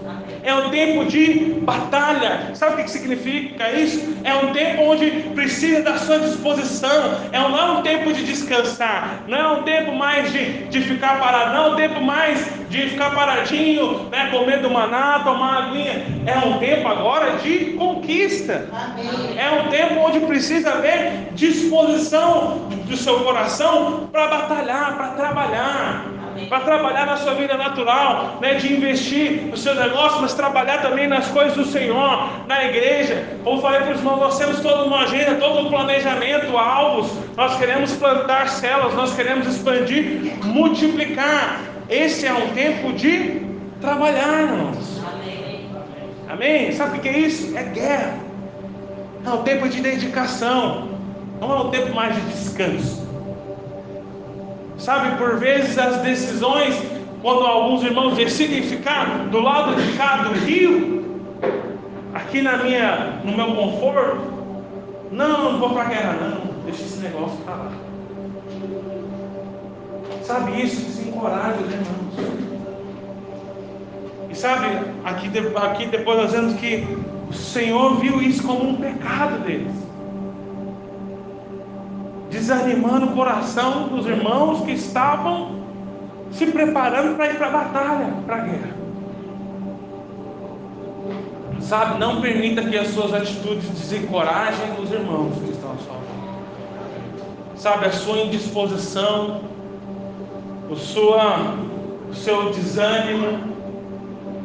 é 0.44 0.54
um 0.54 0.70
tempo 0.70 1.06
de 1.06 1.56
batalha. 1.62 2.52
Sabe 2.54 2.82
o 2.82 2.86
que 2.86 2.92
significa 2.92 3.70
isso? 3.72 4.16
É 4.24 4.34
um 4.34 4.52
tempo 4.54 4.84
onde 4.84 5.10
precisa 5.36 5.82
da 5.82 5.98
sua 5.98 6.20
disposição. 6.20 7.20
É 7.32 7.40
um, 7.40 7.50
não 7.50 7.60
é 7.60 7.72
um 7.80 7.82
tempo 7.82 8.14
de 8.14 8.24
descansar, 8.24 9.24
não 9.28 9.38
é 9.38 9.48
um 9.60 9.64
tempo 9.64 9.94
mais 9.94 10.32
de, 10.32 10.64
de 10.68 10.82
ficar 10.82 11.20
parado, 11.20 11.54
não 11.54 11.66
é 11.66 11.70
um 11.70 11.76
tempo 11.76 12.02
mais 12.02 12.46
de 12.70 12.90
ficar 12.90 13.14
paradinho, 13.14 14.10
né, 14.10 14.30
comer 14.32 14.60
do 14.60 14.70
maná, 14.70 15.20
tomar 15.24 15.64
aguinha. 15.64 16.06
É 16.26 16.38
um 16.48 16.58
tempo 16.58 16.88
agora 16.88 17.38
de 17.38 17.74
conquista. 17.74 18.70
Amém. 18.72 19.38
É 19.38 19.62
um 19.62 19.70
tempo 19.70 20.00
onde 20.00 20.20
precisa 20.22 20.72
haver 20.72 21.30
disposição 21.34 22.70
do 22.86 22.96
seu 22.98 23.20
coração 23.22 24.10
para 24.12 24.28
batalhar, 24.28 24.96
para 24.96 25.08
trabalhar 25.10 26.21
para 26.50 26.60
trabalhar 26.62 27.06
na 27.06 27.18
sua 27.18 27.34
vida 27.34 27.56
natural, 27.58 28.38
né, 28.42 28.56
de 28.56 28.74
investir 28.74 29.44
no 29.44 29.58
seu 29.58 29.76
negócio, 29.76 30.22
mas 30.22 30.34
trabalhar 30.34 30.82
também 30.82 31.08
nas 31.08 31.28
coisas 31.28 31.56
do 31.56 31.66
Senhor, 31.66 32.30
na 32.48 32.66
igreja. 32.66 33.26
Como 33.44 33.62
falei 33.62 33.82
para 33.82 33.94
os 33.94 34.00
irmãos, 34.00 34.20
nós 34.20 34.38
temos 34.38 34.60
toda 34.60 34.84
uma 34.84 35.04
agenda, 35.04 35.36
todo 35.36 35.68
um 35.68 35.70
planejamento, 35.70 36.58
alvos. 36.58 37.12
Nós 37.36 37.58
queremos 37.58 37.94
plantar 37.94 38.50
células, 38.50 38.94
nós 38.94 39.16
queremos 39.16 39.48
expandir, 39.48 40.38
multiplicar. 40.44 41.62
Esse 41.90 42.26
é 42.26 42.34
um 42.34 42.50
tempo 42.50 42.94
de 42.94 43.42
trabalhar, 43.80 44.44
irmãos. 44.44 45.02
Amém. 45.12 45.70
Amém? 46.30 46.72
Sabe 46.72 46.98
o 46.98 47.02
que 47.02 47.10
é 47.10 47.18
isso? 47.18 47.58
É 47.58 47.64
guerra. 47.64 48.14
É 49.26 49.30
um 49.30 49.44
tempo 49.44 49.68
de 49.68 49.82
dedicação. 49.82 50.90
Não 51.40 51.52
é 51.52 51.62
um 51.62 51.70
tempo 51.70 51.94
mais 51.94 52.16
de 52.16 52.22
descanso. 52.22 53.11
Sabe, 54.82 55.16
por 55.18 55.38
vezes 55.38 55.78
as 55.78 55.98
decisões, 55.98 56.76
quando 57.22 57.46
alguns 57.46 57.84
irmãos 57.84 58.16
decidem 58.16 58.64
ficar 58.64 59.28
do 59.30 59.40
lado 59.40 59.76
de 59.76 59.94
cá 59.94 60.24
do 60.24 60.34
rio, 60.34 61.22
aqui 62.16 62.42
na 62.42 62.58
minha, 62.58 63.22
no 63.24 63.38
meu 63.38 63.54
conforto, 63.54 64.22
não, 65.12 65.52
não 65.52 65.60
vou 65.60 65.70
para 65.70 65.84
a 65.84 65.86
guerra 65.86 66.14
não, 66.14 66.64
deixa 66.66 66.82
esse 66.82 66.98
negócio 66.98 67.38
para 67.46 67.54
lá. 67.54 67.72
Sabe 70.24 70.60
isso 70.64 70.84
desencoraja 70.84 71.58
os 71.58 71.72
irmãos. 71.72 72.42
E 74.32 74.36
sabe, 74.36 74.66
aqui, 75.04 75.30
aqui 75.58 75.86
depois 75.86 76.18
nós 76.18 76.32
vemos 76.32 76.56
que 76.56 76.88
o 77.30 77.34
Senhor 77.34 77.98
viu 77.98 78.20
isso 78.20 78.42
como 78.42 78.68
um 78.68 78.76
pecado 78.78 79.44
deles 79.44 79.91
desanimando 82.32 83.08
o 83.08 83.12
coração 83.12 83.90
dos 83.90 84.08
irmãos 84.08 84.66
que 84.66 84.72
estavam 84.72 85.62
se 86.32 86.48
preparando 86.48 87.16
para 87.18 87.28
ir 87.28 87.38
para 87.38 87.48
a 87.48 87.52
batalha, 87.52 88.14
para 88.26 88.36
a 88.38 88.40
guerra. 88.40 88.82
Sabe, 91.60 92.00
não 92.00 92.22
permita 92.22 92.64
que 92.64 92.78
as 92.78 92.88
suas 92.88 93.14
atitudes 93.14 93.70
desencorajem 93.70 94.72
os 94.82 94.92
irmãos 94.92 95.34
que 95.44 95.52
estão 95.52 95.72
à 95.72 95.76
sua 95.76 95.94
volta. 95.94 96.12
Sabe, 97.56 97.86
a 97.86 97.92
sua 97.92 98.18
indisposição, 98.20 99.42
o, 100.70 100.76
sua, 100.76 101.56
o 102.10 102.16
seu 102.16 102.52
desânimo, 102.52 103.52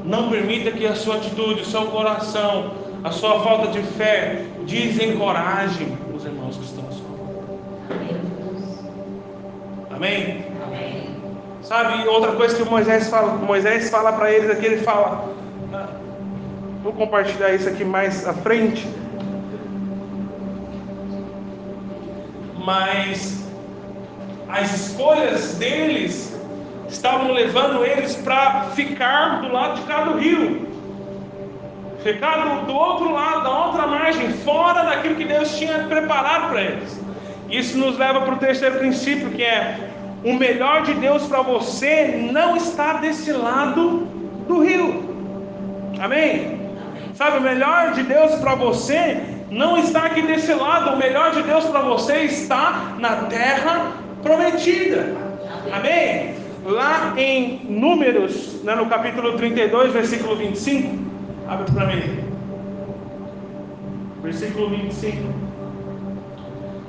não 0.05 0.28
permita 0.28 0.70
que 0.72 0.87
a 0.87 0.95
sua 0.95 1.16
atitude, 1.16 1.62
o 1.62 1.64
seu 1.64 1.87
coração, 1.87 2.72
a 3.03 3.11
sua 3.11 3.41
falta 3.41 3.68
de 3.68 3.82
fé 3.82 4.45
desencorajem 4.66 5.97
os 6.14 6.24
irmãos 6.24 6.57
que 6.57 6.64
Amém? 9.95 10.45
Amém? 10.64 11.16
Sabe, 11.62 12.07
outra 12.07 12.32
coisa 12.32 12.55
que 12.57 12.68
Moisés 12.68 13.09
fala, 13.09 13.32
Moisés 13.34 13.91
fala 13.91 14.12
para 14.12 14.30
eles 14.30 14.51
aqui, 14.51 14.66
ele 14.66 14.82
fala, 14.82 15.28
ah, 15.72 15.89
vou 16.82 16.93
compartilhar 16.93 17.55
isso 17.55 17.68
aqui 17.68 17.84
mais 17.84 18.26
à 18.28 18.32
frente. 18.32 18.87
Mas 22.64 23.45
as 24.49 24.72
escolhas 24.74 25.55
deles 25.55 26.39
estavam 26.89 27.32
levando 27.32 27.84
eles 27.84 28.14
para 28.16 28.64
ficar 28.74 29.41
do 29.41 29.53
lado 29.53 29.80
de 29.80 29.87
cá 29.87 30.03
do 30.03 30.18
rio, 30.18 30.68
ficar 32.03 32.37
do, 32.37 32.66
do 32.66 32.74
outro 32.74 33.12
lado, 33.12 33.43
da 33.43 33.66
outra 33.66 33.87
margem, 33.87 34.30
fora 34.45 34.84
daquilo 34.84 35.16
que 35.16 35.24
Deus 35.24 35.57
tinha 35.57 35.84
preparado 35.89 36.51
para 36.51 36.62
eles. 36.62 37.01
Isso 37.51 37.78
nos 37.78 37.97
leva 37.99 38.22
para 38.22 38.34
o 38.34 38.38
terceiro 38.38 38.78
princípio, 38.78 39.30
que 39.30 39.42
é 39.42 39.90
o 40.24 40.34
melhor 40.34 40.82
de 40.82 40.94
Deus 40.94 41.24
para 41.26 41.42
você 41.42 42.28
não 42.32 42.57
está 42.57 42.94
desse 42.94 43.32
lado 43.32 44.09
do 44.49 44.61
rio. 44.61 45.05
Amém? 46.01 46.61
Sabe, 47.14 47.38
o 47.38 47.40
melhor 47.40 47.92
de 47.92 48.03
Deus 48.03 48.34
para 48.36 48.55
você 48.55 49.22
não 49.51 49.78
está 49.78 50.07
aqui 50.07 50.22
desse 50.22 50.53
lado, 50.53 50.94
o 50.94 50.99
melhor 50.99 51.32
de 51.32 51.42
Deus 51.42 51.64
para 51.64 51.80
você 51.80 52.24
está 52.24 52.97
na 52.99 53.16
terra 53.24 53.92
prometida. 54.22 55.14
Amém? 55.72 56.34
Lá 56.64 57.14
em 57.16 57.61
Números, 57.64 58.62
né, 58.64 58.74
no 58.74 58.86
capítulo 58.86 59.36
32, 59.36 59.92
versículo 59.92 60.34
25, 60.34 60.99
abre 61.49 61.72
para 61.72 61.86
mim. 61.86 62.24
Versículo 64.22 64.70
25. 64.70 65.45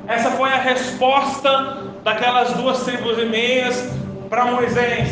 Essa 0.07 0.31
foi 0.31 0.49
a 0.49 0.57
resposta 0.57 1.83
daquelas 2.03 2.53
duas 2.53 2.83
tribos 2.83 3.17
e 3.17 3.25
meias 3.25 3.89
para 4.29 4.45
Moisés. 4.45 5.09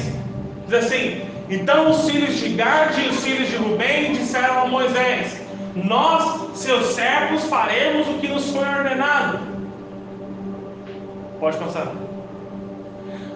Diz 0.68 0.74
assim: 0.74 1.22
Então 1.50 1.90
os 1.90 2.10
filhos 2.10 2.38
de 2.38 2.50
Gad 2.50 2.98
e 2.98 3.10
os 3.10 3.24
filhos 3.24 3.50
de 3.50 3.58
Rubem 3.58 4.14
disseram 4.14 4.62
a 4.62 4.68
Moisés: 4.68 5.42
Nós, 5.76 6.58
seus 6.58 6.88
servos, 6.94 7.44
faremos 7.46 8.08
o 8.08 8.14
que 8.20 8.30
nos 8.30 8.50
foi 8.52 8.66
ordenado. 8.68 9.40
Pode 11.42 11.58
passar. 11.58 11.92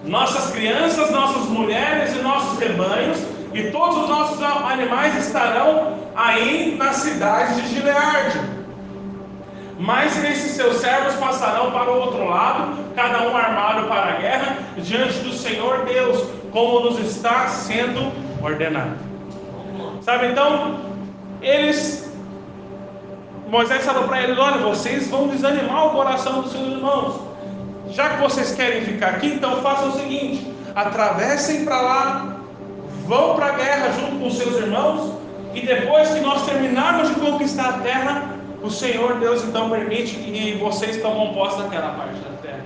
Nossas 0.06 0.52
crianças, 0.52 1.12
nossas 1.12 1.44
mulheres 1.50 2.16
e 2.16 2.20
nossos 2.20 2.58
rebanhos 2.58 3.20
e 3.54 3.70
todos 3.72 3.98
os 3.98 4.10
nossos 4.10 4.42
animais 4.42 5.16
estarão 5.18 5.98
aí 6.16 6.76
na 6.78 6.94
cidade 6.94 7.62
de 7.62 7.68
Gileade. 7.68 8.59
Mas 9.80 10.22
esses 10.22 10.52
seus 10.52 10.76
servos 10.76 11.16
passarão 11.16 11.72
para 11.72 11.90
o 11.90 12.02
outro 12.02 12.26
lado, 12.28 12.78
cada 12.94 13.22
um 13.30 13.36
armado 13.36 13.88
para 13.88 14.10
a 14.10 14.18
guerra, 14.18 14.58
diante 14.78 15.20
do 15.20 15.32
Senhor 15.32 15.86
Deus, 15.86 16.22
como 16.52 16.82
nos 16.82 17.00
está 17.00 17.48
sendo 17.48 18.12
ordenado. 18.44 18.98
Sabe 20.02 20.28
então, 20.28 20.80
eles, 21.42 22.12
Moisés 23.48 23.86
falou 23.86 24.04
para 24.04 24.22
eles: 24.22 24.38
Olha, 24.38 24.58
vocês 24.58 25.08
vão 25.10 25.30
desanimar 25.30 25.88
o 25.88 25.90
coração 25.92 26.42
dos 26.42 26.52
seus 26.52 26.68
irmãos. 26.68 27.22
Já 27.90 28.10
que 28.10 28.22
vocês 28.22 28.54
querem 28.54 28.82
ficar 28.82 29.12
aqui, 29.12 29.28
então 29.28 29.62
façam 29.62 29.90
o 29.90 29.94
seguinte: 29.94 30.54
atravessem 30.76 31.64
para 31.64 31.80
lá, 31.80 32.38
vão 33.08 33.36
para 33.36 33.46
a 33.46 33.52
guerra 33.52 33.92
junto 33.94 34.20
com 34.20 34.30
seus 34.30 34.58
irmãos, 34.58 35.14
e 35.54 35.66
depois 35.66 36.10
que 36.10 36.20
nós 36.20 36.46
terminarmos 36.46 37.08
de 37.08 37.16
conquistar 37.16 37.70
a 37.70 37.74
terra, 37.80 38.39
o 38.62 38.70
Senhor 38.70 39.16
Deus 39.20 39.44
então 39.44 39.70
permite 39.70 40.16
que 40.16 40.58
vocês 40.60 41.02
tomam 41.02 41.34
posse 41.34 41.62
daquela 41.62 41.90
parte 41.94 42.20
da 42.20 42.38
terra. 42.42 42.66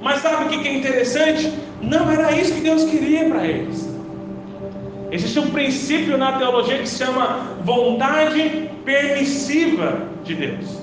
Mas 0.00 0.20
sabe 0.20 0.44
o 0.44 0.48
que 0.48 0.68
é 0.68 0.74
interessante? 0.74 1.52
Não 1.82 2.10
era 2.10 2.32
isso 2.32 2.54
que 2.54 2.60
Deus 2.60 2.84
queria 2.84 3.28
para 3.28 3.44
eles. 3.46 3.92
Existe 5.10 5.38
um 5.38 5.50
princípio 5.50 6.16
na 6.18 6.38
teologia 6.38 6.78
que 6.78 6.88
se 6.88 7.04
chama 7.04 7.56
vontade 7.62 8.70
permissiva 8.84 10.08
de 10.24 10.34
Deus. 10.34 10.78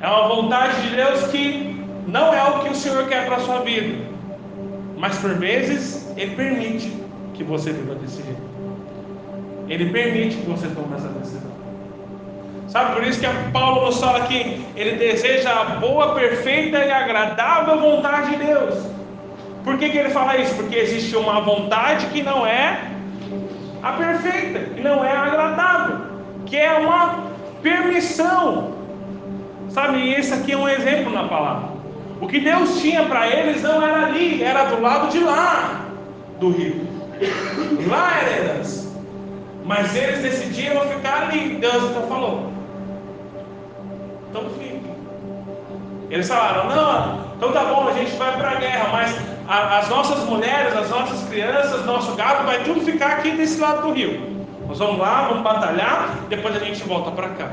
É 0.00 0.06
uma 0.08 0.28
vontade 0.28 0.82
de 0.82 0.96
Deus 0.96 1.26
que 1.28 1.82
não 2.06 2.34
é 2.34 2.42
o 2.44 2.60
que 2.60 2.68
o 2.68 2.74
Senhor 2.74 3.08
quer 3.08 3.26
para 3.26 3.36
a 3.36 3.40
sua 3.40 3.60
vida, 3.60 4.04
mas 4.98 5.16
por 5.18 5.34
vezes 5.34 6.12
Ele 6.16 6.36
permite 6.36 6.92
que 7.32 7.42
você 7.42 7.72
viva 7.72 7.94
desse 7.94 8.22
jeito. 8.22 8.42
Ele 9.68 9.90
permite 9.90 10.36
que 10.36 10.46
você 10.46 10.68
tome 10.68 10.94
essa 10.94 11.08
decisão. 11.08 11.63
Sabe, 12.68 12.94
por 12.94 13.04
isso 13.04 13.20
que 13.20 13.26
Paulo 13.52 13.86
nos 13.86 14.00
fala 14.00 14.18
aqui, 14.18 14.64
ele 14.74 14.96
deseja 14.96 15.52
a 15.52 15.64
boa, 15.76 16.14
perfeita 16.14 16.78
e 16.78 16.90
agradável 16.90 17.78
vontade 17.78 18.30
de 18.30 18.44
Deus. 18.44 18.74
Por 19.62 19.78
que, 19.78 19.90
que 19.90 19.98
ele 19.98 20.10
fala 20.10 20.36
isso? 20.36 20.54
Porque 20.54 20.76
existe 20.76 21.16
uma 21.16 21.40
vontade 21.40 22.06
que 22.06 22.22
não 22.22 22.46
é 22.46 22.80
a 23.82 23.92
perfeita, 23.92 24.58
que 24.74 24.80
não 24.80 25.04
é 25.04 25.16
agradável, 25.16 25.98
que 26.46 26.56
é 26.56 26.72
uma 26.74 27.24
permissão. 27.62 28.74
Sabe, 29.68 30.12
esse 30.12 30.32
aqui 30.32 30.52
é 30.52 30.56
um 30.56 30.68
exemplo 30.68 31.12
na 31.12 31.28
palavra. 31.28 31.74
O 32.20 32.26
que 32.26 32.40
Deus 32.40 32.80
tinha 32.80 33.04
para 33.04 33.28
eles 33.28 33.62
não 33.62 33.82
era 33.82 34.06
ali, 34.06 34.42
era 34.42 34.64
do 34.64 34.80
lado 34.80 35.10
de 35.10 35.20
lá 35.20 35.80
do 36.38 36.50
rio. 36.50 36.86
Lá 37.88 38.20
era 38.20 38.38
herança. 38.38 38.92
Mas 39.64 39.94
eles 39.96 40.20
decidiram 40.20 40.80
ficar 40.82 41.28
ali. 41.28 41.56
Deus 41.60 41.90
então 41.90 42.06
falou: 42.06 42.52
então 44.34 44.50
fique. 44.50 44.82
Eles 46.10 46.28
falaram: 46.28 46.68
não, 46.68 47.36
então 47.36 47.52
tá 47.52 47.64
bom, 47.66 47.86
a 47.86 47.92
gente 47.92 48.16
vai 48.16 48.36
para 48.36 48.50
a 48.50 48.54
guerra, 48.56 48.88
mas 48.90 49.16
a, 49.46 49.78
as 49.78 49.88
nossas 49.88 50.24
mulheres, 50.24 50.76
as 50.76 50.90
nossas 50.90 51.28
crianças, 51.28 51.86
nosso 51.86 52.14
gado 52.16 52.44
vai 52.44 52.64
tudo 52.64 52.80
ficar 52.80 53.12
aqui 53.12 53.30
desse 53.30 53.60
lado 53.60 53.82
do 53.82 53.92
rio. 53.92 54.34
Nós 54.66 54.78
vamos 54.78 54.98
lá, 54.98 55.28
vamos 55.28 55.44
batalhar, 55.44 56.18
depois 56.28 56.56
a 56.56 56.58
gente 56.58 56.82
volta 56.82 57.12
para 57.12 57.28
cá. 57.30 57.52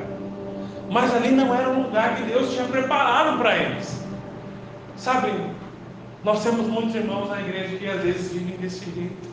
Mas 0.89 1.13
ali 1.15 1.29
não 1.29 1.53
era 1.53 1.69
um 1.69 1.83
lugar 1.83 2.15
que 2.15 2.23
Deus 2.23 2.51
tinha 2.51 2.65
preparado 2.65 3.37
para 3.37 3.55
eles. 3.55 4.03
Sabe, 4.97 5.31
nós 6.23 6.43
temos 6.43 6.67
muitos 6.67 6.95
irmãos 6.95 7.29
na 7.29 7.39
igreja 7.39 7.77
que 7.77 7.87
às 7.87 8.01
vezes 8.01 8.33
vivem 8.33 8.57
desse 8.57 8.85
jeito. 8.93 9.29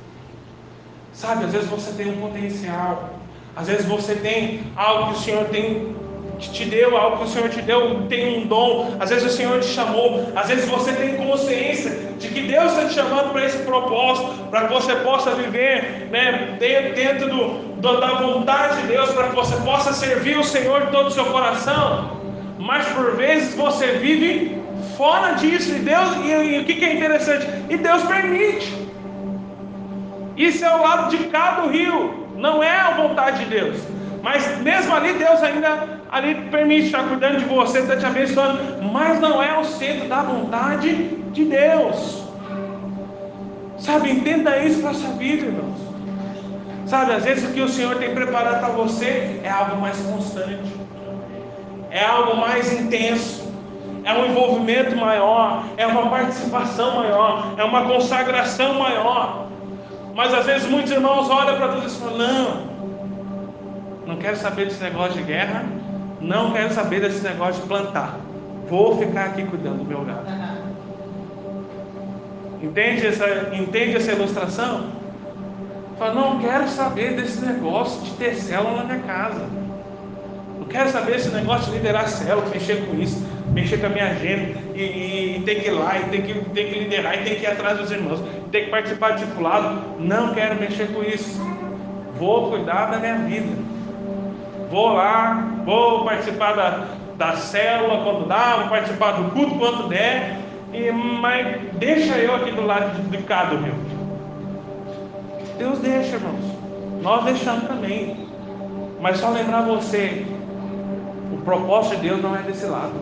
Sabe, 1.12 1.44
às 1.44 1.52
vezes 1.52 1.68
você 1.68 1.92
tem 1.92 2.10
um 2.10 2.20
potencial, 2.20 3.10
às 3.56 3.66
vezes 3.66 3.86
você 3.86 4.14
tem 4.14 4.62
algo 4.76 5.12
que 5.12 5.18
o 5.18 5.22
Senhor 5.22 5.44
tem 5.46 5.97
que 6.38 6.50
te 6.50 6.64
deu, 6.64 6.96
algo 6.96 7.18
que 7.18 7.24
o 7.24 7.26
Senhor 7.26 7.48
te 7.48 7.60
deu, 7.60 8.06
tem 8.08 8.38
um 8.38 8.46
dom, 8.46 8.96
às 9.00 9.10
vezes 9.10 9.32
o 9.32 9.36
Senhor 9.36 9.60
te 9.60 9.66
chamou, 9.66 10.30
às 10.36 10.48
vezes 10.48 10.68
você 10.68 10.92
tem 10.92 11.16
consciência 11.16 11.90
de 12.18 12.28
que 12.28 12.42
Deus 12.42 12.72
está 12.72 12.84
te 12.86 12.94
chamando 12.94 13.32
para 13.32 13.44
esse 13.44 13.58
propósito, 13.58 14.30
para 14.50 14.66
que 14.66 14.72
você 14.72 14.94
possa 14.96 15.32
viver 15.34 16.08
né, 16.10 16.56
dentro 16.58 17.28
do, 17.28 17.48
do, 17.80 18.00
da 18.00 18.14
vontade 18.14 18.82
de 18.82 18.88
Deus, 18.88 19.10
para 19.10 19.28
que 19.28 19.34
você 19.34 19.56
possa 19.56 19.92
servir 19.92 20.38
o 20.38 20.44
Senhor 20.44 20.86
de 20.86 20.92
todo 20.92 21.08
o 21.08 21.10
seu 21.10 21.26
coração, 21.26 22.18
mas 22.58 22.86
por 22.88 23.16
vezes 23.16 23.54
você 23.54 23.92
vive 23.92 24.58
fora 24.96 25.32
disso, 25.34 25.74
e 25.74 25.80
Deus, 25.80 26.08
e, 26.24 26.28
e 26.28 26.60
o 26.60 26.64
que, 26.64 26.74
que 26.74 26.84
é 26.84 26.94
interessante? 26.94 27.46
E 27.68 27.76
Deus 27.76 28.02
permite. 28.04 28.88
Isso 30.36 30.64
é 30.64 30.72
o 30.72 30.82
lado 30.82 31.16
de 31.16 31.24
cá 31.24 31.60
do 31.60 31.68
rio, 31.68 32.28
não 32.36 32.62
é 32.62 32.78
a 32.78 32.90
vontade 32.90 33.44
de 33.44 33.50
Deus. 33.50 33.76
Mas 34.22 34.58
mesmo 34.58 34.94
ali, 34.94 35.12
Deus 35.14 35.42
ainda 35.42 35.97
ali 36.10 36.34
permite 36.50 36.86
estar 36.86 37.04
cuidando 37.04 37.38
de 37.38 37.44
você, 37.44 37.80
está 37.80 37.96
te 37.96 38.06
abençoando, 38.06 38.82
mas 38.92 39.20
não 39.20 39.42
é 39.42 39.58
o 39.58 39.64
centro 39.64 40.08
da 40.08 40.22
vontade 40.22 40.94
de 41.32 41.44
Deus. 41.44 42.24
Sabe, 43.78 44.10
entenda 44.10 44.58
isso 44.58 44.80
para 44.80 44.90
a 44.90 44.94
sua 44.94 45.10
vida, 45.10 45.46
irmãos. 45.46 45.78
Sabe, 46.86 47.12
às 47.12 47.24
vezes 47.24 47.48
o 47.48 47.52
que 47.52 47.60
o 47.60 47.68
Senhor 47.68 47.96
tem 47.96 48.14
preparado 48.14 48.60
para 48.60 48.70
você 48.70 49.40
é 49.44 49.50
algo 49.50 49.76
mais 49.76 49.98
constante, 49.98 50.74
é 51.90 52.02
algo 52.02 52.36
mais 52.36 52.72
intenso, 52.72 53.46
é 54.04 54.12
um 54.14 54.24
envolvimento 54.24 54.96
maior, 54.96 55.64
é 55.76 55.86
uma 55.86 56.08
participação 56.08 56.96
maior, 56.96 57.54
é 57.58 57.64
uma 57.64 57.84
consagração 57.84 58.74
maior. 58.78 59.48
Mas 60.14 60.32
às 60.32 60.46
vezes 60.46 60.68
muitos 60.68 60.90
irmãos 60.90 61.28
olham 61.28 61.56
para 61.56 61.68
tudo 61.68 61.86
isso 61.86 61.98
e 61.98 62.00
falam: 62.00 62.18
não, 62.18 62.68
não 64.06 64.16
quero 64.16 64.36
saber 64.36 64.64
desse 64.64 64.82
negócio 64.82 65.12
de 65.12 65.22
guerra, 65.22 65.64
não 66.20 66.52
quero 66.52 66.72
saber 66.72 67.00
desse 67.00 67.22
negócio 67.22 67.62
de 67.62 67.68
plantar. 67.68 68.18
Vou 68.68 68.98
ficar 68.98 69.26
aqui 69.26 69.44
cuidando 69.44 69.78
do 69.78 69.84
meu 69.84 70.04
gado. 70.04 70.26
Entende 72.62 73.06
essa, 73.06 73.54
entende 73.54 73.96
essa 73.96 74.12
ilustração? 74.12 74.90
Fala, 75.98 76.14
não 76.14 76.38
quero 76.38 76.68
saber 76.68 77.14
desse 77.14 77.44
negócio 77.44 78.02
de 78.02 78.10
ter 78.12 78.34
célula 78.34 78.78
na 78.78 78.84
minha 78.84 78.98
casa. 79.00 79.46
Não 80.58 80.66
quero 80.66 80.90
saber 80.90 81.12
desse 81.12 81.30
negócio 81.30 81.70
de 81.70 81.78
liderar 81.78 82.08
célula, 82.08 82.48
mexer 82.48 82.86
com 82.86 83.00
isso, 83.00 83.24
mexer 83.52 83.78
com 83.78 83.86
a 83.86 83.90
minha 83.90 84.08
agenda, 84.08 84.58
e, 84.74 84.82
e, 84.82 85.36
e 85.36 85.42
ter 85.44 85.56
que 85.56 85.68
ir 85.68 85.70
lá, 85.70 85.98
e 85.98 86.04
ter 86.04 86.22
que, 86.22 86.34
ter 86.50 86.64
que 86.64 86.78
liderar, 86.80 87.14
e 87.14 87.24
ter 87.24 87.36
que 87.36 87.44
ir 87.44 87.46
atrás 87.46 87.78
dos 87.78 87.90
irmãos, 87.90 88.20
e 88.20 88.50
ter 88.50 88.64
que 88.64 88.70
participar 88.70 89.12
de 89.12 89.24
discipulado. 89.24 89.80
Não 89.98 90.34
quero 90.34 90.60
mexer 90.60 90.88
com 90.88 91.02
isso. 91.02 91.40
Vou 92.18 92.50
cuidar 92.50 92.86
da 92.86 92.98
minha 92.98 93.18
vida 93.18 93.67
vou 94.70 94.92
lá, 94.94 95.46
vou 95.64 96.04
participar 96.04 96.54
da, 96.54 96.84
da 97.16 97.36
célula 97.36 98.04
quando 98.04 98.28
dá, 98.28 98.56
vou 98.56 98.68
participar 98.68 99.12
do 99.12 99.30
culto 99.30 99.58
quando 99.58 99.88
der, 99.88 100.38
e, 100.72 100.90
mas 100.90 101.60
deixa 101.74 102.16
eu 102.18 102.34
aqui 102.34 102.50
do 102.52 102.64
lado 102.64 102.94
de, 102.94 103.16
de 103.16 103.22
cá 103.24 103.44
do 103.44 103.56
rio. 103.56 103.74
Deus 105.58 105.78
deixa, 105.80 106.16
irmãos. 106.16 106.58
Nós 107.02 107.24
deixamos 107.24 107.64
também. 107.64 108.28
Mas 109.00 109.18
só 109.18 109.30
lembrar 109.30 109.62
você, 109.62 110.26
o 111.32 111.36
propósito 111.44 111.96
de 111.96 112.08
Deus 112.08 112.22
não 112.22 112.36
é 112.36 112.42
desse 112.42 112.66
lado. 112.66 112.94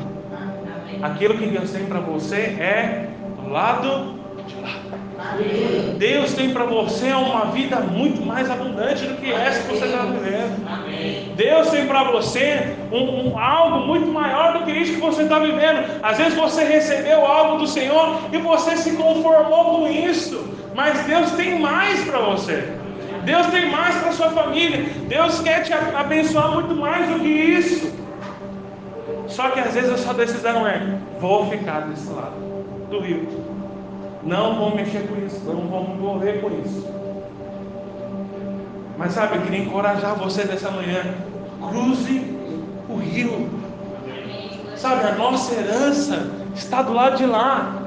Aquilo 1.02 1.36
que 1.36 1.46
Deus 1.46 1.70
tem 1.70 1.86
para 1.86 2.00
você 2.00 2.36
é 2.36 3.08
do 3.42 3.50
lado 3.50 4.14
de 4.46 4.56
lá. 4.60 4.98
Deus 5.98 6.34
tem 6.34 6.52
para 6.52 6.64
você 6.64 7.10
uma 7.12 7.46
vida 7.46 7.76
muito 7.80 8.24
mais 8.24 8.50
abundante 8.50 9.06
do 9.06 9.14
que 9.16 9.32
essa 9.32 9.62
que 9.62 9.74
você 9.74 9.86
está 9.86 10.04
vivendo. 10.04 11.34
Deus 11.34 11.70
tem 11.70 11.86
para 11.86 12.04
você 12.04 12.76
um, 12.92 13.30
um, 13.30 13.38
algo 13.38 13.86
muito 13.86 14.06
maior 14.08 14.58
do 14.58 14.64
que 14.64 14.72
isso 14.72 14.94
que 14.94 15.00
você 15.00 15.22
está 15.22 15.38
vivendo. 15.38 16.00
Às 16.02 16.18
vezes 16.18 16.34
você 16.34 16.64
recebeu 16.64 17.24
algo 17.26 17.58
do 17.58 17.66
Senhor 17.66 18.20
e 18.32 18.38
você 18.38 18.76
se 18.76 18.92
conformou 18.96 19.76
com 19.76 19.88
isso, 19.88 20.48
mas 20.74 21.00
Deus 21.04 21.32
tem 21.32 21.58
mais 21.58 22.04
para 22.04 22.18
você. 22.18 22.68
Deus 23.24 23.46
tem 23.46 23.70
mais 23.70 23.96
para 23.96 24.12
sua 24.12 24.30
família. 24.30 24.84
Deus 25.08 25.40
quer 25.40 25.62
te 25.62 25.72
abençoar 25.72 26.52
muito 26.52 26.74
mais 26.76 27.08
do 27.08 27.18
que 27.18 27.28
isso. 27.28 27.92
Só 29.26 29.50
que 29.50 29.60
às 29.60 29.74
vezes 29.74 29.90
a 29.90 29.96
sua 29.96 30.14
decisão 30.14 30.66
é: 30.66 30.80
vou 31.18 31.50
ficar 31.50 31.80
desse 31.80 32.08
lado 32.12 32.36
do 32.88 33.00
rio. 33.00 33.55
Não 34.26 34.56
vou 34.56 34.74
mexer 34.74 35.06
com 35.06 35.24
isso, 35.24 35.40
não 35.44 35.84
me 35.84 35.94
envolver 35.94 36.40
com 36.40 36.48
isso. 36.48 36.84
Mas 38.98 39.12
sabe, 39.12 39.36
eu 39.36 39.42
queria 39.42 39.60
encorajar 39.60 40.16
você 40.16 40.42
nessa 40.44 40.68
manhã. 40.68 41.14
Cruze 41.60 42.36
o 42.88 42.96
rio. 42.96 43.48
Sabe, 44.74 45.06
a 45.06 45.14
nossa 45.14 45.54
herança 45.54 46.28
está 46.56 46.82
do 46.82 46.92
lado 46.92 47.16
de 47.16 47.24
lá. 47.24 47.82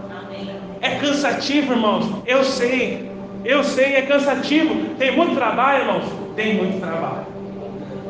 É 0.79 0.95
cansativo, 0.95 1.73
irmãos. 1.73 2.09
Eu 2.25 2.45
sei. 2.45 3.11
Eu 3.43 3.61
sei, 3.61 3.95
é 3.95 4.03
cansativo. 4.03 4.95
Tem 4.97 5.15
muito 5.15 5.35
trabalho, 5.35 5.81
irmãos. 5.81 6.05
Tem 6.37 6.55
muito 6.55 6.79
trabalho. 6.79 7.08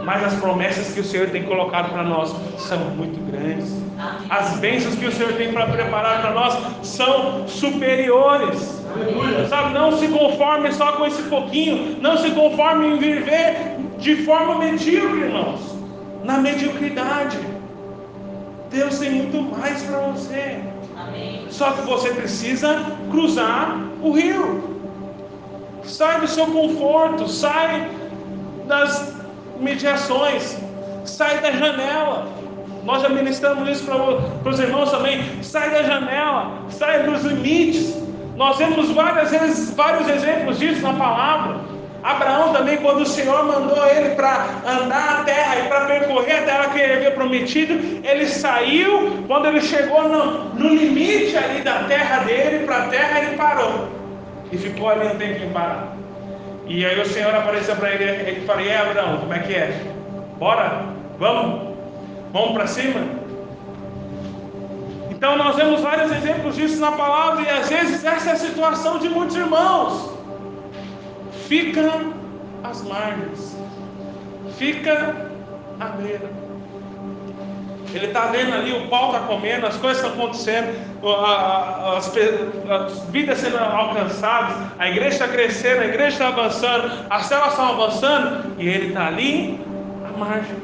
Mas 0.03 0.23
as 0.23 0.33
promessas 0.35 0.93
que 0.93 0.99
o 0.99 1.03
Senhor 1.03 1.29
tem 1.29 1.43
colocado 1.43 1.91
para 1.91 2.03
nós 2.03 2.33
são 2.57 2.77
muito 2.91 3.19
grandes. 3.31 3.79
As 4.29 4.57
bênçãos 4.59 4.95
que 4.95 5.05
o 5.05 5.11
Senhor 5.11 5.33
tem 5.33 5.51
para 5.51 5.67
preparar 5.67 6.21
para 6.21 6.31
nós 6.31 6.57
são 6.83 7.47
superiores. 7.47 8.79
Sabe, 9.49 9.73
não 9.73 9.97
se 9.97 10.07
conforme 10.07 10.71
só 10.71 10.93
com 10.93 11.05
esse 11.05 11.23
pouquinho. 11.23 11.97
Não 12.01 12.17
se 12.17 12.31
conforme 12.31 12.87
em 12.87 12.97
viver 12.97 13.77
de 13.97 14.15
forma 14.23 14.57
medíocre, 14.57 15.21
irmãos. 15.21 15.77
Na 16.23 16.37
mediocridade. 16.37 17.37
Deus 18.71 18.99
tem 18.99 19.11
muito 19.11 19.41
mais 19.41 19.81
para 19.83 19.99
você. 19.99 20.59
Amém. 20.95 21.45
Só 21.49 21.71
que 21.71 21.81
você 21.81 22.09
precisa 22.09 22.85
cruzar 23.09 23.77
o 24.01 24.11
rio. 24.11 24.79
Sai 25.83 26.21
do 26.21 26.27
seu 26.27 26.45
conforto, 26.45 27.27
sai 27.27 27.89
das 28.67 29.18
mediações, 29.59 30.57
sai 31.05 31.39
da 31.39 31.51
janela. 31.51 32.27
Nós 32.83 33.01
já 33.01 33.09
ministramos 33.09 33.67
isso 33.69 33.85
para 33.85 34.49
os 34.49 34.59
irmãos 34.59 34.91
também. 34.91 35.43
Sai 35.43 35.69
da 35.69 35.83
janela, 35.83 36.63
sai 36.69 37.03
dos 37.03 37.23
limites. 37.23 37.95
Nós 38.35 38.57
vemos 38.57 38.89
várias 38.91 39.31
vezes 39.31 39.71
vários 39.75 40.07
exemplos 40.07 40.57
disso 40.57 40.81
na 40.81 40.93
palavra. 40.93 41.59
Abraão 42.01 42.53
também, 42.53 42.77
quando 42.77 43.01
o 43.01 43.05
Senhor 43.05 43.43
mandou 43.45 43.85
ele 43.85 44.15
para 44.15 44.45
andar 44.65 45.19
a 45.19 45.23
terra 45.25 45.57
e 45.57 45.67
para 45.67 45.85
percorrer 45.85 46.39
a 46.39 46.41
terra 46.43 46.69
que 46.69 46.79
ele 46.79 46.93
havia 46.93 47.11
prometido, 47.11 47.73
ele 48.07 48.25
saiu, 48.25 49.25
quando 49.27 49.47
ele 49.47 49.59
chegou 49.59 50.07
no, 50.07 50.55
no 50.55 50.69
limite 50.69 51.35
ali 51.35 51.61
da 51.61 51.83
terra 51.83 52.23
dele, 52.23 52.65
para 52.65 52.83
a 52.83 52.87
terra, 52.87 53.19
ele 53.19 53.35
parou. 53.35 53.89
E 54.51 54.57
ficou 54.57 54.89
ali 54.89 55.07
um 55.07 55.17
tempo 55.17 55.51
parado. 55.51 55.98
E 56.69 56.85
aí 56.85 57.01
o 57.01 57.05
Senhor 57.05 57.33
apareceu 57.33 57.75
para 57.75 57.91
ele 57.91 58.31
e 58.31 58.45
falou: 58.45 58.61
E 58.61 58.71
Abraão, 58.71 59.17
como 59.17 59.33
é 59.33 59.39
que 59.39 59.53
é? 59.55 59.81
Bora? 60.37 60.85
Vamos? 61.17 61.75
Vamos 62.31 62.51
para 62.53 62.67
cima? 62.67 63.01
Então 65.09 65.35
nós 65.35 65.55
vemos 65.55 65.81
vários 65.81 66.11
exemplos 66.11 66.55
disso 66.55 66.79
na 66.79 66.91
palavra, 66.91 67.41
e 67.41 67.49
às 67.49 67.67
vezes 67.67 68.05
essa 68.05 68.29
é 68.29 68.33
a 68.33 68.37
situação 68.37 68.99
de 68.99 69.09
muitos 69.09 69.35
irmãos 69.35 70.13
fica 71.47 71.91
às 72.63 72.83
margens, 72.83 73.57
fica 74.57 75.15
à 75.79 75.85
beira. 75.87 76.48
Ele 77.93 78.07
está 78.07 78.27
vendo 78.27 78.53
ali, 78.53 78.71
o 78.73 78.87
pau 78.87 79.07
está 79.07 79.19
comendo, 79.21 79.65
as 79.65 79.77
coisas 79.77 80.03
estão 80.03 80.17
acontecendo, 80.17 80.75
as, 81.03 82.07
as, 82.07 83.03
vidas 83.09 83.39
sendo 83.39 83.57
alcançadas, 83.57 84.55
a 84.77 84.89
igreja 84.89 85.09
está 85.09 85.27
crescendo, 85.27 85.81
a 85.81 85.85
igreja 85.85 86.09
está 86.09 86.27
avançando, 86.27 87.05
as 87.09 87.25
células 87.25 87.51
estão 87.51 87.69
avançando, 87.69 88.55
e 88.57 88.67
ele 88.67 88.87
está 88.89 89.07
ali 89.07 89.59
à 90.07 90.17
margem, 90.17 90.57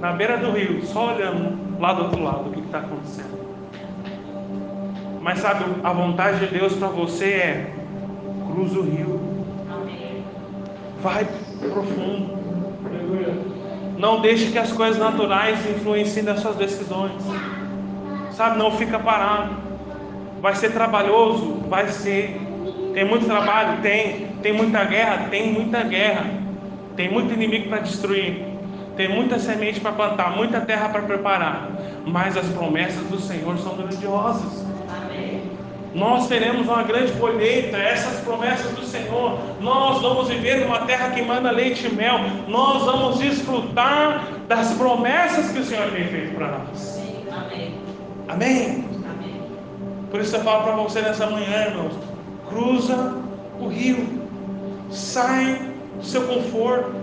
na 0.00 0.12
beira 0.12 0.36
do 0.38 0.50
rio, 0.50 0.84
só 0.86 1.14
olhando 1.14 1.80
lá 1.80 1.92
do 1.92 2.04
outro 2.04 2.22
lado 2.22 2.48
o 2.48 2.52
que 2.52 2.60
está 2.60 2.78
acontecendo. 2.78 3.36
Mas 5.20 5.38
sabe, 5.38 5.64
a 5.82 5.92
vontade 5.92 6.40
de 6.40 6.58
Deus 6.58 6.74
para 6.74 6.88
você 6.88 7.26
é 7.26 7.72
cruza 8.46 8.78
o 8.78 8.82
rio 8.82 9.36
Vai 11.02 11.26
profundo. 11.60 12.36
Não 13.98 14.20
deixe 14.20 14.50
que 14.50 14.58
as 14.58 14.72
coisas 14.72 14.98
naturais 14.98 15.58
influenciem 15.70 16.24
das 16.24 16.40
suas 16.40 16.56
decisões. 16.56 17.12
Sabe, 18.32 18.58
não 18.58 18.70
fica 18.72 18.98
parado. 18.98 19.54
Vai 20.42 20.54
ser 20.54 20.72
trabalhoso, 20.72 21.62
vai 21.68 21.88
ser. 21.88 22.38
Tem 22.92 23.04
muito 23.04 23.26
trabalho, 23.26 23.80
tem. 23.80 24.26
Tem 24.42 24.52
muita 24.52 24.84
guerra, 24.84 25.28
tem 25.30 25.52
muita 25.52 25.82
guerra. 25.82 26.26
Tem 26.94 27.10
muito 27.10 27.32
inimigo 27.32 27.68
para 27.68 27.78
destruir. 27.78 28.44
Tem 28.96 29.08
muita 29.08 29.38
semente 29.38 29.80
para 29.80 29.92
plantar, 29.92 30.36
muita 30.36 30.60
terra 30.60 30.88
para 30.88 31.02
preparar. 31.02 31.70
Mas 32.06 32.36
as 32.36 32.46
promessas 32.48 33.02
do 33.08 33.18
Senhor 33.18 33.56
são 33.58 33.76
grandiosas. 33.76 34.65
Nós 35.96 36.28
teremos 36.28 36.68
uma 36.68 36.82
grande 36.82 37.10
colheita, 37.12 37.78
essas 37.78 38.20
promessas 38.20 38.70
do 38.72 38.84
Senhor. 38.84 39.38
Nós 39.60 40.02
vamos 40.02 40.28
viver 40.28 40.60
numa 40.60 40.80
terra 40.80 41.08
que 41.08 41.22
manda 41.22 41.50
leite 41.50 41.86
e 41.86 41.94
mel. 41.94 42.18
Nós 42.46 42.84
vamos 42.84 43.18
desfrutar 43.18 44.28
das 44.46 44.74
promessas 44.74 45.50
que 45.50 45.58
o 45.58 45.64
Senhor 45.64 45.90
tem 45.92 46.06
feito 46.06 46.34
para 46.34 46.58
nós. 46.58 47.00
Amém. 47.32 47.74
Amém. 48.28 48.84
Amém. 49.10 49.40
Por 50.10 50.20
isso 50.20 50.36
eu 50.36 50.40
falo 50.42 50.64
para 50.64 50.76
você 50.76 51.00
nessa 51.00 51.28
manhã, 51.28 51.68
irmãos. 51.68 51.94
Cruza 52.50 53.14
o 53.58 53.66
rio. 53.66 54.06
Sai 54.90 55.58
do 55.96 56.04
seu 56.04 56.26
conforto. 56.26 56.94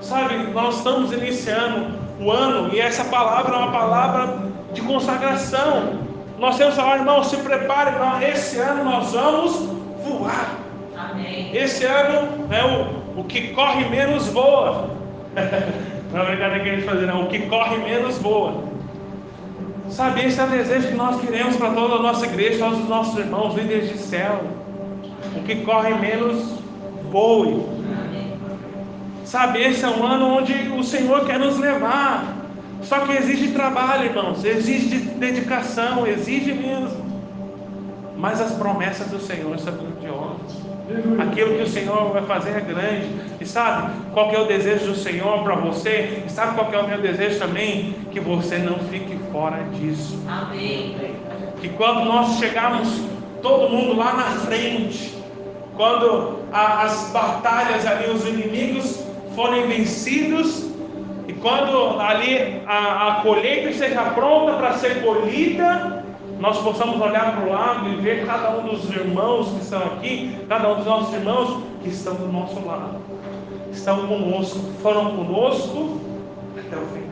Sabe, 0.00 0.34
nós 0.54 0.78
estamos 0.78 1.12
iniciando 1.12 1.94
o 2.18 2.30
ano 2.30 2.74
e 2.74 2.80
essa 2.80 3.04
palavra 3.04 3.54
é 3.54 3.58
uma 3.58 3.70
palavra 3.70 4.38
de 4.72 4.80
consagração. 4.80 6.03
Nós 6.38 6.56
temos 6.56 6.74
que 6.74 6.80
falar, 6.80 6.98
irmão, 6.98 7.22
se 7.22 7.36
prepare, 7.38 7.90
irmão, 7.92 8.20
esse 8.22 8.58
ano 8.58 8.84
nós 8.84 9.12
vamos 9.12 9.56
voar. 10.04 10.58
Amém. 10.96 11.50
Esse 11.54 11.84
ano 11.84 12.46
é 12.52 12.64
o, 12.64 13.20
o 13.20 13.24
que 13.24 13.48
corre 13.48 13.88
menos 13.88 14.26
voa. 14.28 14.90
não 16.12 16.22
é 16.22 16.26
brincadeira 16.26 16.60
que 16.64 16.70
a 16.70 16.74
gente 16.74 16.84
fazer, 16.84 17.06
não. 17.06 17.24
O 17.24 17.28
que 17.28 17.40
corre 17.46 17.76
menos 17.78 18.18
voa. 18.18 18.64
Sabe, 19.90 20.24
esse 20.24 20.40
é 20.40 20.44
o 20.44 20.48
desejo 20.48 20.88
que 20.88 20.94
nós 20.94 21.20
queremos 21.20 21.56
para 21.56 21.70
toda 21.72 21.96
a 21.96 22.02
nossa 22.02 22.26
igreja, 22.26 22.64
todos 22.64 22.80
os 22.80 22.88
nossos 22.88 23.18
irmãos, 23.18 23.54
líderes 23.54 23.90
de 23.90 23.98
céu. 23.98 24.42
O 25.36 25.42
que 25.42 25.56
corre 25.56 25.94
menos 25.94 26.58
voe. 27.10 27.64
Sabe, 29.24 29.62
esse 29.62 29.84
é 29.84 29.88
um 29.88 30.04
ano 30.04 30.38
onde 30.38 30.52
o 30.76 30.82
Senhor 30.82 31.24
quer 31.24 31.38
nos 31.38 31.58
levar. 31.58 32.43
Só 32.84 33.00
que 33.00 33.12
exige 33.12 33.48
trabalho, 33.52 34.04
irmãos, 34.04 34.44
exige 34.44 34.96
dedicação, 34.96 36.06
exige 36.06 36.52
mesmo. 36.52 37.04
Mas 38.16 38.40
as 38.40 38.52
promessas 38.52 39.08
do 39.08 39.20
Senhor 39.20 39.58
são 39.58 39.74
grandiosas. 39.74 40.64
Aquilo 41.18 41.56
que 41.56 41.62
o 41.62 41.68
Senhor 41.68 42.12
vai 42.12 42.22
fazer 42.22 42.50
é 42.50 42.60
grande. 42.60 43.08
E 43.40 43.46
sabe 43.46 43.90
qual 44.12 44.30
é 44.30 44.38
o 44.38 44.46
desejo 44.46 44.86
do 44.86 44.94
Senhor 44.94 45.42
para 45.42 45.54
você? 45.56 46.22
E 46.26 46.30
sabe 46.30 46.54
qual 46.54 46.72
é 46.72 46.78
o 46.78 46.88
meu 46.88 47.00
desejo 47.00 47.38
também? 47.38 47.94
Que 48.12 48.20
você 48.20 48.58
não 48.58 48.78
fique 48.90 49.18
fora 49.32 49.62
disso. 49.72 50.18
Amém. 50.28 50.96
Que 51.60 51.70
quando 51.70 52.04
nós 52.04 52.38
chegarmos, 52.38 53.02
todo 53.40 53.70
mundo 53.70 53.96
lá 53.96 54.12
na 54.12 54.40
frente, 54.40 55.14
quando 55.74 56.40
a, 56.52 56.82
as 56.82 57.10
batalhas 57.10 57.86
ali, 57.86 58.10
os 58.10 58.26
inimigos 58.26 59.04
forem 59.34 59.66
vencidos, 59.66 60.73
e 61.26 61.32
quando 61.32 62.00
ali 62.00 62.62
a, 62.66 63.08
a 63.08 63.14
colheita 63.22 63.70
esteja 63.70 64.02
pronta 64.10 64.54
para 64.54 64.74
ser 64.74 65.02
colhida, 65.02 66.04
nós 66.38 66.58
possamos 66.58 67.00
olhar 67.00 67.36
para 67.36 67.46
o 67.46 67.52
lado 67.52 67.88
e 67.88 67.96
ver 67.96 68.26
cada 68.26 68.50
um 68.50 68.66
dos 68.66 68.90
irmãos 68.90 69.48
que 69.48 69.62
estão 69.62 69.82
aqui, 69.82 70.38
cada 70.48 70.72
um 70.72 70.76
dos 70.76 70.86
nossos 70.86 71.14
irmãos 71.14 71.62
que 71.82 71.88
estão 71.88 72.14
do 72.14 72.30
nosso 72.30 72.64
lado, 72.66 72.98
estão 73.72 74.06
conosco, 74.06 74.58
foram 74.82 75.16
conosco 75.16 76.00
até 76.58 76.76
o 76.76 76.86
fim. 76.88 77.04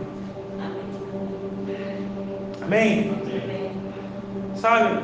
Amém? 2.63 3.15
Sabe, 4.57 5.01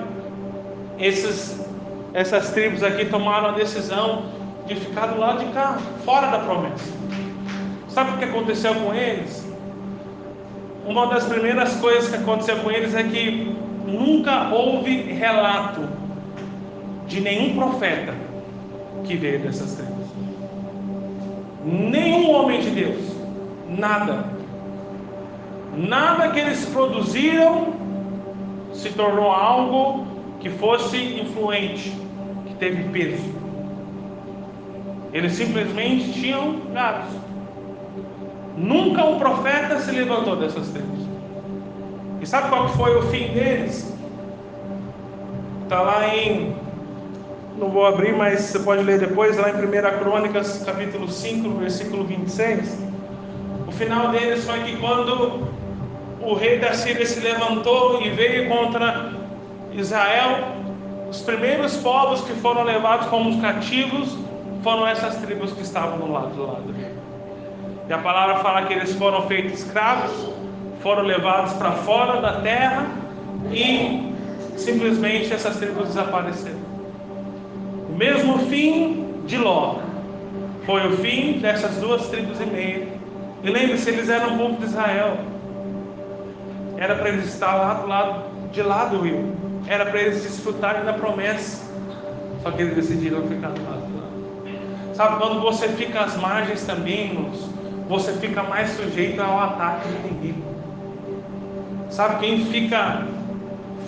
esses, 0.98 1.64
essas 2.12 2.50
tribos 2.50 2.82
aqui 2.82 3.06
tomaram 3.06 3.48
a 3.48 3.52
decisão 3.52 4.24
de 4.66 4.74
ficar 4.74 5.06
do 5.06 5.18
lado 5.18 5.44
de 5.44 5.52
cá, 5.52 5.78
fora 6.04 6.28
da 6.28 6.38
promessa. 6.40 6.92
Sabe 7.88 8.12
o 8.12 8.18
que 8.18 8.24
aconteceu 8.24 8.74
com 8.74 8.94
eles? 8.94 9.46
Uma 10.86 11.06
das 11.06 11.24
primeiras 11.24 11.76
coisas 11.76 12.08
que 12.08 12.16
aconteceu 12.16 12.56
com 12.60 12.70
eles 12.70 12.94
é 12.94 13.02
que 13.02 13.54
nunca 13.86 14.50
houve 14.50 15.02
relato 15.12 15.80
de 17.06 17.20
nenhum 17.20 17.56
profeta 17.56 18.14
que 19.04 19.16
veio 19.16 19.40
dessas 19.40 19.74
tribos. 19.74 20.06
Nenhum 21.64 22.30
homem 22.30 22.60
de 22.60 22.70
Deus. 22.70 23.16
Nada. 23.68 24.24
Nada 25.76 26.30
que 26.30 26.40
eles 26.40 26.64
produziram 26.66 27.74
se 28.72 28.90
tornou 28.90 29.30
algo 29.30 30.06
que 30.40 30.50
fosse 30.50 30.96
influente, 31.20 31.92
que 32.46 32.54
teve 32.54 32.84
peso. 32.84 33.34
Eles 35.12 35.32
simplesmente 35.32 36.12
tinham 36.12 36.60
gados. 36.72 37.27
Nunca 38.58 39.04
um 39.04 39.18
profeta 39.18 39.78
se 39.78 39.92
levantou 39.92 40.34
dessas 40.34 40.68
tribos. 40.68 41.06
E 42.20 42.26
sabe 42.26 42.48
qual 42.48 42.68
foi 42.70 42.96
o 42.96 43.02
fim 43.02 43.28
deles? 43.28 43.94
Está 45.62 45.80
lá 45.80 46.08
em. 46.08 46.56
Não 47.56 47.68
vou 47.68 47.86
abrir, 47.86 48.16
mas 48.16 48.40
você 48.40 48.58
pode 48.58 48.82
ler 48.82 48.98
depois, 48.98 49.36
lá 49.36 49.50
em 49.50 49.54
1 49.54 49.98
Crônicas, 50.00 50.62
capítulo 50.64 51.08
5, 51.08 51.48
versículo 51.58 52.04
26. 52.04 52.78
O 53.66 53.72
final 53.72 54.08
deles 54.08 54.44
foi 54.44 54.60
que 54.64 54.76
quando 54.76 55.48
o 56.20 56.34
rei 56.34 56.58
da 56.58 56.72
Síria 56.72 57.06
se 57.06 57.20
levantou 57.20 58.02
e 58.02 58.10
veio 58.10 58.48
contra 58.48 59.12
Israel, 59.72 60.48
os 61.08 61.20
primeiros 61.20 61.76
povos 61.76 62.22
que 62.22 62.32
foram 62.34 62.64
levados 62.64 63.06
como 63.06 63.40
cativos 63.40 64.16
foram 64.62 64.86
essas 64.86 65.16
tribos 65.16 65.52
que 65.52 65.62
estavam 65.62 65.98
do 65.98 66.12
lado 66.12 66.34
do 66.34 66.46
lado. 66.46 66.97
E 67.88 67.92
a 67.92 67.98
palavra 67.98 68.36
fala 68.36 68.66
que 68.66 68.74
eles 68.74 68.92
foram 68.94 69.26
feitos 69.26 69.60
escravos, 69.60 70.30
foram 70.82 71.04
levados 71.04 71.54
para 71.54 71.72
fora 71.72 72.20
da 72.20 72.40
terra 72.40 72.86
e 73.50 74.12
simplesmente 74.56 75.32
essas 75.32 75.56
tribos 75.56 75.88
desapareceram. 75.88 76.58
O 77.88 77.96
mesmo 77.96 78.38
fim 78.50 79.22
de 79.26 79.38
Ló 79.38 79.76
foi 80.66 80.86
o 80.86 80.98
fim 80.98 81.38
dessas 81.38 81.76
duas 81.76 82.08
tribos 82.08 82.38
e 82.40 82.44
meia. 82.44 82.88
E 83.42 83.50
lembre-se, 83.50 83.88
eles 83.88 84.10
eram 84.10 84.34
o 84.34 84.38
povo 84.38 84.56
de 84.58 84.66
Israel. 84.66 85.16
Era 86.76 86.94
para 86.94 87.08
eles 87.08 87.26
estar 87.26 87.54
lá 87.54 87.74
do 87.74 87.86
lado 87.86 88.24
de 88.52 88.62
lá 88.62 88.84
do 88.84 89.00
rio. 89.00 89.34
Era 89.66 89.86
para 89.86 90.00
eles 90.00 90.22
desfrutarem 90.22 90.84
da 90.84 90.92
promessa. 90.92 91.66
Só 92.42 92.50
que 92.50 92.62
eles 92.62 92.74
decidiram 92.74 93.22
ficar 93.22 93.48
do 93.48 93.62
lado 93.64 93.86
de 93.86 93.92
lá. 93.94 94.94
Sabe, 94.94 95.16
quando 95.16 95.40
você 95.40 95.68
fica 95.68 96.00
às 96.00 96.16
margens 96.16 96.64
também, 96.64 97.06
irmãos, 97.06 97.57
você 97.88 98.12
fica 98.12 98.42
mais 98.42 98.70
sujeito 98.70 99.20
ao 99.20 99.40
ataque 99.40 99.88
do 99.88 100.08
inimigo. 100.08 100.42
Sabe, 101.90 102.20
quem 102.20 102.44
fica 102.44 103.06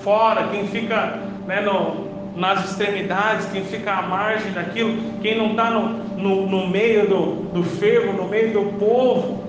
fora, 0.02 0.48
quem 0.48 0.66
fica 0.66 1.18
né, 1.46 1.60
no, 1.60 2.08
nas 2.34 2.70
extremidades, 2.70 3.46
quem 3.52 3.62
fica 3.64 3.92
à 3.92 4.02
margem 4.02 4.52
daquilo, 4.52 4.96
quem 5.20 5.36
não 5.36 5.50
está 5.50 5.70
no, 5.70 5.88
no, 6.16 6.46
no, 6.46 6.66
meio 6.66 7.06
do, 7.06 7.34
do 7.52 7.62
fervo, 7.62 8.12
no 8.14 8.26
meio 8.26 8.52
do 8.52 8.78
povo, 8.78 9.44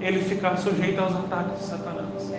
ele 0.00 0.20
fica 0.22 0.56
sujeito 0.56 1.00
aos 1.00 1.14
ataques 1.14 1.60
de 1.60 1.64
Satanás. 1.66 2.32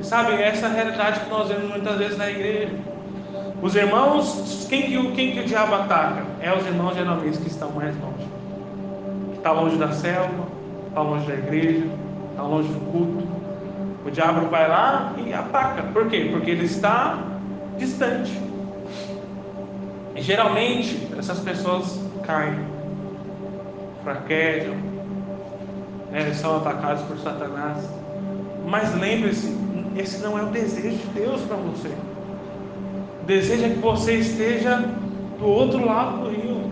E 0.00 0.04
sabe, 0.04 0.34
essa 0.34 0.66
é 0.66 0.68
a 0.68 0.72
realidade 0.72 1.20
que 1.20 1.30
nós 1.30 1.48
vemos 1.48 1.70
muitas 1.70 1.96
vezes 1.96 2.18
na 2.18 2.30
igreja. 2.30 2.74
Os 3.62 3.74
irmãos, 3.74 4.66
quem 4.68 4.82
que, 4.82 5.12
quem 5.12 5.32
que 5.32 5.40
o 5.40 5.44
diabo 5.44 5.74
ataca? 5.76 6.22
É 6.40 6.54
os 6.54 6.66
irmãos 6.66 6.94
geralmente 6.94 7.38
que 7.38 7.48
estão 7.48 7.70
mais 7.70 7.94
longe. 7.98 8.28
Que 9.30 9.38
está 9.38 9.52
longe 9.52 9.76
da 9.76 9.90
selva, 9.92 10.53
está 10.94 11.02
longe 11.02 11.26
da 11.26 11.34
igreja, 11.34 11.86
está 12.30 12.42
longe 12.44 12.68
do 12.68 12.80
culto. 12.92 13.26
O 14.06 14.10
diabo 14.12 14.46
vai 14.46 14.68
lá 14.68 15.12
e 15.26 15.32
ataca. 15.32 15.82
Por 15.92 16.08
quê? 16.08 16.28
Porque 16.30 16.52
ele 16.52 16.66
está 16.66 17.18
distante. 17.76 18.40
E 20.14 20.22
geralmente 20.22 21.08
essas 21.18 21.40
pessoas 21.40 22.00
caem, 22.22 22.60
fraquejam, 24.04 24.76
né, 26.12 26.32
são 26.32 26.58
atacados 26.58 27.02
por 27.02 27.18
Satanás. 27.18 27.88
Mas 28.64 28.94
lembre-se, 28.94 29.52
esse 29.96 30.22
não 30.22 30.38
é 30.38 30.42
o 30.42 30.46
desejo 30.46 30.96
de 30.96 31.06
Deus 31.08 31.40
para 31.42 31.56
você. 31.56 31.88
O 33.20 33.26
desejo 33.26 33.64
é 33.64 33.68
que 33.70 33.78
você 33.80 34.14
esteja 34.14 34.76
do 35.40 35.46
outro 35.46 35.84
lado 35.84 36.18
do 36.18 36.30
rio. 36.30 36.70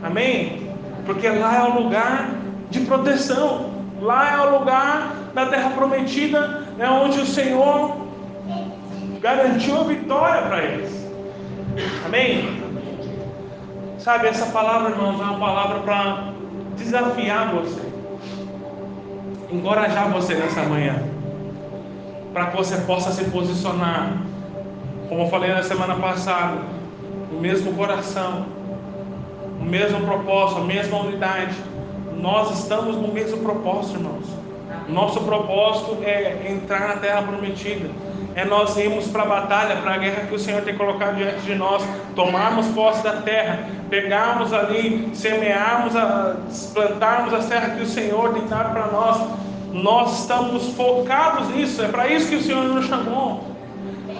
Amém? 0.00 0.68
Porque 1.04 1.28
lá 1.28 1.56
é 1.56 1.62
o 1.62 1.82
lugar 1.82 2.37
de 2.70 2.80
proteção. 2.80 3.70
Lá 4.00 4.32
é 4.32 4.46
o 4.46 4.58
lugar 4.58 5.12
da 5.34 5.46
terra 5.46 5.70
prometida, 5.70 6.64
é 6.78 6.88
onde 6.88 7.20
o 7.20 7.26
Senhor 7.26 7.96
garantiu 9.20 9.80
a 9.80 9.84
vitória 9.84 10.42
para 10.42 10.62
eles. 10.62 11.08
Amém? 12.06 12.62
Sabe, 13.98 14.28
essa 14.28 14.46
palavra, 14.46 14.90
irmãos, 14.90 15.20
é 15.20 15.24
uma 15.24 15.38
palavra 15.38 15.80
para 15.80 16.32
desafiar 16.76 17.52
você, 17.52 17.82
encorajar 19.50 20.08
você 20.10 20.34
nessa 20.34 20.62
manhã, 20.62 21.02
para 22.32 22.46
que 22.46 22.56
você 22.56 22.76
possa 22.78 23.10
se 23.10 23.24
posicionar, 23.24 24.12
como 25.08 25.22
eu 25.22 25.28
falei 25.28 25.52
na 25.52 25.62
semana 25.62 25.96
passada, 25.96 26.58
o 27.32 27.40
mesmo 27.40 27.74
coração, 27.74 28.46
o 29.60 29.64
mesmo 29.64 30.00
propósito, 30.06 30.60
a 30.60 30.64
mesma 30.64 30.98
unidade. 30.98 31.54
Nós 32.18 32.58
estamos 32.58 32.96
no 32.96 33.08
mesmo 33.08 33.38
propósito, 33.38 33.98
irmãos. 33.98 34.26
Nosso 34.88 35.20
propósito 35.20 35.98
é 36.02 36.50
entrar 36.50 36.88
na 36.88 36.96
terra 36.96 37.22
prometida 37.22 37.88
é 38.38 38.44
nós 38.44 38.76
irmos 38.76 39.08
para 39.08 39.24
a 39.24 39.26
batalha, 39.26 39.76
para 39.82 39.94
a 39.94 39.98
guerra 39.98 40.26
que 40.28 40.34
o 40.36 40.38
Senhor 40.38 40.62
tem 40.62 40.76
colocado 40.76 41.16
diante 41.16 41.40
de 41.40 41.56
nós, 41.56 41.82
tomarmos 42.14 42.68
posse 42.68 43.02
da 43.02 43.20
terra, 43.22 43.68
pegarmos 43.90 44.52
ali, 44.52 45.10
semearmos, 45.12 45.96
a, 45.96 46.36
plantarmos 46.72 47.34
a 47.34 47.38
terra 47.38 47.70
que 47.70 47.82
o 47.82 47.86
Senhor 47.86 48.32
tem 48.34 48.46
dado 48.46 48.72
para 48.72 48.86
nós. 48.92 49.28
Nós 49.72 50.20
estamos 50.20 50.68
focados 50.74 51.48
nisso, 51.48 51.82
é 51.82 51.88
para 51.88 52.06
isso 52.06 52.28
que 52.28 52.36
o 52.36 52.42
Senhor 52.42 52.62
nos 52.62 52.86
chamou. 52.86 53.44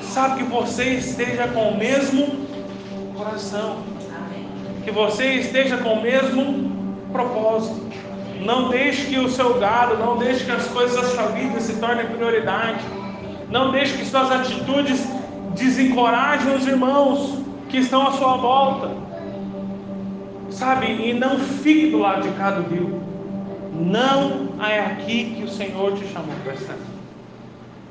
Sabe 0.03 0.43
que 0.43 0.51
você 0.51 0.95
esteja 0.95 1.47
com 1.47 1.69
o 1.69 1.79
mesmo 1.79 2.45
coração, 3.17 3.77
que 4.83 4.91
você 4.91 5.35
esteja 5.35 5.77
com 5.77 5.93
o 5.93 6.03
mesmo 6.03 6.78
propósito. 7.19 7.81
Não 8.45 8.69
deixe 8.69 9.07
que 9.07 9.19
o 9.19 9.29
seu 9.29 9.59
gado, 9.59 9.97
não 9.99 10.17
deixe 10.17 10.45
que 10.45 10.53
as 10.53 10.69
coisas 10.69 10.97
da 10.97 11.09
sua 11.09 11.27
vida 11.33 11.59
se 11.59 11.75
tornem 11.81 12.07
prioridade. 12.07 12.79
Não 13.51 13.73
deixe 13.73 13.99
que 13.99 14.07
suas 14.07 14.31
atitudes 14.31 15.05
desencorajem 15.57 16.55
os 16.55 16.67
irmãos 16.67 17.43
que 17.69 17.79
estão 17.79 18.07
à 18.07 18.13
sua 18.13 18.37
volta. 18.37 18.91
Sabe? 20.51 20.87
E 20.87 21.13
não 21.13 21.39
fique 21.39 21.91
do 21.91 21.99
lado 21.99 22.23
de 22.23 22.31
cá 22.37 22.53
do 22.53 22.63
rio. 22.73 23.03
Não 23.73 24.49
é 24.65 24.81
aqui 24.81 25.35
que 25.37 25.43
o 25.43 25.49
Senhor 25.49 25.95
te 25.95 26.07
chamou 26.13 26.35
para 26.45 26.55
estar. 26.55 26.77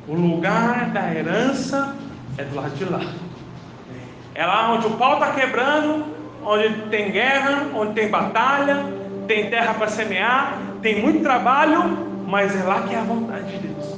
O 0.08 0.14
lugar 0.14 0.92
da 0.92 1.14
herança 1.14 1.94
é 2.38 2.44
do 2.44 2.56
lado 2.56 2.76
de 2.76 2.86
lá. 2.86 3.02
É 4.34 4.46
lá 4.46 4.72
onde 4.72 4.88
o 4.88 4.92
pau 4.92 5.16
está 5.16 5.34
quebrando, 5.34 6.06
onde 6.46 6.70
tem 6.90 7.12
guerra, 7.12 7.68
onde 7.76 7.94
tem 7.94 8.10
batalha, 8.10 8.97
tem 9.28 9.50
terra 9.50 9.74
para 9.74 9.88
semear, 9.88 10.58
tem 10.82 11.02
muito 11.02 11.22
trabalho, 11.22 12.08
mas 12.26 12.56
é 12.60 12.64
lá 12.64 12.82
que 12.82 12.96
é 12.96 13.00
a 13.00 13.04
vontade 13.04 13.52
de 13.52 13.68
Deus. 13.68 13.98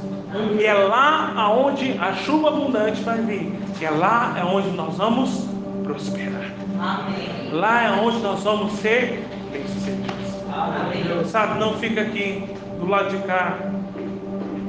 E 0.59 0.65
é 0.65 0.73
lá 0.73 1.33
aonde 1.35 1.97
a 1.99 2.13
chuva 2.13 2.49
abundante 2.49 3.01
vai 3.03 3.19
vir. 3.21 3.51
E 3.79 3.85
é 3.85 3.89
lá 3.89 4.35
é 4.37 4.43
onde 4.43 4.69
nós 4.71 4.97
vamos 4.97 5.47
prosperar. 5.83 6.51
Amém. 6.79 7.51
Lá 7.51 7.83
é 7.83 7.91
onde 8.01 8.19
nós 8.19 8.43
vamos 8.43 8.73
ser 8.73 9.25
bem-sucedidos. 9.51 11.29
Sabe, 11.29 11.59
não 11.59 11.75
fica 11.75 12.01
aqui 12.01 12.43
do 12.79 12.87
lado 12.87 13.09
de 13.09 13.23
cá, 13.23 13.57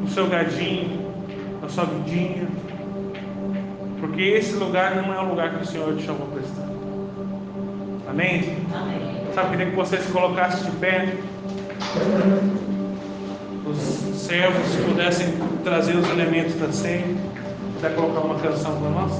no 0.00 0.08
seu 0.08 0.26
gadinho, 0.28 1.12
na 1.60 1.68
sua 1.68 1.84
vidinha. 1.84 2.48
Porque 4.00 4.22
esse 4.22 4.54
lugar 4.54 4.94
não 4.96 5.12
é 5.12 5.20
o 5.20 5.28
lugar 5.28 5.50
que 5.50 5.62
o 5.62 5.66
Senhor 5.66 5.94
te 5.96 6.04
chamou 6.04 6.26
para 6.28 6.40
estar. 6.40 6.68
Amém? 8.08 8.56
Amém. 8.74 9.09
Sabe, 9.34 9.50
queria 9.50 9.70
que 9.70 9.76
você 9.76 9.96
se 9.98 10.10
colocasse 10.10 10.64
de 10.64 10.70
pé 10.72 11.14
os 13.64 14.20
servos 14.20 14.76
pudessem 14.86 15.34
trazer 15.62 15.96
os 15.96 16.08
elementos 16.10 16.54
da 16.54 16.72
ceia, 16.72 17.04
puder 17.74 17.94
colocar 17.94 18.20
uma 18.20 18.38
canção 18.40 18.80
para 18.80 18.90
nós. 18.90 19.12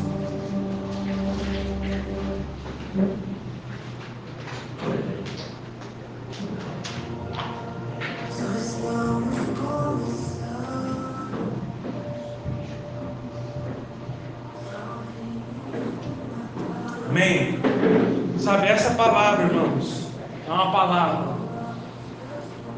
Amém. 17.08 17.59
Sabe, 18.50 18.66
essa 18.66 18.94
palavra, 18.94 19.44
irmãos, 19.44 20.08
é 20.44 20.50
uma 20.50 20.72
palavra 20.72 21.34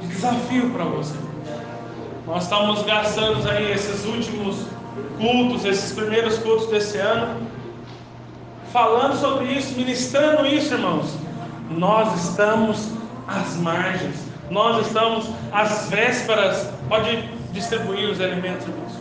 de 0.03 0.07
desafio 0.07 0.69
para 0.69 0.85
você. 0.85 1.15
Nós 2.27 2.43
estamos 2.43 2.83
gastando 2.83 3.49
aí 3.49 3.73
esses 3.73 4.05
últimos 4.05 4.67
cultos, 5.19 5.65
esses 5.65 5.93
primeiros 5.93 6.37
cultos 6.41 6.67
desse 6.67 6.99
ano, 6.99 7.47
falando 8.71 9.17
sobre 9.17 9.47
isso, 9.47 9.75
ministrando 9.75 10.45
isso, 10.45 10.75
irmãos. 10.75 11.17
Nós 11.71 12.23
estamos 12.23 12.91
às 13.27 13.57
margens, 13.57 14.27
nós 14.51 14.87
estamos 14.87 15.31
às 15.51 15.89
vésperas. 15.89 16.69
Pode 16.87 17.31
distribuir 17.55 18.11
os 18.11 18.21
alimentos, 18.21 18.67
irmãos. 18.69 18.92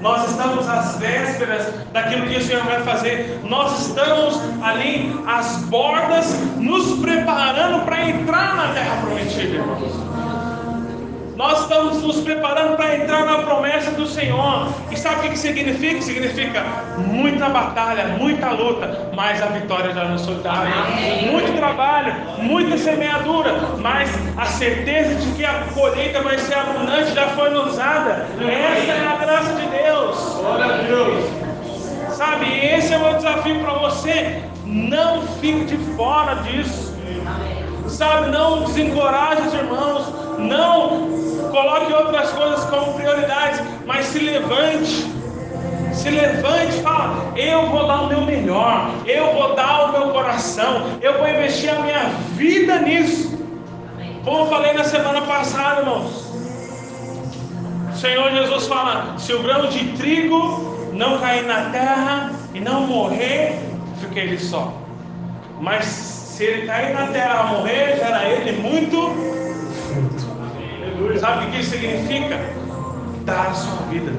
Nós 0.00 0.30
estamos 0.30 0.68
às 0.68 0.96
vésperas 0.96 1.66
daquilo 1.92 2.26
que 2.26 2.36
o 2.36 2.42
Senhor 2.42 2.64
vai 2.64 2.82
fazer. 2.82 3.40
Nós 3.44 3.86
estamos 3.86 4.40
ali 4.62 5.14
às 5.26 5.58
bordas, 5.64 6.34
nos 6.56 6.98
preparando 7.00 7.84
para 7.84 8.08
entrar 8.08 8.56
na 8.56 8.74
terra 8.74 9.02
prometida, 9.02 9.56
irmãos. 9.56 10.09
Nós 11.36 11.62
estamos 11.62 12.02
nos 12.02 12.20
preparando 12.20 12.76
para 12.76 12.96
entrar 12.96 13.24
na 13.24 13.38
promessa 13.38 13.90
do 13.92 14.06
Senhor. 14.06 14.68
E 14.90 14.96
sabe 14.96 15.26
o 15.26 15.30
que 15.30 15.38
significa? 15.38 16.02
Significa 16.02 16.62
muita 16.98 17.48
batalha, 17.48 18.08
muita 18.18 18.50
luta, 18.50 19.10
mas 19.14 19.42
a 19.42 19.46
vitória 19.46 19.92
já 19.92 20.04
nos 20.04 20.24
foi 20.24 20.34
dada. 20.36 20.68
Muito 21.30 21.56
trabalho, 21.56 22.14
muita 22.38 22.76
semeadura, 22.76 23.54
mas 23.78 24.10
a 24.36 24.44
certeza 24.44 25.14
de 25.14 25.32
que 25.32 25.44
a 25.44 25.64
colheita 25.74 26.20
vai 26.22 26.38
ser 26.38 26.54
abundante 26.54 27.14
já 27.14 27.28
foi 27.28 27.50
nos 27.50 27.76
dada. 27.76 28.26
Essa 28.40 28.92
é 28.92 29.06
a 29.06 29.16
graça 29.16 29.54
de 29.54 29.66
Deus. 29.66 30.16
Glória 30.40 30.64
a 30.64 30.78
Deus. 30.78 31.40
Sabe, 32.14 32.46
esse 32.66 32.92
é 32.92 32.98
o 32.98 33.00
meu 33.00 33.14
desafio 33.14 33.60
para 33.60 33.72
você. 33.74 34.42
Não 34.66 35.22
fique 35.40 35.64
de 35.64 35.76
fora 35.96 36.34
disso. 36.42 36.94
Sabe, 37.88 38.30
não 38.30 38.64
desencoraje 38.64 39.42
os 39.48 39.54
irmãos. 39.54 40.20
Não 40.40 41.08
coloque 41.50 41.92
outras 41.92 42.30
coisas 42.30 42.64
como 42.64 42.94
prioridades, 42.94 43.60
mas 43.86 44.06
se 44.06 44.18
levante. 44.18 45.06
Se 45.92 46.08
levante 46.08 46.78
e 46.78 46.82
fala: 46.82 47.32
Eu 47.36 47.66
vou 47.66 47.86
dar 47.86 48.02
o 48.02 48.06
meu 48.06 48.22
melhor, 48.22 48.90
eu 49.06 49.32
vou 49.34 49.54
dar 49.54 49.86
o 49.86 49.92
meu 49.92 50.08
coração, 50.10 50.98
eu 51.02 51.18
vou 51.18 51.28
investir 51.28 51.70
a 51.70 51.80
minha 51.80 52.04
vida 52.36 52.78
nisso. 52.78 53.38
Como 54.24 54.40
eu 54.40 54.46
falei 54.46 54.72
na 54.72 54.84
semana 54.84 55.22
passada, 55.22 55.80
irmãos. 55.80 56.30
O 57.92 57.96
Senhor 57.96 58.30
Jesus 58.30 58.66
fala: 58.66 59.18
Se 59.18 59.32
o 59.32 59.42
grão 59.42 59.66
de 59.66 59.92
trigo 59.96 60.90
não 60.92 61.18
cair 61.18 61.44
na 61.44 61.70
terra 61.70 62.30
e 62.54 62.60
não 62.60 62.86
morrer, 62.86 63.58
fica 64.00 64.20
ele 64.20 64.38
só. 64.38 64.72
Mas 65.60 65.84
se 65.84 66.44
ele 66.44 66.66
cair 66.66 66.94
na 66.94 67.08
terra 67.08 67.44
e 67.44 67.56
morrer, 67.56 67.96
gera 67.96 68.24
ele 68.24 68.52
muito. 68.60 69.49
Sabe 71.18 71.46
o 71.46 71.50
que 71.50 71.60
isso 71.60 71.70
significa? 71.70 72.38
Dar 73.24 73.48
a 73.48 73.54
sua 73.54 73.86
vida, 73.90 74.12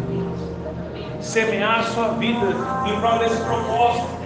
semear 1.21 1.79
a 1.79 1.83
sua 1.83 2.09
vida 2.09 2.47
em 2.85 2.99
prol 2.99 3.19
desse 3.19 3.41
propósito. 3.43 4.21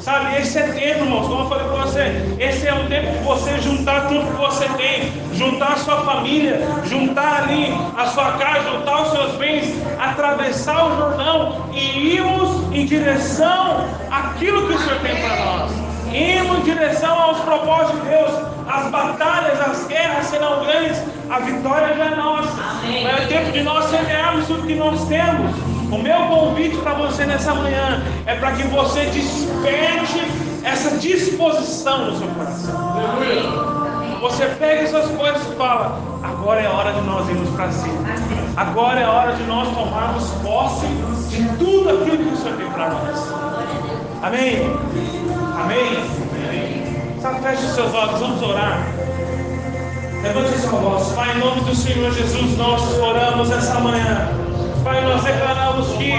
Sabe, 0.00 0.40
esse 0.40 0.58
é 0.58 0.62
tempo, 0.62 1.04
irmãos, 1.04 1.28
como 1.28 1.42
eu 1.42 1.48
falei 1.48 1.66
para 1.66 1.84
você, 1.84 2.36
esse 2.38 2.66
é 2.66 2.72
o 2.72 2.86
tempo 2.88 3.12
de 3.12 3.18
você 3.18 3.58
juntar 3.58 4.08
tudo 4.08 4.24
que 4.24 4.40
você 4.40 4.66
tem, 4.78 5.12
juntar 5.34 5.72
a 5.72 5.76
sua 5.76 6.00
família, 6.04 6.58
juntar 6.86 7.42
ali 7.42 7.70
a 7.98 8.06
sua 8.06 8.32
casa, 8.32 8.70
juntar 8.70 9.02
os 9.02 9.10
seus 9.10 9.32
bens, 9.32 9.74
atravessar 9.98 10.86
o 10.86 10.96
Jordão 10.96 11.66
e 11.74 12.14
irmos 12.14 12.72
em 12.72 12.86
direção 12.86 13.84
àquilo 14.10 14.68
que 14.68 14.72
o 14.72 14.78
Senhor 14.78 15.00
tem 15.00 15.16
para 15.16 15.36
nós. 15.44 15.72
Irmos 16.14 16.58
em 16.60 16.62
direção 16.62 17.20
aos 17.20 17.38
propósitos 17.40 18.00
de 18.00 18.08
Deus. 18.08 18.59
As 18.70 18.88
batalhas, 18.88 19.60
as 19.60 19.86
guerras 19.88 20.26
serão 20.26 20.64
grandes, 20.64 21.02
a 21.28 21.40
vitória 21.40 21.96
já 21.96 22.04
é 22.04 22.14
nossa. 22.14 22.62
Amém. 22.62 23.04
É 23.04 23.26
tempo 23.26 23.50
de 23.50 23.62
nós 23.62 23.86
semearmos 23.86 24.46
tudo 24.46 24.64
que 24.64 24.76
nós 24.76 25.08
temos. 25.08 25.56
O 25.90 25.98
meu 25.98 26.20
convite 26.28 26.76
para 26.76 26.94
você 26.94 27.26
nessa 27.26 27.52
manhã 27.52 28.00
é 28.26 28.36
para 28.36 28.52
que 28.52 28.62
você 28.68 29.06
desperte 29.06 30.22
essa 30.62 30.96
disposição 30.98 32.12
no 32.12 32.18
seu 32.18 32.28
coração. 32.28 33.00
Você 34.20 34.46
pega 34.46 34.82
essas 34.82 35.10
coisas 35.16 35.42
e 35.48 35.56
fala: 35.56 35.98
agora 36.22 36.60
é 36.60 36.68
hora 36.68 36.92
de 36.92 37.00
nós 37.00 37.28
irmos 37.28 37.50
para 37.56 37.72
cima. 37.72 38.04
Agora 38.56 39.00
é 39.00 39.06
hora 39.06 39.32
de 39.32 39.42
nós 39.44 39.68
tomarmos 39.74 40.30
posse 40.44 40.86
de 41.28 41.42
tudo 41.58 41.88
aquilo 41.88 42.18
que 42.18 42.34
o 42.34 42.36
Senhor 42.36 42.56
tem 42.56 42.70
para 42.70 42.90
nós. 42.90 43.34
Amém? 44.22 44.70
Amém? 45.60 46.29
Sabe, 47.20 47.38
feche 47.42 47.66
os 47.66 47.72
seus 47.72 47.94
olhos, 47.94 48.18
vamos 48.18 48.42
orar. 48.42 48.86
Levante 50.22 50.58
sua 50.58 50.78
voz. 50.78 51.12
Pai, 51.12 51.36
em 51.36 51.38
nome 51.38 51.60
do 51.60 51.74
Senhor 51.74 52.10
Jesus, 52.12 52.56
nós 52.56 52.98
oramos 52.98 53.50
essa 53.50 53.78
manhã. 53.78 54.30
Pai, 54.82 55.02
nós 55.04 55.22
declaramos 55.22 55.88
que 55.98 56.14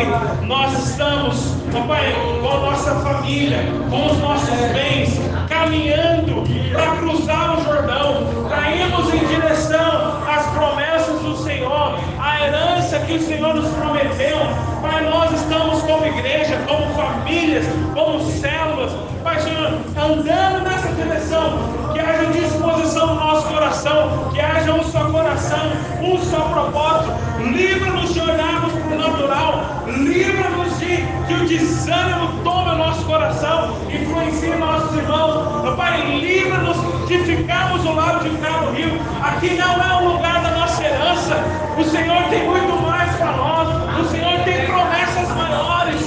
nós 0.45 0.87
estamos, 0.87 1.55
Pai, 1.87 2.13
com 2.41 2.41
nossa 2.81 2.95
família, 2.99 3.57
com 3.89 4.05
os 4.11 4.17
nossos 4.19 4.59
bens, 4.73 5.19
caminhando 5.49 6.43
para 6.71 6.95
cruzar 6.97 7.57
o 7.57 7.63
Jordão, 7.63 8.47
para 8.47 8.71
irmos 8.71 9.11
em 9.11 9.25
direção 9.25 10.21
às 10.29 10.45
promessas 10.51 11.19
do 11.21 11.35
Senhor, 11.35 11.97
a 12.19 12.45
herança 12.45 12.80
que 12.99 13.13
o 13.13 13.21
Senhor 13.21 13.55
nos 13.55 13.69
prometeu. 13.69 14.37
Pai, 14.81 15.03
nós 15.03 15.31
estamos 15.31 15.81
como 15.83 16.05
igreja, 16.05 16.57
como 16.67 16.93
famílias, 16.93 17.65
como 17.93 18.19
células, 18.31 18.91
Pai, 19.23 19.39
Senhor, 19.39 19.67
andando 19.95 20.63
nessa 20.63 20.87
direção, 20.93 21.59
que 21.93 21.99
haja 21.99 22.25
disposição 22.31 23.07
no 23.07 23.15
nosso 23.15 23.47
coração, 23.47 24.29
que 24.33 24.41
haja 24.41 24.73
um 24.73 24.83
só 24.83 25.05
coração, 25.11 25.71
um 26.01 26.17
só 26.17 26.39
propósito. 26.49 27.13
Livra-nos 27.39 28.13
de 28.13 28.19
olharmos 28.19 28.73
para 28.73 28.95
o 28.95 28.99
natural, 28.99 29.63
livra-nos 29.87 30.60
de 30.91 31.27
que 31.27 31.33
o 31.33 31.47
desânimo 31.47 32.43
tome 32.43 32.71
o 32.71 32.77
nosso 32.77 33.05
coração, 33.05 33.77
influencie 33.89 34.55
nossos 34.55 34.97
irmãos. 34.97 35.63
Meu 35.63 35.75
Pai, 35.75 36.01
livra-nos 36.19 36.77
de 37.07 37.17
ficarmos 37.19 37.83
do 37.83 37.93
lado 37.93 38.23
de 38.23 38.35
cá 38.37 38.57
do 38.59 38.71
rio. 38.71 38.99
Aqui 39.23 39.51
não 39.55 39.81
é 39.81 40.01
o 40.01 40.13
lugar 40.13 40.41
da 40.41 40.51
nossa 40.51 40.83
herança. 40.83 41.35
O 41.77 41.83
Senhor 41.83 42.23
tem 42.29 42.45
muito 42.45 42.81
mais 42.81 43.15
para 43.15 43.31
nós. 43.31 43.67
O 43.99 44.09
Senhor 44.09 44.39
tem 44.43 44.65
promessas 44.65 45.29
maiores. 45.29 46.01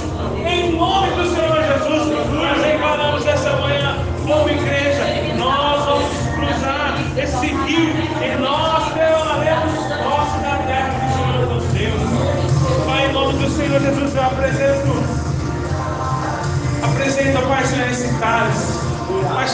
Em 0.47 0.73
nome 0.73 1.11
do 1.13 1.35
Senhor 1.35 1.63
Jesus, 1.63 2.33
nós 2.33 2.63
declaramos 2.63 3.27
essa 3.27 3.53
manhã 3.57 3.97
como 4.27 4.51
igreja 4.51 4.95
esse 7.17 7.47
rio 7.47 7.91
e 7.91 8.35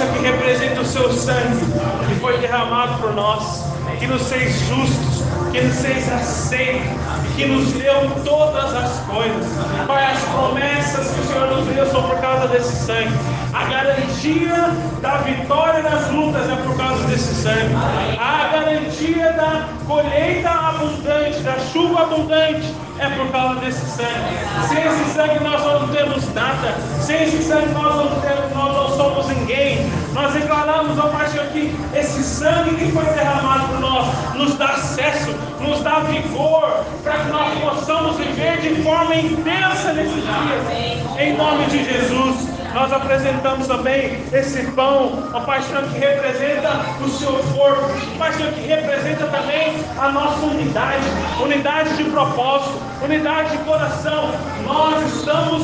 Senhor, 0.01 0.13
que 0.15 0.23
representa 0.23 0.81
o 0.81 0.85
seu 0.85 1.13
sangue 1.13 1.61
que 2.09 2.15
foi 2.21 2.39
derramado 2.39 3.03
por 3.03 3.13
nós, 3.15 3.65
que 3.99 4.07
nos 4.07 4.29
fez 4.29 4.59
justos, 4.61 5.23
que 5.53 5.61
nos 5.61 5.79
fez 5.79 6.11
aceitos, 6.11 6.89
que 7.37 7.45
nos 7.45 7.71
deu 7.73 8.11
todas 8.25 8.75
as 8.75 8.99
coisas. 9.01 9.47
Pai, 9.87 10.13
as 10.13 10.21
promessas 10.21 11.11
que 11.11 11.21
o 11.21 11.25
Senhor 11.25 11.47
nos 11.49 11.67
deu 11.67 11.87
são 11.91 12.03
por 12.05 12.19
causa 12.19 12.49
desse 12.49 12.87
sangue. 12.87 13.13
A 13.53 13.65
garantia 13.65 14.71
da 15.03 15.19
vitória 15.19 15.83
nas 15.83 16.11
lutas 16.11 16.49
é 16.49 16.57
por 16.57 16.77
causa 16.79 17.07
desse 17.07 17.35
sangue. 17.35 17.75
A 18.19 18.49
garantia 18.53 19.33
da 19.33 19.69
colheita 19.87 20.51
abundante, 20.51 21.41
da 21.41 21.59
chuva 21.59 22.05
abundante, 22.05 22.75
é 23.01 23.09
por 23.17 23.33
causa 23.33 23.61
desse 23.61 23.85
sangue. 23.87 24.69
Sem 24.69 24.85
esse 24.85 25.15
sangue 25.15 25.43
nós 25.43 25.65
não 25.65 25.89
temos 25.89 26.35
nada. 26.35 26.77
Sem 27.01 27.23
esse 27.23 27.43
sangue 27.43 27.73
nós 27.73 27.97
não, 27.97 28.21
temos, 28.21 28.55
nós 28.55 28.75
não 28.77 28.97
somos 28.97 29.29
ninguém. 29.29 29.91
Nós 30.13 30.35
declaramos 30.35 30.99
ao 30.99 31.11
Senhor 31.29 31.47
que 31.47 31.75
esse 31.95 32.23
sangue 32.23 32.77
que 32.77 32.93
foi 32.93 33.05
derramado 33.05 33.69
por 33.69 33.81
nós 33.81 34.35
nos 34.35 34.55
dá 34.59 34.67
acesso, 34.67 35.35
nos 35.61 35.81
dá 35.81 36.01
vigor 36.01 36.85
para 37.03 37.19
que 37.19 37.31
nós 37.31 37.59
possamos 37.59 38.17
viver 38.17 38.61
de 38.61 38.83
forma 38.83 39.15
intensa 39.15 39.93
nesses 39.95 40.23
dias. 40.23 41.19
Em 41.19 41.37
nome 41.37 41.65
de 41.67 41.85
Jesus. 41.85 42.60
Nós 42.73 42.93
apresentamos 42.93 43.67
também 43.67 44.25
esse 44.33 44.63
pão, 44.73 45.29
ó 45.33 45.41
Pai 45.41 45.61
que 45.61 45.99
representa 45.99 46.71
o 47.01 47.09
seu 47.09 47.33
corpo, 47.33 47.91
Pai 48.17 48.33
Senhor, 48.33 48.53
que 48.53 48.61
representa 48.61 49.27
também 49.27 49.75
a 49.99 50.11
nossa 50.11 50.47
unidade, 50.47 51.05
unidade 51.43 51.97
de 51.97 52.05
propósito, 52.05 52.81
unidade 53.03 53.57
de 53.57 53.65
coração. 53.65 54.31
Nós 54.65 55.05
estamos 55.15 55.63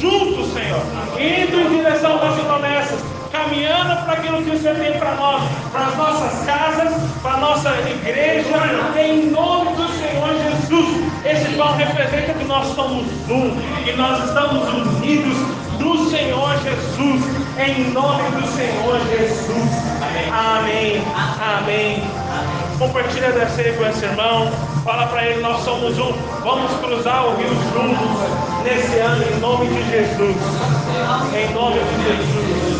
juntos, 0.00 0.52
Senhor, 0.52 0.82
indo 1.18 1.60
em 1.60 1.78
direção 1.78 2.22
às 2.22 2.38
promessas, 2.38 3.00
caminhando 3.32 4.04
para 4.04 4.12
aquilo 4.12 4.42
que 4.42 4.50
o 4.50 4.58
Senhor 4.60 4.76
tem 4.76 4.98
para 4.98 5.14
nós, 5.14 5.42
para 5.72 5.86
as 5.86 5.96
nossas 5.96 6.44
casas, 6.44 6.92
para 7.22 7.32
a 7.32 7.40
nossa 7.40 7.70
igreja, 7.88 9.00
em 9.00 9.30
nome 9.30 9.74
do 9.76 9.88
Senhor 9.88 10.28
Jesus. 10.42 11.04
Esse 11.24 11.56
pão 11.56 11.74
representa 11.74 12.34
que 12.34 12.44
nós 12.44 12.66
somos 12.74 13.06
um, 13.30 13.56
que 13.82 13.92
nós 13.92 14.24
estamos 14.26 14.68
unidos 14.68 15.63
do 15.78 16.10
Senhor 16.10 16.56
Jesus, 16.62 17.22
em 17.58 17.90
nome 17.92 18.22
do 18.30 18.46
Senhor 18.48 19.00
Jesus. 19.10 19.94
Amém. 20.32 21.02
Amém. 21.40 22.02
Compartilha 22.78 23.32
dessa 23.32 23.60
aí 23.60 23.72
com 23.74 23.86
esse 23.86 24.04
irmão. 24.04 24.50
Fala 24.84 25.06
para 25.06 25.24
ele, 25.26 25.40
nós 25.40 25.62
somos 25.64 25.98
um. 25.98 26.12
Vamos 26.42 26.72
cruzar 26.80 27.26
o 27.26 27.36
rio 27.36 27.48
juntos 27.72 28.64
nesse 28.64 28.98
ano, 28.98 29.24
em 29.24 29.40
nome 29.40 29.68
de 29.68 29.90
Jesus. 29.90 30.36
Em 31.34 31.54
nome 31.54 31.78
de 31.80 32.04
Jesus. 32.04 32.73